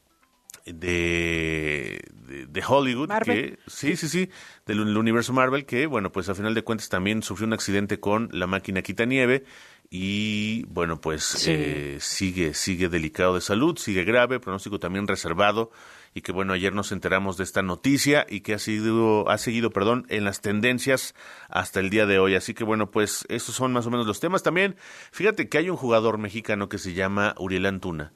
de, 0.65 2.01
de, 2.13 2.45
de 2.47 2.63
Hollywood, 2.67 3.07
Marvel. 3.09 3.57
que 3.57 3.59
sí, 3.67 3.95
sí, 3.95 4.07
sí, 4.09 4.29
del 4.65 4.81
uni- 4.81 4.95
universo 4.97 5.33
Marvel, 5.33 5.65
que 5.65 5.85
bueno, 5.87 6.11
pues 6.11 6.29
a 6.29 6.35
final 6.35 6.53
de 6.53 6.63
cuentas 6.63 6.89
también 6.89 7.23
sufrió 7.23 7.47
un 7.47 7.53
accidente 7.53 7.99
con 7.99 8.29
la 8.31 8.47
máquina 8.47 8.81
quitanieve 8.81 9.43
y 9.91 10.63
bueno, 10.65 11.01
pues 11.01 11.23
Sí. 11.23 11.51
eh, 11.51 11.97
sigue, 11.99 12.53
sigue 12.53 12.89
delicado 12.89 13.35
de 13.35 13.41
salud, 13.41 13.77
sigue 13.77 14.03
grave, 14.03 14.39
pronóstico 14.39 14.79
también 14.79 15.07
reservado 15.07 15.71
y 16.13 16.21
que 16.21 16.31
bueno, 16.31 16.53
ayer 16.53 16.73
nos 16.73 16.91
enteramos 16.91 17.37
de 17.37 17.43
esta 17.43 17.61
noticia 17.63 18.25
y 18.29 18.41
que 18.41 18.53
ha 18.53 18.59
sido, 18.59 19.29
ha 19.29 19.37
seguido, 19.37 19.71
perdón, 19.71 20.05
en 20.09 20.23
las 20.25 20.41
tendencias 20.41 21.15
hasta 21.49 21.79
el 21.79 21.89
día 21.89 22.05
de 22.05 22.19
hoy. 22.19 22.35
Así 22.35 22.53
que 22.53 22.63
bueno, 22.63 22.91
pues 22.91 23.25
esos 23.29 23.55
son 23.55 23.73
más 23.73 23.85
o 23.87 23.91
menos 23.91 24.05
los 24.07 24.19
temas. 24.19 24.41
También, 24.43 24.75
fíjate 25.11 25.49
que 25.49 25.57
hay 25.59 25.69
un 25.69 25.77
jugador 25.77 26.17
mexicano 26.19 26.67
que 26.69 26.77
se 26.79 26.93
llama 26.93 27.33
Uriel 27.39 27.65
Antuna 27.67 28.11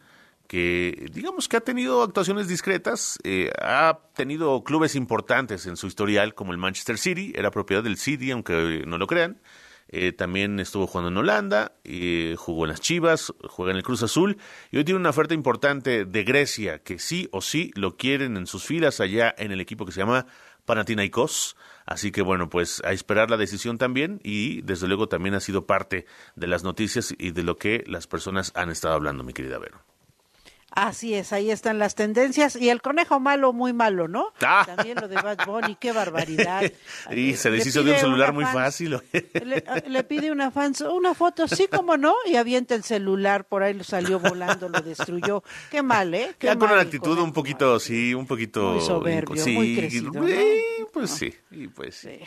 que 0.48 1.08
digamos 1.12 1.48
que 1.48 1.58
ha 1.58 1.62
tenido 1.62 2.04
actuaciones 2.04 2.48
discretas, 2.48 3.18
eh, 3.24 3.52
ha 3.62 4.00
tenido 4.16 4.64
clubes 4.64 4.96
importantes 4.96 5.66
en 5.66 5.78
su 5.78 5.88
historial 5.88 6.36
como 6.36 6.52
el 6.52 6.58
Manchester 6.58 6.98
City, 6.98 7.34
era 7.36 7.52
propiedad 7.52 7.84
del 7.84 7.98
City, 7.98 8.32
aunque 8.32 8.54
eh, 8.54 8.84
no 8.86 8.98
lo 8.98 9.08
crean. 9.08 9.42
Eh, 9.96 10.12
también 10.12 10.60
estuvo 10.60 10.88
jugando 10.88 11.12
en 11.12 11.18
Holanda, 11.18 11.74
eh, 11.84 12.36
jugó 12.38 12.66
en 12.66 12.72
las 12.72 12.82
Chivas, 12.82 13.32
juega 13.48 13.72
en 13.72 13.78
el 13.78 13.84
Cruz 13.84 14.02
Azul 14.02 14.38
y 14.72 14.78
hoy 14.78 14.84
tiene 14.84 15.00
una 15.00 15.12
oferta 15.12 15.36
importante 15.36 16.06
de 16.06 16.24
Grecia 16.24 16.80
que 16.80 16.98
sí 16.98 17.30
o 17.32 17.42
sí 17.42 17.72
lo 17.76 17.96
quieren 17.96 18.36
en 18.36 18.48
sus 18.48 18.64
filas 18.64 19.00
allá 19.00 19.36
en 19.38 19.52
el 19.52 19.62
equipo 19.62 19.86
que 19.86 19.92
se 19.92 20.00
llama 20.00 20.26
Panathinaikos. 20.66 21.56
Así 21.86 22.12
que 22.12 22.24
bueno, 22.24 22.50
pues 22.50 22.82
a 22.84 22.92
esperar 22.92 23.30
la 23.30 23.38
decisión 23.38 23.78
también 23.78 24.20
y 24.24 24.62
desde 24.64 24.88
luego 24.88 25.10
también 25.10 25.36
ha 25.36 25.40
sido 25.40 25.68
parte 25.68 26.08
de 26.36 26.48
las 26.48 26.64
noticias 26.64 27.14
y 27.18 27.30
de 27.30 27.44
lo 27.44 27.58
que 27.58 27.84
las 27.86 28.08
personas 28.08 28.52
han 28.56 28.72
estado 28.72 28.96
hablando, 28.96 29.24
mi 29.24 29.34
querida 29.34 29.60
Vero. 29.60 29.93
Así 30.76 31.14
es, 31.14 31.32
ahí 31.34 31.52
están 31.52 31.78
las 31.78 31.94
tendencias. 31.94 32.56
Y 32.56 32.70
el 32.70 32.82
conejo 32.82 33.20
malo, 33.20 33.54
muy 33.54 33.74
malo, 33.74 34.08
¿no? 34.08 34.28
Ah. 34.46 34.64
También 34.66 34.98
lo 35.00 35.08
de 35.08 35.16
Bad 35.16 35.46
Bunny, 35.46 35.78
qué 35.80 35.94
barbaridad. 35.94 36.64
Y 37.12 37.36
se 37.36 37.50
deshizo 37.50 37.82
de 37.84 37.92
un 37.94 37.98
celular 37.98 38.34
muy 38.34 38.46
fácil. 38.46 39.00
Le, 39.14 39.64
le 39.88 40.04
pide 40.04 40.32
una 40.32 40.52
fan 40.52 40.74
una 40.92 41.14
foto, 41.14 41.48
sí 41.48 41.68
como 41.68 41.98
no, 41.98 42.14
y 42.26 42.36
avienta 42.36 42.76
el 42.76 42.84
celular, 42.84 43.46
por 43.46 43.64
ahí 43.64 43.74
lo 43.74 43.84
salió 43.84 44.20
volando, 44.20 44.70
lo 44.70 44.82
destruyó. 44.82 45.44
Qué 45.72 45.82
mal, 45.82 46.14
¿eh? 46.14 46.36
Qué 46.38 46.48
Ya 46.48 46.58
con 46.58 46.72
una 46.72 46.82
actitud 46.82 47.18
un 47.20 47.32
poquito, 47.32 47.80
sí, 47.80 48.14
un 48.14 48.26
poquito... 48.26 48.74
Muy 48.74 48.82
soberbio, 48.82 49.44
sí, 49.44 49.54
muy 49.54 49.76
crecido, 49.76 50.12
¿no? 50.12 50.26
Pues 50.94 51.10
sí, 51.10 51.34
y 51.50 51.68
pues 51.68 51.96
sí. 51.96 52.20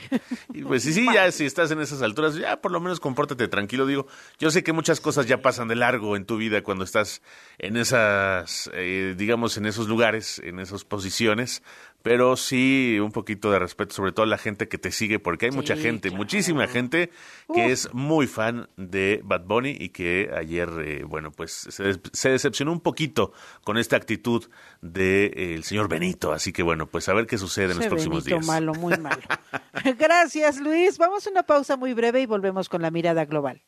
Y 0.52 0.62
pues 0.62 0.82
sí, 0.82 0.92
sí, 0.92 1.06
ya 1.14 1.30
si 1.30 1.44
estás 1.44 1.70
en 1.70 1.80
esas 1.80 2.02
alturas, 2.02 2.34
ya 2.34 2.60
por 2.60 2.72
lo 2.72 2.80
menos 2.80 2.98
compórtate 2.98 3.46
tranquilo. 3.46 3.86
Digo, 3.86 4.08
yo 4.40 4.50
sé 4.50 4.64
que 4.64 4.72
muchas 4.72 5.00
cosas 5.00 5.26
ya 5.26 5.40
pasan 5.40 5.68
de 5.68 5.76
largo 5.76 6.16
en 6.16 6.26
tu 6.26 6.36
vida 6.36 6.62
cuando 6.64 6.82
estás 6.82 7.22
en 7.58 7.76
esas, 7.76 8.68
eh, 8.74 9.14
digamos, 9.16 9.56
en 9.56 9.66
esos 9.66 9.86
lugares, 9.86 10.40
en 10.40 10.58
esas 10.58 10.84
posiciones, 10.84 11.62
pero 12.06 12.36
sí 12.36 13.00
un 13.00 13.10
poquito 13.10 13.50
de 13.50 13.58
respeto, 13.58 13.92
sobre 13.92 14.12
todo 14.12 14.22
a 14.22 14.28
la 14.28 14.38
gente 14.38 14.68
que 14.68 14.78
te 14.78 14.92
sigue, 14.92 15.18
porque 15.18 15.46
hay 15.46 15.50
mucha 15.50 15.76
gente, 15.76 16.12
muchísima 16.12 16.68
gente 16.68 17.10
que 17.52 17.72
es 17.72 17.92
muy 17.92 18.28
fan 18.28 18.68
de 18.76 19.20
Bad 19.24 19.46
Bunny 19.46 19.76
y 19.76 19.88
que 19.88 20.30
ayer, 20.32 20.70
eh, 20.84 21.02
bueno, 21.02 21.32
pues 21.32 21.50
se, 21.50 21.98
se 22.12 22.30
decepcionó 22.30 22.70
un 22.70 22.78
poquito 22.78 23.32
con 23.64 23.76
esta 23.76 23.96
actitud 23.96 24.44
del 24.82 24.92
de, 24.92 25.24
eh, 25.26 25.54
el 25.56 25.64
señor 25.64 25.88
Benito. 25.88 26.32
Así 26.32 26.52
que 26.52 26.62
bueno, 26.62 26.86
pues 26.86 27.08
a 27.08 27.12
ver 27.12 27.26
qué 27.26 27.38
sucede 27.38 27.72
en 27.72 27.78
los 27.78 27.88
próximos 27.88 28.22
Benito 28.22 28.36
días. 28.36 28.46
malo, 28.46 28.72
muy 28.74 28.96
malo. 28.98 29.22
Gracias, 29.98 30.60
Luis. 30.60 30.98
Vamos 30.98 31.26
a 31.26 31.30
una 31.30 31.42
pausa 31.42 31.76
muy 31.76 31.92
breve 31.92 32.20
y 32.20 32.26
volvemos 32.26 32.68
con 32.68 32.82
la 32.82 32.92
mirada 32.92 33.24
global. 33.24 33.64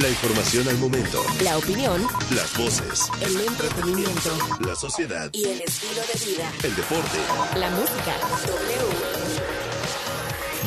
La 0.00 0.08
información 0.08 0.68
al 0.68 0.76
momento. 0.78 1.22
La 1.42 1.56
opinión, 1.56 2.02
Las 2.34 2.56
voces. 2.58 3.08
el 3.20 3.40
entretenimiento 3.40 4.30
La 4.60 4.74
sociedad. 4.74 5.30
y 5.32 5.44
el 5.44 5.60
estilo 5.62 6.02
de 6.12 6.26
vida. 6.32 6.52
El 6.62 6.74
deporte. 6.76 7.18
La 7.58 7.70
música. 7.70 8.14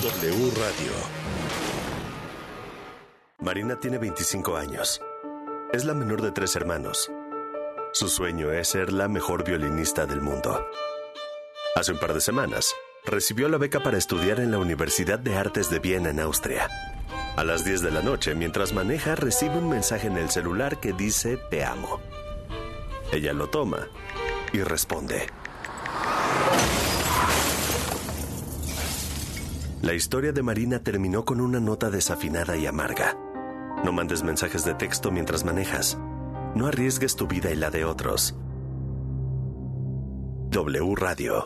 W. 0.02 0.32
W 0.32 0.52
Radio. 0.52 0.92
Marina 3.40 3.78
tiene 3.80 3.98
25 3.98 4.56
años. 4.56 5.02
Es 5.74 5.84
la 5.84 5.94
menor 5.94 6.22
de 6.22 6.32
tres 6.32 6.56
hermanos. 6.56 7.12
Su 7.94 8.08
sueño 8.08 8.52
es 8.52 8.70
ser 8.70 8.94
la 8.94 9.08
mejor 9.10 9.44
violinista 9.44 10.06
del 10.06 10.22
mundo. 10.22 10.66
Hace 11.76 11.92
un 11.92 12.00
par 12.00 12.14
de 12.14 12.22
semanas, 12.22 12.74
recibió 13.06 13.50
la 13.50 13.58
beca 13.58 13.84
para 13.84 13.98
estudiar 13.98 14.40
en 14.40 14.52
la 14.52 14.58
Universidad 14.58 15.20
de 15.20 15.36
Artes 15.36 15.70
de 15.70 15.80
Viena 15.80 16.10
en 16.10 16.20
Austria. 16.22 16.68
A 17.38 17.44
las 17.44 17.64
10 17.64 17.84
de 17.84 17.92
la 17.92 18.02
noche, 18.02 18.34
mientras 18.34 18.74
maneja, 18.74 19.14
recibe 19.14 19.60
un 19.60 19.70
mensaje 19.70 20.08
en 20.08 20.18
el 20.18 20.32
celular 20.32 20.80
que 20.80 20.92
dice 20.92 21.38
Te 21.52 21.64
amo. 21.64 22.00
Ella 23.14 23.32
lo 23.32 23.48
toma 23.48 23.88
y 24.52 24.64
responde. 24.64 25.28
La 29.84 29.94
historia 29.94 30.32
de 30.32 30.42
Marina 30.42 30.80
terminó 30.80 31.26
con 31.26 31.40
una 31.40 31.60
nota 31.60 31.92
desafinada 31.92 32.58
y 32.58 32.66
amarga. 32.66 33.16
No 33.86 33.92
mandes 33.92 34.24
mensajes 34.24 34.66
de 34.66 34.74
texto 34.74 35.12
mientras 35.12 35.46
manejas. 35.46 35.96
No 36.56 36.66
arriesgues 36.66 37.16
tu 37.16 37.28
vida 37.28 37.52
y 37.52 37.56
la 37.56 37.70
de 37.70 37.86
otros. 37.86 38.36
W 40.50 40.96
Radio. 40.96 41.46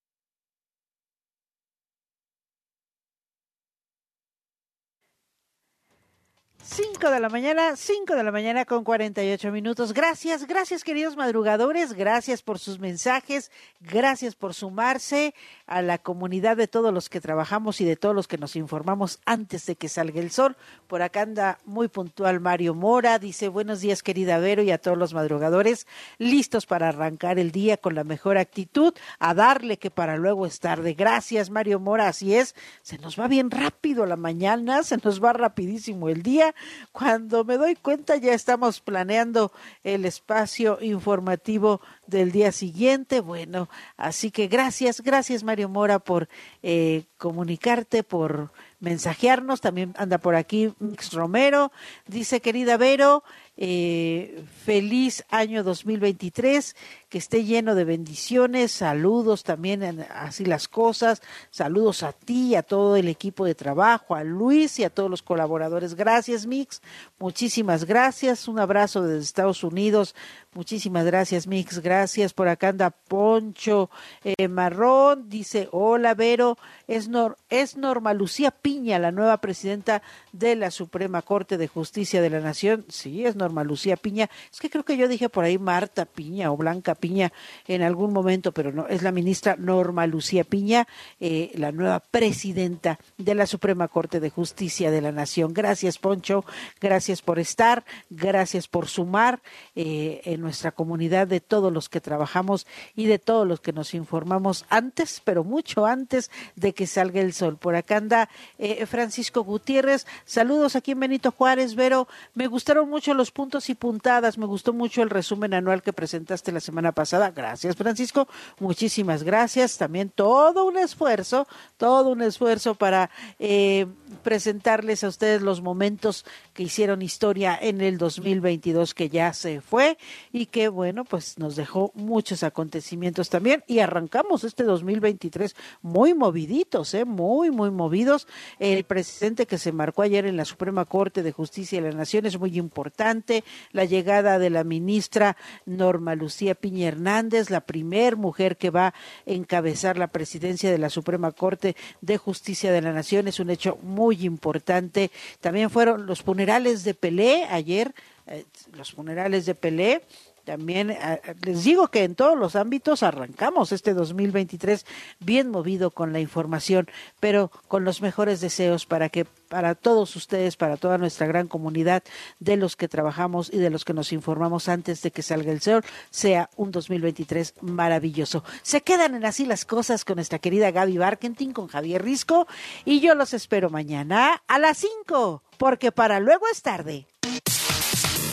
5 6.73 7.11
de 7.11 7.19
la 7.19 7.27
mañana, 7.27 7.75
5 7.75 8.15
de 8.15 8.23
la 8.23 8.31
mañana 8.31 8.63
con 8.63 8.85
48 8.85 9.51
minutos. 9.51 9.91
Gracias, 9.91 10.47
gracias 10.47 10.85
queridos 10.85 11.17
madrugadores, 11.17 11.91
gracias 11.91 12.41
por 12.41 12.59
sus 12.59 12.79
mensajes, 12.79 13.51
gracias 13.81 14.35
por 14.35 14.53
sumarse 14.53 15.35
a 15.65 15.81
la 15.81 15.97
comunidad 15.97 16.55
de 16.55 16.69
todos 16.69 16.93
los 16.93 17.09
que 17.09 17.19
trabajamos 17.19 17.81
y 17.81 17.85
de 17.85 17.97
todos 17.97 18.15
los 18.15 18.29
que 18.29 18.37
nos 18.37 18.55
informamos 18.55 19.19
antes 19.25 19.65
de 19.65 19.75
que 19.75 19.89
salga 19.89 20.21
el 20.21 20.31
sol. 20.31 20.55
Por 20.87 21.01
acá 21.01 21.23
anda 21.23 21.59
muy 21.65 21.89
puntual 21.89 22.39
Mario 22.39 22.73
Mora, 22.73 23.19
dice 23.19 23.49
buenos 23.49 23.81
días 23.81 24.01
querida 24.01 24.39
Vero 24.39 24.63
y 24.63 24.71
a 24.71 24.77
todos 24.77 24.97
los 24.97 25.13
madrugadores, 25.13 25.87
listos 26.19 26.65
para 26.65 26.87
arrancar 26.87 27.37
el 27.37 27.51
día 27.51 27.75
con 27.75 27.95
la 27.95 28.05
mejor 28.05 28.37
actitud, 28.37 28.93
a 29.19 29.33
darle 29.33 29.75
que 29.75 29.91
para 29.91 30.15
luego 30.15 30.45
es 30.45 30.61
tarde. 30.61 30.93
Gracias 30.93 31.49
Mario 31.49 31.81
Mora, 31.81 32.07
así 32.07 32.33
es, 32.33 32.55
se 32.81 32.97
nos 32.97 33.19
va 33.19 33.27
bien 33.27 33.51
rápido 33.51 34.05
la 34.05 34.15
mañana, 34.15 34.83
se 34.83 34.95
nos 35.03 35.21
va 35.21 35.33
rapidísimo 35.33 36.07
el 36.07 36.23
día 36.23 36.55
cuando 36.91 37.43
me 37.43 37.57
doy 37.57 37.75
cuenta 37.75 38.17
ya 38.17 38.33
estamos 38.33 38.79
planeando 38.79 39.51
el 39.83 40.05
espacio 40.05 40.77
informativo 40.81 41.81
del 42.07 42.31
día 42.31 42.51
siguiente. 42.51 43.21
Bueno, 43.21 43.69
así 43.97 44.31
que 44.31 44.47
gracias, 44.47 45.01
gracias 45.01 45.43
Mario 45.43 45.69
Mora 45.69 45.99
por 45.99 46.27
eh, 46.63 47.05
comunicarte, 47.17 48.03
por 48.03 48.51
mensajearnos. 48.79 49.61
También 49.61 49.93
anda 49.97 50.17
por 50.17 50.35
aquí 50.35 50.73
Mix 50.79 51.13
Romero. 51.13 51.71
Dice, 52.07 52.41
querida 52.41 52.77
Vero, 52.77 53.23
eh, 53.55 54.43
feliz 54.65 55.23
año 55.29 55.63
2023, 55.63 56.75
que 57.11 57.17
esté 57.17 57.43
lleno 57.43 57.75
de 57.75 57.83
bendiciones, 57.83 58.71
saludos 58.71 59.43
también, 59.43 60.07
así 60.15 60.45
las 60.45 60.69
cosas, 60.69 61.21
saludos 61.49 62.03
a 62.03 62.13
ti, 62.13 62.55
a 62.55 62.63
todo 62.63 62.95
el 62.95 63.09
equipo 63.09 63.43
de 63.43 63.53
trabajo, 63.53 64.15
a 64.15 64.23
Luis 64.23 64.79
y 64.79 64.85
a 64.85 64.89
todos 64.89 65.09
los 65.09 65.21
colaboradores. 65.21 65.95
Gracias, 65.95 66.45
Mix, 66.45 66.81
muchísimas 67.19 67.83
gracias, 67.83 68.47
un 68.47 68.59
abrazo 68.59 69.03
desde 69.03 69.25
Estados 69.25 69.65
Unidos, 69.65 70.15
muchísimas 70.53 71.05
gracias, 71.05 71.47
Mix, 71.47 71.79
gracias. 71.79 72.31
Por 72.33 72.47
acá 72.47 72.69
anda 72.69 72.91
Poncho 72.91 73.89
eh, 74.23 74.47
Marrón, 74.47 75.27
dice, 75.27 75.67
hola, 75.73 76.13
Vero, 76.13 76.57
es, 76.87 77.09
Nor 77.09 77.37
es 77.49 77.75
Norma 77.75 78.13
Lucía 78.13 78.51
Piña, 78.51 78.99
la 78.99 79.11
nueva 79.11 79.37
presidenta 79.41 80.01
de 80.31 80.55
la 80.55 80.71
Suprema 80.71 81.21
Corte 81.21 81.57
de 81.57 81.67
Justicia 81.67 82.21
de 82.21 82.29
la 82.29 82.39
Nación. 82.39 82.85
Sí, 82.87 83.25
es 83.25 83.35
Norma 83.35 83.65
Lucía 83.65 83.97
Piña. 83.97 84.29
Es 84.49 84.61
que 84.61 84.69
creo 84.69 84.85
que 84.85 84.95
yo 84.95 85.09
dije 85.09 85.27
por 85.27 85.43
ahí 85.43 85.57
Marta 85.57 86.05
Piña 86.05 86.53
o 86.53 86.57
Blanca 86.57 86.95
Piña 87.01 87.33
en 87.67 87.81
algún 87.81 88.13
momento, 88.13 88.53
pero 88.53 88.71
no, 88.71 88.87
es 88.87 89.01
la 89.01 89.11
ministra 89.11 89.57
Norma 89.57 90.07
Lucía 90.07 90.45
Piña, 90.45 90.87
eh, 91.19 91.51
la 91.55 91.73
nueva 91.73 91.99
presidenta 91.99 92.99
de 93.17 93.35
la 93.35 93.45
Suprema 93.45 93.89
Corte 93.89 94.21
de 94.21 94.29
Justicia 94.29 94.91
de 94.91 95.01
la 95.01 95.11
Nación. 95.11 95.53
Gracias, 95.53 95.97
Poncho. 95.97 96.45
Gracias 96.79 97.21
por 97.21 97.39
estar. 97.39 97.83
Gracias 98.09 98.67
por 98.67 98.87
sumar 98.87 99.41
eh, 99.75 100.21
en 100.23 100.39
nuestra 100.39 100.71
comunidad 100.71 101.27
de 101.27 101.41
todos 101.41 101.73
los 101.73 101.89
que 101.89 101.99
trabajamos 101.99 102.67
y 102.95 103.07
de 103.07 103.19
todos 103.19 103.47
los 103.47 103.59
que 103.59 103.73
nos 103.73 103.93
informamos 103.93 104.65
antes, 104.69 105.21
pero 105.25 105.43
mucho 105.43 105.85
antes 105.85 106.31
de 106.55 106.73
que 106.73 106.87
salga 106.87 107.19
el 107.19 107.33
sol. 107.33 107.57
Por 107.57 107.75
acá 107.75 107.97
anda 107.97 108.29
eh, 108.57 108.85
Francisco 108.85 109.43
Gutiérrez. 109.43 110.05
Saludos 110.25 110.75
aquí 110.75 110.91
en 110.91 110.99
Benito 110.99 111.31
Juárez, 111.31 111.75
Vero. 111.75 112.07
Me 112.35 112.47
gustaron 112.47 112.89
mucho 112.89 113.13
los 113.13 113.31
puntos 113.31 113.69
y 113.69 113.75
puntadas. 113.75 114.37
Me 114.37 114.45
gustó 114.45 114.73
mucho 114.73 115.01
el 115.01 115.09
resumen 115.09 115.53
anual 115.53 115.81
que 115.81 115.93
presentaste 115.93 116.51
la 116.51 116.59
semana 116.59 116.90
pasada. 116.91 117.31
Gracias, 117.31 117.75
Francisco. 117.75 118.27
Muchísimas 118.59 119.23
gracias. 119.23 119.77
También 119.77 120.09
todo 120.09 120.65
un 120.65 120.77
esfuerzo, 120.77 121.47
todo 121.77 122.09
un 122.09 122.21
esfuerzo 122.21 122.75
para 122.75 123.09
eh, 123.39 123.87
presentarles 124.23 125.03
a 125.03 125.07
ustedes 125.07 125.41
los 125.41 125.61
momentos 125.61 126.25
que 126.53 126.63
hicieron 126.63 127.01
historia 127.01 127.57
en 127.59 127.81
el 127.81 127.97
2022 127.97 128.93
que 128.93 129.09
ya 129.09 129.33
se 129.33 129.61
fue 129.61 129.97
y 130.31 130.47
que, 130.47 130.67
bueno, 130.67 131.05
pues 131.05 131.37
nos 131.37 131.55
dejó 131.55 131.91
muchos 131.95 132.43
acontecimientos 132.43 133.29
también. 133.29 133.63
Y 133.67 133.79
arrancamos 133.79 134.43
este 134.43 134.63
2023 134.63 135.55
muy 135.81 136.13
moviditos, 136.13 136.93
¿eh? 136.93 137.05
muy, 137.05 137.51
muy 137.51 137.71
movidos. 137.71 138.27
El 138.59 138.83
presidente 138.83 139.45
que 139.45 139.57
se 139.57 139.71
marcó 139.71 140.01
ayer 140.01 140.25
en 140.25 140.37
la 140.37 140.45
Suprema 140.45 140.85
Corte 140.85 141.23
de 141.23 141.31
Justicia 141.31 141.81
de 141.81 141.91
la 141.91 141.97
Nación 141.97 142.25
es 142.25 142.39
muy 142.39 142.57
importante. 142.57 143.43
La 143.71 143.85
llegada 143.85 144.39
de 144.39 144.49
la 144.49 144.63
ministra 144.63 145.37
Norma 145.65 146.15
Lucía 146.15 146.55
Piña 146.55 146.80
Hernández, 146.83 147.49
la 147.49 147.61
primer 147.61 148.17
mujer 148.17 148.57
que 148.57 148.69
va 148.69 148.87
a 148.87 148.93
encabezar 149.25 149.97
la 149.97 150.07
presidencia 150.07 150.71
de 150.71 150.77
la 150.77 150.89
Suprema 150.89 151.31
Corte 151.31 151.75
de 152.01 152.17
Justicia 152.17 152.71
de 152.71 152.81
la 152.81 152.91
Nación, 152.91 153.27
es 153.27 153.39
un 153.39 153.49
hecho 153.49 153.77
muy 153.81 154.25
importante. 154.25 155.11
También 155.39 155.69
fueron 155.69 156.05
los 156.05 156.21
funerales 156.21 156.83
de 156.83 156.93
Pelé 156.93 157.45
ayer, 157.45 157.93
eh, 158.27 158.45
los 158.73 158.91
funerales 158.91 159.45
de 159.45 159.55
Pelé. 159.55 160.03
También 160.43 160.91
eh, 160.91 161.21
les 161.43 161.63
digo 161.63 161.87
que 161.89 162.03
en 162.03 162.15
todos 162.15 162.37
los 162.37 162.55
ámbitos 162.55 163.03
arrancamos 163.03 163.71
este 163.71 163.93
2023 163.93 164.85
bien 165.19 165.49
movido 165.49 165.91
con 165.91 166.13
la 166.13 166.19
información, 166.19 166.87
pero 167.19 167.51
con 167.67 167.83
los 167.83 168.01
mejores 168.01 168.41
deseos 168.41 168.85
para 168.85 169.09
que 169.09 169.25
para 169.25 169.75
todos 169.75 170.15
ustedes, 170.15 170.55
para 170.55 170.77
toda 170.77 170.97
nuestra 170.97 171.27
gran 171.27 171.47
comunidad 171.47 172.03
de 172.39 172.57
los 172.57 172.75
que 172.75 172.87
trabajamos 172.87 173.51
y 173.53 173.57
de 173.57 173.69
los 173.69 173.85
que 173.85 173.93
nos 173.93 174.13
informamos 174.13 174.69
antes 174.69 175.01
de 175.01 175.11
que 175.11 175.21
salga 175.21 175.51
el 175.51 175.61
sol, 175.61 175.83
sea 176.09 176.49
un 176.55 176.71
2023 176.71 177.55
maravilloso. 177.61 178.43
Se 178.61 178.81
quedan 178.81 179.15
en 179.15 179.25
así 179.25 179.45
las 179.45 179.65
cosas 179.65 180.05
con 180.05 180.15
nuestra 180.15 180.39
querida 180.39 180.71
Gaby 180.71 180.97
Barkentin, 180.97 181.53
con 181.53 181.67
Javier 181.67 182.03
Risco, 182.03 182.47
y 182.85 183.01
yo 183.01 183.13
los 183.13 183.33
espero 183.33 183.69
mañana 183.69 184.41
a 184.47 184.59
las 184.59 184.77
5, 184.77 185.43
porque 185.57 185.91
para 185.91 186.19
luego 186.19 186.45
es 186.51 186.61
tarde. 186.61 187.07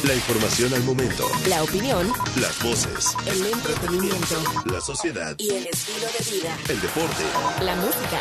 La 0.04 0.14
información 0.14 0.72
al 0.74 0.82
momento. 0.84 1.28
La 1.48 1.62
opinión, 1.62 2.12
Las 2.40 2.62
voces. 2.62 3.14
el 3.26 3.46
entretenimiento 3.46 4.36
La 4.66 4.80
sociedad. 4.80 5.34
y 5.38 5.50
el 5.50 5.66
estilo 5.66 6.06
de 6.06 6.30
vida. 6.36 6.56
El 6.68 6.80
deporte. 6.80 7.24
La 7.62 7.74
música. 7.76 8.20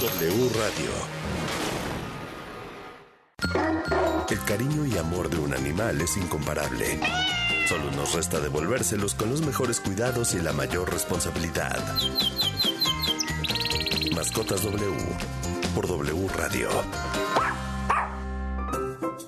W. 0.00 0.20
W 0.28 0.50
Radio. 0.58 0.90
El 4.28 4.44
cariño 4.44 4.86
y 4.86 4.98
amor 4.98 5.30
de 5.30 5.38
un 5.38 5.54
animal 5.54 6.00
es 6.00 6.16
incomparable. 6.16 7.00
Solo 7.68 7.90
nos 7.92 8.12
resta 8.12 8.40
devolvérselos 8.40 9.14
con 9.14 9.30
los 9.30 9.40
mejores 9.40 9.80
cuidados 9.80 10.34
y 10.34 10.40
la 10.40 10.52
mayor 10.52 10.92
responsabilidad. 10.92 11.82
Mascotas 14.14 14.62
W 14.62 14.94
por 15.74 15.86
W 15.88 16.28
Radio. 16.36 16.68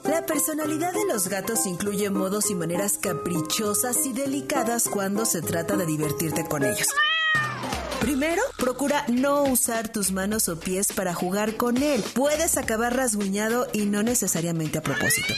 La 0.09 0.25
personalidad 0.25 0.93
de 0.93 1.05
los 1.13 1.29
gatos 1.29 1.67
incluye 1.67 2.11
modos 2.11 2.51
y 2.51 2.55
maneras 2.55 2.97
caprichosas 2.97 4.07
y 4.07 4.13
delicadas 4.13 4.89
cuando 4.89 5.25
se 5.25 5.43
trata 5.43 5.77
de 5.77 5.85
divertirte 5.85 6.47
con 6.47 6.65
ellos. 6.65 6.87
Primero, 8.01 8.41
procura 8.57 9.05
no 9.09 9.43
usar 9.43 9.91
tus 9.91 10.13
manos 10.13 10.49
o 10.49 10.61
pies 10.61 10.93
para 10.93 11.13
jugar 11.13 11.57
con 11.57 11.77
él. 11.79 12.05
Puedes 12.15 12.57
acabar 12.57 12.95
rasguñado 12.95 13.67
y 13.73 13.87
no 13.87 14.05
necesariamente 14.05 14.79
a 14.79 14.83
propósito. 14.83 15.35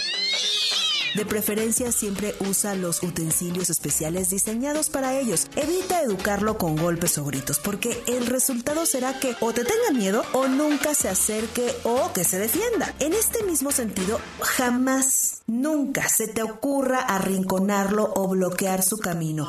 De 1.14 1.24
preferencia 1.24 1.90
siempre 1.92 2.34
usa 2.40 2.74
los 2.74 3.02
utensilios 3.02 3.70
especiales 3.70 4.30
diseñados 4.30 4.90
para 4.90 5.18
ellos. 5.18 5.48
Evita 5.56 6.02
educarlo 6.02 6.58
con 6.58 6.76
golpes 6.76 7.18
o 7.18 7.24
gritos 7.24 7.58
porque 7.58 8.02
el 8.06 8.26
resultado 8.26 8.86
será 8.86 9.18
que 9.18 9.34
o 9.40 9.52
te 9.52 9.64
tenga 9.64 9.90
miedo 9.92 10.22
o 10.32 10.48
nunca 10.48 10.94
se 10.94 11.08
acerque 11.08 11.74
o 11.84 12.12
que 12.12 12.24
se 12.24 12.38
defienda. 12.38 12.94
En 12.98 13.12
este 13.12 13.42
mismo 13.44 13.70
sentido, 13.70 14.20
jamás, 14.40 15.42
nunca 15.46 16.08
se 16.08 16.28
te 16.28 16.42
ocurra 16.42 17.00
arrinconarlo 17.00 18.12
o 18.14 18.28
bloquear 18.28 18.82
su 18.82 18.98
camino. 18.98 19.48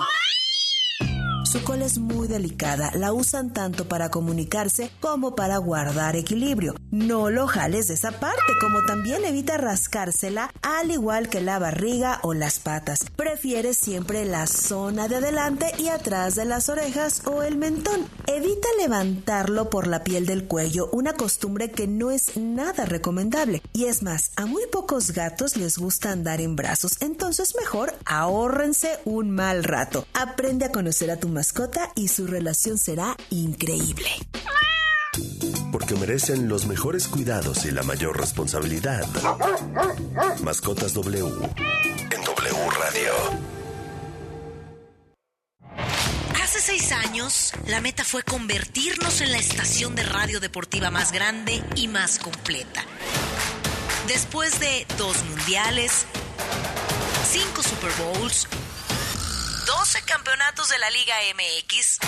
Su 1.52 1.64
cola 1.64 1.86
es 1.86 1.98
muy 1.98 2.28
delicada, 2.28 2.92
la 2.94 3.12
usan 3.12 3.52
tanto 3.54 3.88
para 3.88 4.12
comunicarse 4.12 4.92
como 5.00 5.34
para 5.34 5.58
guardar 5.58 6.16
equilibrio. 6.16 6.76
No 6.92 7.32
lo 7.32 7.48
jales 7.48 7.88
de 7.88 7.96
esa 7.96 8.12
parte, 8.12 8.54
como 8.62 8.86
también 8.86 9.26
evita 9.26 9.58
rascársela, 9.58 10.54
al 10.62 10.92
igual 10.92 11.28
que 11.28 11.42
la 11.42 11.58
barriga 11.58 12.20
o 12.22 12.36
las 12.36 12.60
patas. 12.60 13.00
Prefiere 13.16 13.74
siempre 13.74 14.26
la 14.26 14.46
zona 14.46 15.08
de 15.08 15.16
adelante 15.16 15.72
y 15.80 15.88
atrás 15.88 16.36
de 16.36 16.46
las 16.46 16.70
orejas 16.70 17.26
o 17.26 17.42
el 17.42 17.58
mentón. 17.58 18.06
Evita 18.28 18.68
levantarlo 18.78 19.72
por 19.72 19.88
la 19.88 20.04
piel 20.04 20.28
del 20.28 20.46
cuello, 20.46 20.88
una 20.92 21.14
costumbre 21.14 21.72
que 21.72 21.88
no 21.88 22.12
es 22.12 22.38
nada 22.38 22.86
recomendable. 22.86 23.64
Y 23.74 23.86
es 23.86 24.04
más, 24.04 24.34
a 24.36 24.46
muy 24.46 24.68
pocos 24.72 25.14
gatos 25.14 25.58
les 25.58 25.80
gusta 25.80 26.12
andar 26.12 26.42
en 26.42 26.56
brazos, 26.56 26.98
entonces 27.00 27.56
mejor 27.60 27.96
ahórrense 28.06 29.00
un 29.04 29.32
mal 29.32 29.64
rato. 29.64 30.06
Aprende 30.14 30.66
a 30.66 30.72
conocer 30.72 31.10
a 31.10 31.18
tu 31.18 31.39
mascota 31.40 31.90
y 31.96 32.10
su 32.10 32.28
relación 32.28 32.78
será 32.78 33.16
increíble. 33.30 34.10
Porque 35.72 35.96
merecen 35.96 36.50
los 36.50 36.66
mejores 36.66 37.08
cuidados 37.08 37.64
y 37.64 37.72
la 37.72 37.82
mayor 37.84 38.20
responsabilidad. 38.20 39.08
Mascotas 40.44 40.94
W 40.96 41.26
en 42.12 42.24
W 42.26 42.70
Radio. 42.78 43.14
Hace 46.44 46.60
seis 46.60 46.92
años, 46.92 47.54
la 47.68 47.80
meta 47.80 48.04
fue 48.04 48.24
convertirnos 48.24 49.22
en 49.22 49.32
la 49.32 49.38
estación 49.38 49.96
de 49.96 50.04
radio 50.04 50.42
deportiva 50.42 50.92
más 50.92 51.14
grande 51.14 51.64
y 51.78 51.88
más 51.88 52.20
completa. 52.20 52.84
Después 54.10 54.60
de 54.60 54.86
dos 54.98 55.16
mundiales, 55.24 56.06
cinco 57.32 57.64
Super 57.64 57.92
Bowls, 57.98 58.46
12 59.70 60.02
campeonatos 60.02 60.68
de 60.70 60.80
la 60.80 60.90
Liga 60.90 61.14
MX, 61.36 62.00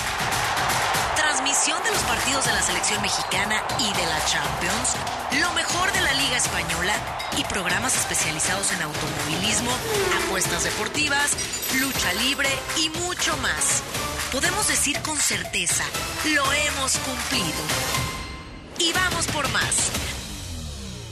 transmisión 1.16 1.84
de 1.84 1.91
los 1.91 2.01
partidos 2.01 2.43
de 2.43 2.53
la 2.53 2.62
selección 2.64 2.99
mexicana 3.03 3.64
y 3.78 3.93
de 3.93 4.05
la 4.07 4.26
Champions, 4.26 4.95
lo 5.39 5.53
mejor 5.53 5.91
de 5.91 6.01
la 6.01 6.12
Liga 6.14 6.38
Española 6.38 6.95
y 7.38 7.43
programas 7.43 7.95
especializados 7.95 8.72
en 8.72 8.82
automovilismo, 8.82 9.70
apuestas 10.26 10.64
deportivas, 10.64 11.38
lucha 11.80 12.12
libre 12.14 12.49
y 12.78 12.89
mucho 12.89 13.38
más. 13.38 13.84
Podemos 14.32 14.68
decir 14.68 14.99
con 15.03 15.18
certeza, 15.18 15.84
lo 16.34 16.51
hemos 16.51 16.97
cumplido. 16.97 17.62
Y 18.80 18.91
vamos 18.91 19.28
por 19.28 19.47
más. 19.49 19.91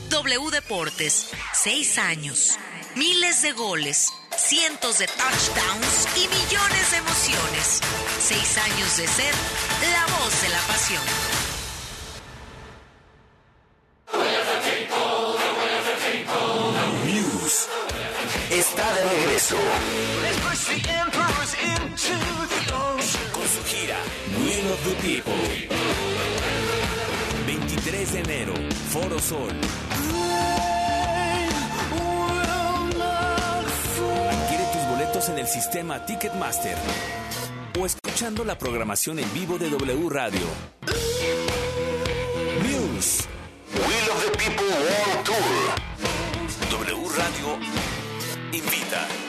W 0.10 0.50
Deportes, 0.50 1.28
seis 1.54 2.00
años, 2.00 2.58
miles 2.95 3.43
de 3.43 3.52
goles, 3.52 4.12
cientos 4.40 5.00
de 5.00 5.08
touchdowns 5.08 6.08
y 6.16 6.28
millones 6.28 6.92
de 6.92 6.98
emociones. 6.98 7.82
Seis 8.22 8.58
años 8.58 8.98
de 8.98 9.08
ser 9.08 9.34
la 9.92 10.06
voz 10.18 10.42
de 10.42 10.50
la 10.50 10.60
pasión. 10.62 11.04
News 17.06 17.68
está 18.52 18.94
de 18.94 19.04
regreso. 19.10 19.56
Con 23.34 23.48
su 23.48 23.64
gira 23.66 23.98
Will 24.40 24.72
of 24.72 24.80
the 24.86 24.96
People. 25.02 25.70
23 27.46 28.14
de 28.14 28.20
enero, 28.20 28.54
Foro 28.92 29.20
Sol. 29.20 29.54
Sistema 35.50 36.06
Ticketmaster 36.06 36.78
o 37.80 37.86
escuchando 37.86 38.45
la 38.45 38.58
programación 38.58 39.18
en 39.18 39.34
vivo 39.34 39.58
de 39.58 39.70
W 39.70 40.10
Radio. 40.10 40.45
News. 42.62 43.28
Will 43.74 44.12
of 44.12 44.26
the 44.26 44.38
People 44.38 44.68
World 44.68 45.26
Tour. 45.26 46.78
W 46.86 47.10
Radio 47.18 47.58
invita. 48.52 49.29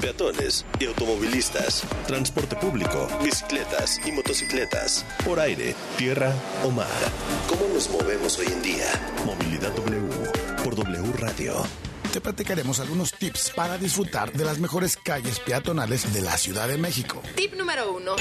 Peatones 0.00 0.66
y 0.80 0.86
automovilistas, 0.86 1.84
transporte 2.06 2.56
público, 2.56 3.08
bicicletas 3.22 4.00
y 4.06 4.12
motocicletas, 4.12 5.04
por 5.24 5.40
aire, 5.40 5.74
tierra 5.96 6.32
o 6.64 6.70
mar. 6.70 6.86
¿Cómo 7.48 7.72
nos 7.72 7.88
movemos 7.90 8.38
hoy 8.38 8.46
en 8.46 8.62
día? 8.62 8.86
Movilidad 9.24 9.72
W 9.74 10.02
por 10.62 10.74
W 10.74 11.12
Radio. 11.18 11.64
Te 12.14 12.20
platicaremos 12.20 12.78
algunos 12.78 13.10
tips 13.10 13.50
para 13.56 13.76
disfrutar 13.76 14.32
de 14.32 14.44
las 14.44 14.60
mejores 14.60 14.96
calles 14.96 15.40
peatonales 15.40 16.14
de 16.14 16.22
la 16.22 16.38
Ciudad 16.38 16.68
de 16.68 16.78
México. 16.78 17.20
Tip 17.34 17.54
número 17.54 17.92
uno. 17.92 18.14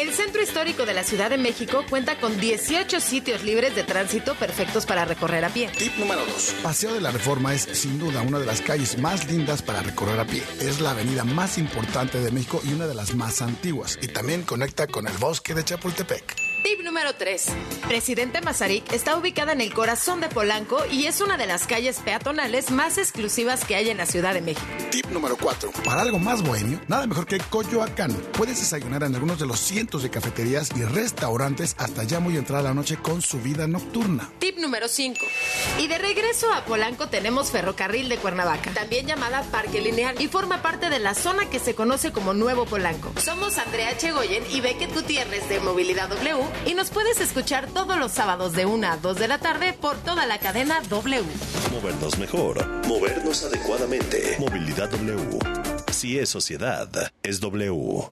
El 0.00 0.14
centro 0.14 0.42
histórico 0.42 0.86
de 0.86 0.94
la 0.94 1.04
Ciudad 1.04 1.28
de 1.28 1.36
México 1.36 1.84
cuenta 1.90 2.18
con 2.18 2.40
18 2.40 3.00
sitios 3.00 3.44
libres 3.44 3.76
de 3.76 3.84
tránsito 3.84 4.34
perfectos 4.34 4.86
para 4.86 5.04
recorrer 5.04 5.44
a 5.44 5.50
pie. 5.50 5.68
Tip 5.76 5.94
número 5.98 6.24
dos. 6.24 6.54
Paseo 6.62 6.94
de 6.94 7.02
la 7.02 7.10
Reforma 7.10 7.52
es 7.52 7.68
sin 7.70 7.98
duda 7.98 8.22
una 8.22 8.38
de 8.38 8.46
las 8.46 8.62
calles 8.62 8.96
más 8.96 9.30
lindas 9.30 9.60
para 9.60 9.82
recorrer 9.82 10.18
a 10.20 10.24
pie. 10.24 10.42
Es 10.60 10.80
la 10.80 10.92
avenida 10.92 11.24
más 11.24 11.58
importante 11.58 12.20
de 12.20 12.30
México 12.30 12.62
y 12.64 12.72
una 12.72 12.86
de 12.86 12.94
las 12.94 13.14
más 13.14 13.42
antiguas. 13.42 13.98
Y 14.00 14.08
también 14.08 14.44
conecta 14.44 14.86
con 14.86 15.06
el 15.06 15.18
bosque 15.18 15.52
de 15.52 15.64
Chapultepec. 15.64 16.43
Tip 16.64 16.80
número 16.82 17.14
3. 17.14 17.46
Presidente 17.86 18.40
Mazarik 18.40 18.90
está 18.90 19.18
ubicada 19.18 19.52
en 19.52 19.60
el 19.60 19.74
corazón 19.74 20.22
de 20.22 20.30
Polanco 20.30 20.78
y 20.90 21.04
es 21.04 21.20
una 21.20 21.36
de 21.36 21.44
las 21.44 21.66
calles 21.66 21.98
peatonales 21.98 22.70
más 22.70 22.96
exclusivas 22.96 23.66
que 23.66 23.74
hay 23.74 23.90
en 23.90 23.98
la 23.98 24.06
Ciudad 24.06 24.32
de 24.32 24.40
México. 24.40 24.66
Tip 24.90 25.04
número 25.10 25.36
4. 25.36 25.70
Para 25.84 26.00
algo 26.00 26.18
más 26.18 26.42
bohemio, 26.42 26.80
nada 26.88 27.06
mejor 27.06 27.26
que 27.26 27.38
Coyoacán. 27.38 28.12
Puedes 28.32 28.60
desayunar 28.60 29.02
en 29.02 29.14
algunos 29.14 29.38
de 29.38 29.46
los 29.46 29.60
cientos 29.60 30.02
de 30.02 30.08
cafeterías 30.08 30.70
y 30.74 30.84
restaurantes 30.84 31.76
hasta 31.76 32.04
ya 32.04 32.18
muy 32.18 32.38
entrada 32.38 32.62
la 32.62 32.72
noche 32.72 32.96
con 32.96 33.20
su 33.20 33.38
vida 33.42 33.66
nocturna. 33.66 34.32
Tip 34.38 34.56
número 34.56 34.88
5. 34.88 35.20
Y 35.80 35.86
de 35.86 35.98
regreso 35.98 36.50
a 36.50 36.64
Polanco 36.64 37.10
tenemos 37.10 37.50
Ferrocarril 37.50 38.08
de 38.08 38.16
Cuernavaca, 38.16 38.72
también 38.72 39.06
llamada 39.06 39.42
Parque 39.50 39.82
Lineal, 39.82 40.18
y 40.18 40.28
forma 40.28 40.62
parte 40.62 40.88
de 40.88 40.98
la 40.98 41.14
zona 41.14 41.50
que 41.50 41.58
se 41.58 41.74
conoce 41.74 42.10
como 42.10 42.32
Nuevo 42.32 42.64
Polanco. 42.64 43.12
Somos 43.20 43.58
Andrea 43.58 43.98
Chegoyen 43.98 44.42
y 44.50 44.62
Beckett 44.62 44.94
Gutiérrez 44.94 45.46
de 45.50 45.60
Movilidad 45.60 46.08
W 46.08 46.53
y 46.66 46.74
nos 46.74 46.90
puedes 46.90 47.20
escuchar 47.20 47.68
todos 47.68 47.98
los 47.98 48.12
sábados 48.12 48.52
de 48.52 48.66
1 48.66 48.86
a 48.86 48.96
2 48.96 49.18
de 49.18 49.28
la 49.28 49.38
tarde 49.38 49.72
por 49.72 49.96
toda 49.98 50.26
la 50.26 50.38
cadena 50.38 50.80
W. 50.88 51.24
Movernos 51.72 52.18
mejor, 52.18 52.66
movernos 52.86 53.44
adecuadamente. 53.44 54.36
Movilidad 54.38 54.90
W. 54.90 55.38
Si 55.92 56.18
es 56.18 56.28
sociedad, 56.28 56.88
es 57.22 57.40
W. 57.40 58.10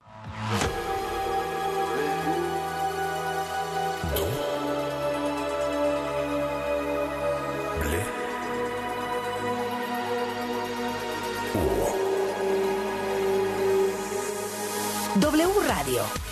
W 15.17 15.49
Radio 15.69 16.32